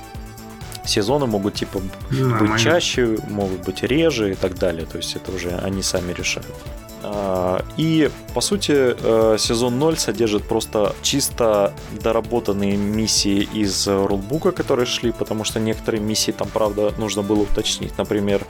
Сезоны 0.91 1.25
могут 1.25 1.55
типа 1.55 1.81
ну, 2.09 2.37
быть 2.37 2.59
чаще, 2.59 3.17
могут 3.29 3.61
быть 3.65 3.83
реже 3.83 4.31
и 4.31 4.35
так 4.35 4.57
далее. 4.57 4.85
То 4.85 4.97
есть 4.97 5.15
это 5.15 5.31
уже 5.31 5.49
они 5.57 5.81
сами 5.81 6.11
решают. 6.13 6.55
А, 7.03 7.63
и, 7.77 8.09
по 8.33 8.41
сути, 8.41 8.73
э, 8.73 9.37
сезон 9.39 9.79
0 9.79 9.97
содержит 9.97 10.43
просто 10.43 10.95
чисто 11.01 11.73
доработанные 12.03 12.77
миссии 12.77 13.47
из 13.53 13.87
рулбука, 13.87 14.51
которые 14.51 14.85
шли, 14.85 15.11
потому 15.11 15.43
что 15.43 15.59
некоторые 15.59 16.01
миссии 16.01 16.31
там, 16.31 16.47
правда, 16.53 16.93
нужно 16.97 17.23
было 17.23 17.41
уточнить. 17.41 17.97
Например, 17.97 18.45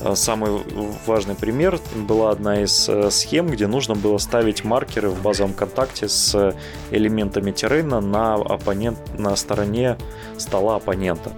э, 0.00 0.14
самый 0.16 0.50
важный 1.06 1.36
пример 1.36 1.78
была 1.94 2.30
одна 2.30 2.62
из 2.62 2.88
э, 2.88 3.10
схем, 3.10 3.46
где 3.46 3.68
нужно 3.68 3.94
было 3.94 4.18
ставить 4.18 4.64
маркеры 4.64 5.08
в 5.08 5.22
базовом 5.22 5.52
контакте 5.52 6.08
с 6.08 6.54
элементами 6.90 7.52
террейна 7.52 8.00
на, 8.00 8.34
оппонент, 8.34 8.98
на 9.16 9.36
стороне 9.36 9.96
стола 10.38 10.76
оппонента. 10.76 11.32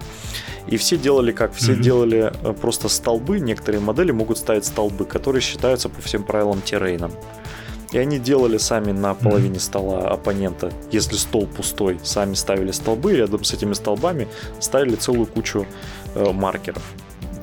И 0.66 0.76
все 0.76 0.96
делали 0.96 1.32
как? 1.32 1.52
Все 1.54 1.72
mm-hmm. 1.72 1.80
делали 1.80 2.32
э, 2.42 2.52
просто 2.52 2.88
столбы. 2.88 3.40
Некоторые 3.40 3.80
модели 3.80 4.12
могут 4.12 4.38
ставить 4.38 4.64
столбы, 4.64 5.04
которые 5.04 5.42
считаются 5.42 5.88
по 5.88 6.00
всем 6.00 6.24
правилам 6.24 6.62
террейном. 6.62 7.12
И 7.92 7.98
они 7.98 8.18
делали 8.18 8.58
сами 8.58 8.90
на 8.90 9.14
половине 9.14 9.60
стола 9.60 10.08
оппонента, 10.08 10.72
если 10.90 11.14
стол 11.14 11.46
пустой, 11.46 12.00
сами 12.02 12.34
ставили 12.34 12.72
столбы, 12.72 13.12
и 13.12 13.16
рядом 13.16 13.44
с 13.44 13.52
этими 13.52 13.72
столбами 13.72 14.26
ставили 14.58 14.96
целую 14.96 15.26
кучу 15.26 15.64
э, 16.16 16.32
маркеров. 16.32 16.82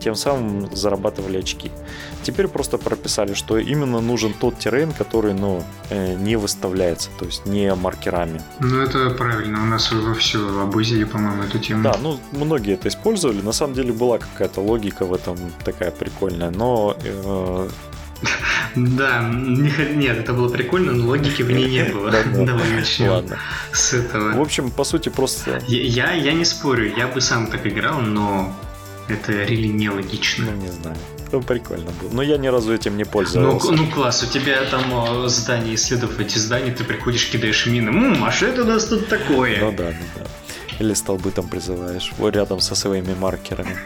тем 0.02 0.16
самым 0.16 0.76
зарабатывали 0.76 1.38
очки. 1.38 1.72
Теперь 2.24 2.48
просто 2.48 2.78
прописали, 2.78 3.34
что 3.34 3.58
именно 3.58 4.02
нужен 4.02 4.34
тот 4.34 4.60
террейн, 4.60 4.92
который 4.92 5.34
ну, 5.34 5.64
э, 5.90 6.14
не 6.14 6.36
выставляется, 6.36 7.10
то 7.18 7.26
есть 7.26 7.46
не 7.46 7.74
маркерами. 7.74 8.42
Ну, 8.60 8.82
это 8.82 9.10
правильно. 9.12 9.64
У 9.64 9.66
нас 9.66 9.92
во 9.92 10.14
все 10.14 10.62
обузили, 10.62 11.04
по-моему, 11.04 11.44
эту 11.44 11.60
тему. 11.60 11.84
Да, 11.84 11.98
ну, 12.02 12.20
многие 12.32 12.74
это 12.74 12.88
использовали. 12.88 13.42
На 13.42 13.54
самом 13.54 13.74
деле 13.74 13.92
была 13.92 14.20
какая-то 14.20 14.62
логика 14.62 15.06
в 15.06 15.14
этом 15.14 15.38
такая 15.64 15.92
прикольная, 15.92 16.52
но 16.52 16.96
э, 17.04 17.70
да, 18.76 19.28
нет, 19.34 20.18
это 20.20 20.34
было 20.34 20.50
прикольно, 20.50 20.92
но 20.92 21.08
логики 21.08 21.42
в 21.42 21.52
ней 21.52 21.70
не 21.70 21.84
было. 21.86 22.12
Давай 22.12 22.70
начнем 22.70 23.26
с 23.74 23.94
этого. 23.94 24.34
В 24.34 24.42
общем, 24.42 24.72
по 24.72 24.84
сути, 24.84 25.10
просто... 25.10 25.62
Я, 25.68 26.12
я 26.14 26.34
не 26.34 26.46
спорю, 26.46 26.94
я 26.96 27.08
бы 27.08 27.20
сам 27.20 27.48
так 27.48 27.66
играл, 27.66 28.02
но 28.02 28.56
это 29.08 29.44
рели 29.44 29.68
нелогично. 29.68 30.46
Ну, 30.52 30.62
не 30.62 30.72
знаю. 30.72 30.98
Ну, 31.32 31.42
прикольно 31.42 31.92
было. 32.02 32.10
Но 32.12 32.22
я 32.22 32.38
ни 32.38 32.48
разу 32.48 32.74
этим 32.74 32.98
не 32.98 33.06
пользовался. 33.06 33.72
Ну, 33.72 33.78
ну 33.78 33.92
класс, 33.92 34.24
у 34.24 34.28
тебя 34.28 34.58
там 34.70 35.30
здание, 35.30 35.76
исследовав 35.76 36.20
эти 36.20 36.38
здания, 36.38 36.72
ты 36.72 36.84
приходишь, 36.84 37.30
кидаешь 37.30 37.66
мины. 37.68 37.92
Ммм, 37.92 38.24
а 38.24 38.32
что 38.32 38.48
это 38.48 38.64
у 38.64 38.66
нас 38.66 38.86
тут 38.86 39.08
такое? 39.08 39.60
Ну 39.60 39.72
да, 39.72 39.86
ну 39.86 40.06
да. 40.24 40.28
Или 40.80 40.94
столбы 40.94 41.32
там 41.32 41.48
призываешь, 41.48 42.12
вот 42.18 42.36
рядом 42.36 42.60
со 42.60 42.76
своими 42.76 43.14
маркерами. 43.14 43.78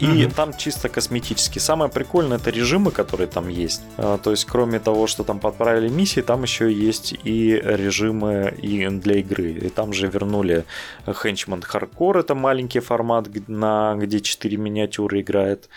И 0.00 0.04
mm-hmm. 0.04 0.34
там 0.34 0.56
чисто 0.56 0.88
косметически. 0.88 1.58
Самое 1.58 1.90
прикольное 1.90 2.38
это 2.38 2.48
режимы, 2.50 2.90
которые 2.90 3.26
там 3.26 3.48
есть. 3.48 3.82
А, 3.98 4.16
то 4.16 4.30
есть, 4.30 4.46
кроме 4.46 4.80
того, 4.80 5.06
что 5.06 5.24
там 5.24 5.40
подправили 5.40 5.88
миссии, 5.88 6.22
там 6.22 6.42
еще 6.42 6.72
есть 6.72 7.14
и 7.22 7.60
режимы 7.62 8.54
и 8.62 8.88
для 8.88 9.16
игры. 9.16 9.50
И 9.52 9.68
там 9.68 9.92
же 9.92 10.06
вернули 10.06 10.64
Henchman 11.06 11.62
Hardcore, 11.62 12.20
это 12.20 12.34
маленький 12.34 12.80
формат, 12.80 13.28
на, 13.46 13.94
где 13.96 14.20
4 14.20 14.56
миниатюры 14.56 15.20
играет 15.20 15.68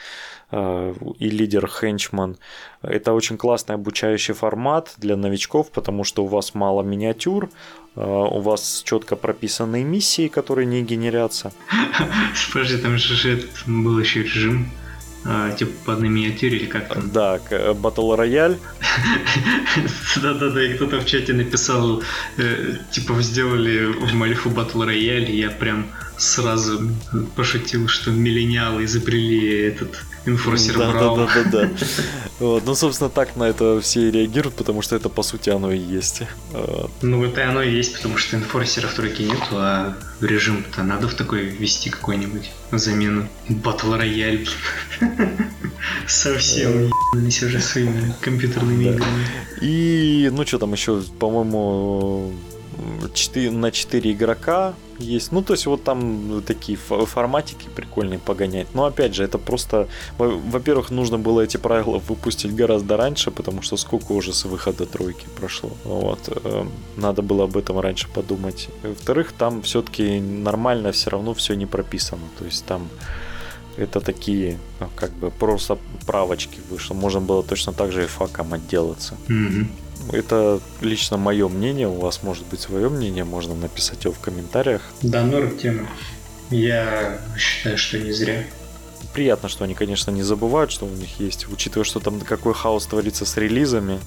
и 1.20 1.30
лидер 1.30 1.68
Хенчман. 1.68 2.38
Это 2.82 3.14
очень 3.14 3.38
классный 3.38 3.76
обучающий 3.76 4.34
формат 4.34 4.94
для 4.98 5.16
новичков, 5.16 5.72
потому 5.72 6.04
что 6.04 6.24
у 6.24 6.28
вас 6.28 6.54
мало 6.54 6.84
миниатюр, 6.84 7.50
а, 7.96 8.26
у 8.26 8.42
вас 8.42 8.84
четко 8.86 9.16
прописанные 9.16 9.84
миссии, 9.84 10.28
которые 10.28 10.66
не 10.66 10.84
генерятся. 10.84 11.54
Подожди, 12.54 12.78
там 12.78 12.98
же 12.98 13.44
был 13.68 14.00
еще 14.00 14.24
режим 14.24 14.70
а, 15.26 15.52
типа 15.52 15.72
по 15.86 15.94
одной 15.94 16.10
миниатюре 16.10 16.58
или 16.58 16.66
как 16.66 16.90
там? 16.90 17.10
Да, 17.12 17.38
Battle 17.50 18.18
Royale. 18.18 18.58
Да-да-да, 20.22 20.64
и 20.64 20.74
кто-то 20.74 21.00
в 21.00 21.06
чате 21.06 21.34
написал, 21.34 22.04
э, 22.38 22.76
типа, 22.92 23.22
сделали 23.22 23.86
в 23.86 24.14
Мальфу 24.14 24.50
Battle 24.50 24.86
Royale, 24.88 25.32
я 25.32 25.50
прям 25.50 25.88
сразу 26.18 26.82
пошутил, 27.36 27.88
что 27.88 28.12
миллениалы 28.12 28.84
изобрели 28.84 29.62
этот 29.62 30.04
Enforcer 30.26 30.78
да, 30.78 30.94
да, 30.94 31.16
да, 31.16 31.28
да, 31.34 31.44
да. 31.52 31.70
Вот. 32.40 32.66
Ну, 32.66 32.76
собственно, 32.76 33.10
так 33.10 33.36
на 33.36 33.44
это 33.44 33.82
все 33.82 34.08
и 34.08 34.12
реагируют, 34.12 34.56
потому 34.56 34.82
что 34.82 34.96
это, 34.96 35.10
по 35.10 35.24
сути, 35.24 35.50
оно 35.50 35.72
и 35.72 35.78
есть. 35.78 36.24
Ну, 37.02 37.24
это 37.26 37.50
оно 37.50 37.62
и 37.62 37.72
есть, 37.72 37.96
потому 37.96 38.18
что 38.18 38.38
инфорсеров 38.38 38.92
в 38.92 38.96
тройке 38.96 39.24
нету, 39.24 39.54
а 39.54 39.98
режим-то 40.22 40.84
надо 40.84 41.08
в 41.08 41.14
такой 41.14 41.46
ввести 41.46 41.90
какой-нибудь 41.90 42.52
замену. 42.72 43.28
Батл 43.50 43.94
рояль. 43.94 44.48
Совсем 46.08 46.90
ебались 47.14 47.44
уже 47.44 47.60
своими 47.60 48.14
компьютерными 48.22 48.84
играми. 48.86 49.28
И, 49.62 50.30
ну, 50.32 50.46
что 50.46 50.60
там 50.60 50.72
еще, 50.74 51.02
по-моему, 51.20 52.34
4, 53.14 53.52
на 53.52 53.72
4 53.72 54.12
игрока 54.12 54.74
есть. 55.00 55.32
Ну, 55.32 55.42
то 55.42 55.54
есть 55.54 55.66
вот 55.66 55.84
там 55.84 56.42
такие 56.46 56.78
форматики 56.78 57.68
прикольные 57.76 58.20
погонять. 58.20 58.68
Но 58.74 58.86
опять 58.86 59.16
же, 59.16 59.24
это 59.24 59.38
просто... 59.38 59.88
Во-первых, 60.18 60.92
нужно 60.92 61.18
было 61.18 61.42
эти 61.42 61.58
правила 61.58 61.98
выпустить 61.98 62.56
гораздо 62.56 62.98
раньше, 62.98 63.32
потому 63.32 63.62
что 63.62 63.78
сколько 63.78 64.12
уже 64.14 64.34
с 64.34 64.46
выхода 64.46 64.86
тройки 64.86 65.26
прошло. 65.36 65.72
Вот. 65.84 66.20
Э, 66.28 66.66
надо 66.98 67.22
было 67.22 67.46
об 67.46 67.58
этом 67.58 67.80
раньше 67.80 68.08
подумать. 68.14 68.70
Во-вторых, 68.84 69.34
там 69.38 69.62
все-таки 69.62 70.20
нормально 70.20 70.92
все 70.92 71.10
равно 71.10 71.34
все 71.34 71.56
не 71.56 71.66
прописано. 71.66 72.24
То 72.38 72.46
есть 72.46 72.66
там 72.66 72.88
это 73.78 74.00
такие, 74.00 74.60
ну, 74.80 74.88
как 74.96 75.12
бы, 75.12 75.32
просто 75.32 75.78
правочки 76.06 76.60
вышло. 76.70 76.94
Можно 76.94 77.22
было 77.22 77.44
точно 77.44 77.74
так 77.74 77.92
же 77.92 78.04
и 78.04 78.08
факом 78.08 78.54
отделаться. 78.54 79.16
Mm-hmm. 79.28 79.66
Это 80.12 80.60
лично 80.82 81.18
мое 81.18 81.48
мнение, 81.48 81.88
у 81.88 82.00
вас 82.00 82.24
может 82.24 82.46
быть 82.48 82.62
свое 82.62 82.90
мнение, 82.90 83.24
можно 83.24 83.56
написать 83.56 84.04
его 84.04 84.14
в 84.14 84.20
комментариях. 84.20 84.82
Да, 85.02 85.24
норм 85.24 85.58
тема. 85.58 85.88
Я 86.50 87.20
считаю, 87.38 87.78
что 87.78 88.00
не 88.00 88.12
зря. 88.12 88.44
Приятно, 89.14 89.48
что 89.48 89.64
они, 89.64 89.76
конечно, 89.76 90.12
не 90.12 90.24
забывают, 90.24 90.72
что 90.72 90.86
у 90.86 90.90
них 90.90 91.20
есть, 91.20 91.48
учитывая, 91.48 91.86
что 91.86 92.00
там 92.00 92.20
какой 92.20 92.54
хаос 92.54 92.86
творится 92.86 93.26
с 93.26 93.38
релизами, 93.38 94.00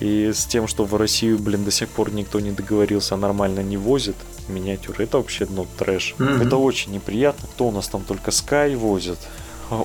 и 0.00 0.32
с 0.32 0.46
тем, 0.46 0.66
что 0.66 0.84
в 0.84 0.96
Россию, 0.96 1.38
блин, 1.38 1.62
до 1.62 1.70
сих 1.70 1.88
пор 1.90 2.10
никто 2.10 2.40
не 2.40 2.50
договорился, 2.52 3.16
нормально 3.16 3.60
не 3.60 3.76
возит 3.76 4.16
миниатюры. 4.48 5.04
Это 5.04 5.18
вообще, 5.18 5.46
ну, 5.48 5.66
трэш. 5.78 6.14
Mm-hmm. 6.18 6.46
Это 6.46 6.56
очень 6.56 6.92
неприятно. 6.92 7.46
Кто 7.52 7.68
у 7.68 7.70
нас 7.70 7.86
там 7.86 8.02
только 8.04 8.30
Sky 8.30 8.74
возит? 8.76 9.18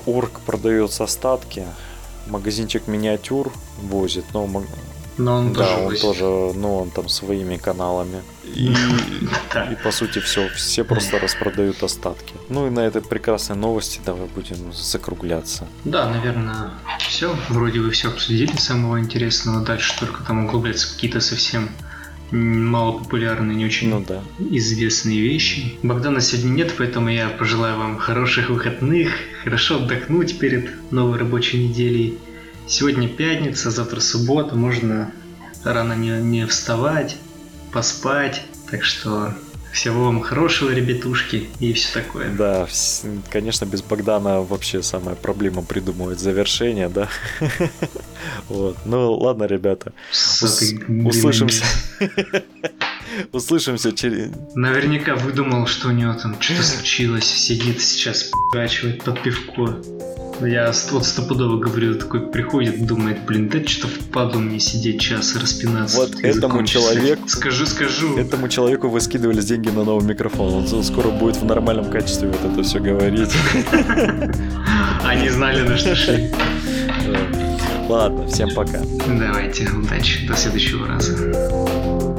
Орг 0.06 0.40
продает 0.40 0.98
остатки. 0.98 1.66
Магазинчик 2.26 2.88
миниатюр 2.88 3.52
возит. 3.82 4.24
Но 4.32 4.48
но 5.18 5.36
он 5.36 5.52
да, 5.52 5.64
тоже 5.64 5.86
он 5.86 5.96
тоже, 5.96 6.24
ну, 6.58 6.76
он 6.78 6.90
там 6.90 7.08
своими 7.08 7.56
каналами. 7.56 8.22
И, 8.44 8.68
и 8.68 9.76
по 9.82 9.90
сути 9.90 10.18
все, 10.18 10.48
все 10.50 10.84
просто 10.84 11.18
распродают 11.18 11.82
остатки. 11.82 12.34
Ну 12.48 12.66
и 12.66 12.70
на 12.70 12.80
этой 12.80 13.02
прекрасной 13.02 13.56
новости 13.56 14.00
давай 14.04 14.28
будем 14.28 14.72
закругляться. 14.72 15.66
Да, 15.84 16.08
наверное, 16.08 16.70
все. 16.98 17.34
Вроде 17.48 17.80
вы 17.80 17.90
все 17.90 18.08
обсудили 18.08 18.56
самого 18.56 19.00
интересного. 19.00 19.64
Дальше 19.64 19.98
только 19.98 20.22
там 20.22 20.44
углубляться 20.46 20.92
какие-то 20.92 21.20
совсем 21.20 21.70
мало 22.30 22.98
популярные, 22.98 23.56
не 23.56 23.66
очень 23.66 23.88
ну, 23.90 24.04
да. 24.06 24.22
известные 24.38 25.20
вещи. 25.20 25.78
Богдана 25.82 26.20
сегодня 26.20 26.50
нет, 26.50 26.74
поэтому 26.76 27.08
я 27.08 27.28
пожелаю 27.28 27.78
вам 27.78 27.98
хороших 27.98 28.50
выходных, 28.50 29.12
хорошо 29.44 29.76
отдохнуть 29.76 30.38
перед 30.38 30.70
новой 30.90 31.18
рабочей 31.18 31.68
неделей. 31.68 32.18
Сегодня 32.68 33.08
пятница, 33.08 33.70
завтра 33.70 34.00
суббота, 34.00 34.56
можно 34.56 35.12
рано 35.62 35.92
не, 35.92 36.20
не 36.20 36.46
вставать, 36.46 37.16
поспать. 37.72 38.42
Так 38.70 38.82
что 38.82 39.32
всего 39.72 40.06
вам 40.06 40.20
хорошего, 40.20 40.70
ребятушки, 40.70 41.48
и 41.60 41.72
все 41.74 42.00
такое. 42.00 42.28
Да, 42.30 42.66
конечно, 43.30 43.66
без 43.66 43.82
Богдана 43.82 44.40
вообще 44.40 44.82
самая 44.82 45.14
проблема 45.14 45.62
придумывать 45.62 46.18
завершение, 46.18 46.88
да? 46.88 47.08
Вот. 48.48 48.76
Ну, 48.84 49.12
ладно, 49.12 49.44
ребята. 49.44 49.92
Услышимся. 50.10 51.64
Услышимся 53.32 53.92
через... 53.92 54.30
Наверняка 54.54 55.14
выдумал, 55.14 55.66
что 55.66 55.88
у 55.88 55.92
него 55.92 56.14
там 56.14 56.40
что-то 56.40 56.62
случилось. 56.62 57.24
Сидит 57.24 57.80
сейчас, 57.80 58.30
погачивает 58.52 59.04
под 59.04 59.22
пивко. 59.22 59.76
Я 60.40 60.70
вот 60.90 61.06
стопудово 61.06 61.58
говорю, 61.58 61.94
такой 61.94 62.20
приходит, 62.30 62.86
думает, 62.86 63.24
блин, 63.24 63.48
да 63.48 63.66
что 63.66 63.88
впаду 63.88 64.38
мне 64.38 64.60
сидеть 64.60 65.00
час 65.00 65.34
и 65.34 65.38
распинаться. 65.38 65.96
Вот 65.96 66.20
этому 66.22 66.64
человеку... 66.66 67.26
Скажу, 67.26 67.64
скажу. 67.64 68.18
Этому 68.18 68.48
человеку 68.48 68.88
вы 68.88 69.00
скидывали 69.00 69.40
деньги 69.40 69.70
на 69.70 69.84
новый 69.84 70.06
микрофон. 70.06 70.66
Он 70.70 70.84
скоро 70.84 71.08
будет 71.08 71.36
в 71.36 71.44
нормальном 71.44 71.90
качестве 71.90 72.28
вот 72.28 72.52
это 72.52 72.62
все 72.62 72.80
говорить. 72.80 73.30
Они 75.04 75.28
знали, 75.30 75.66
на 75.66 75.76
что 75.78 75.94
шли. 75.96 76.30
Ладно, 77.88 78.26
всем 78.26 78.50
пока. 78.54 78.80
Давайте, 79.06 79.68
удачи, 79.70 80.26
до 80.26 80.36
следующего 80.36 80.86
раза. 80.86 82.15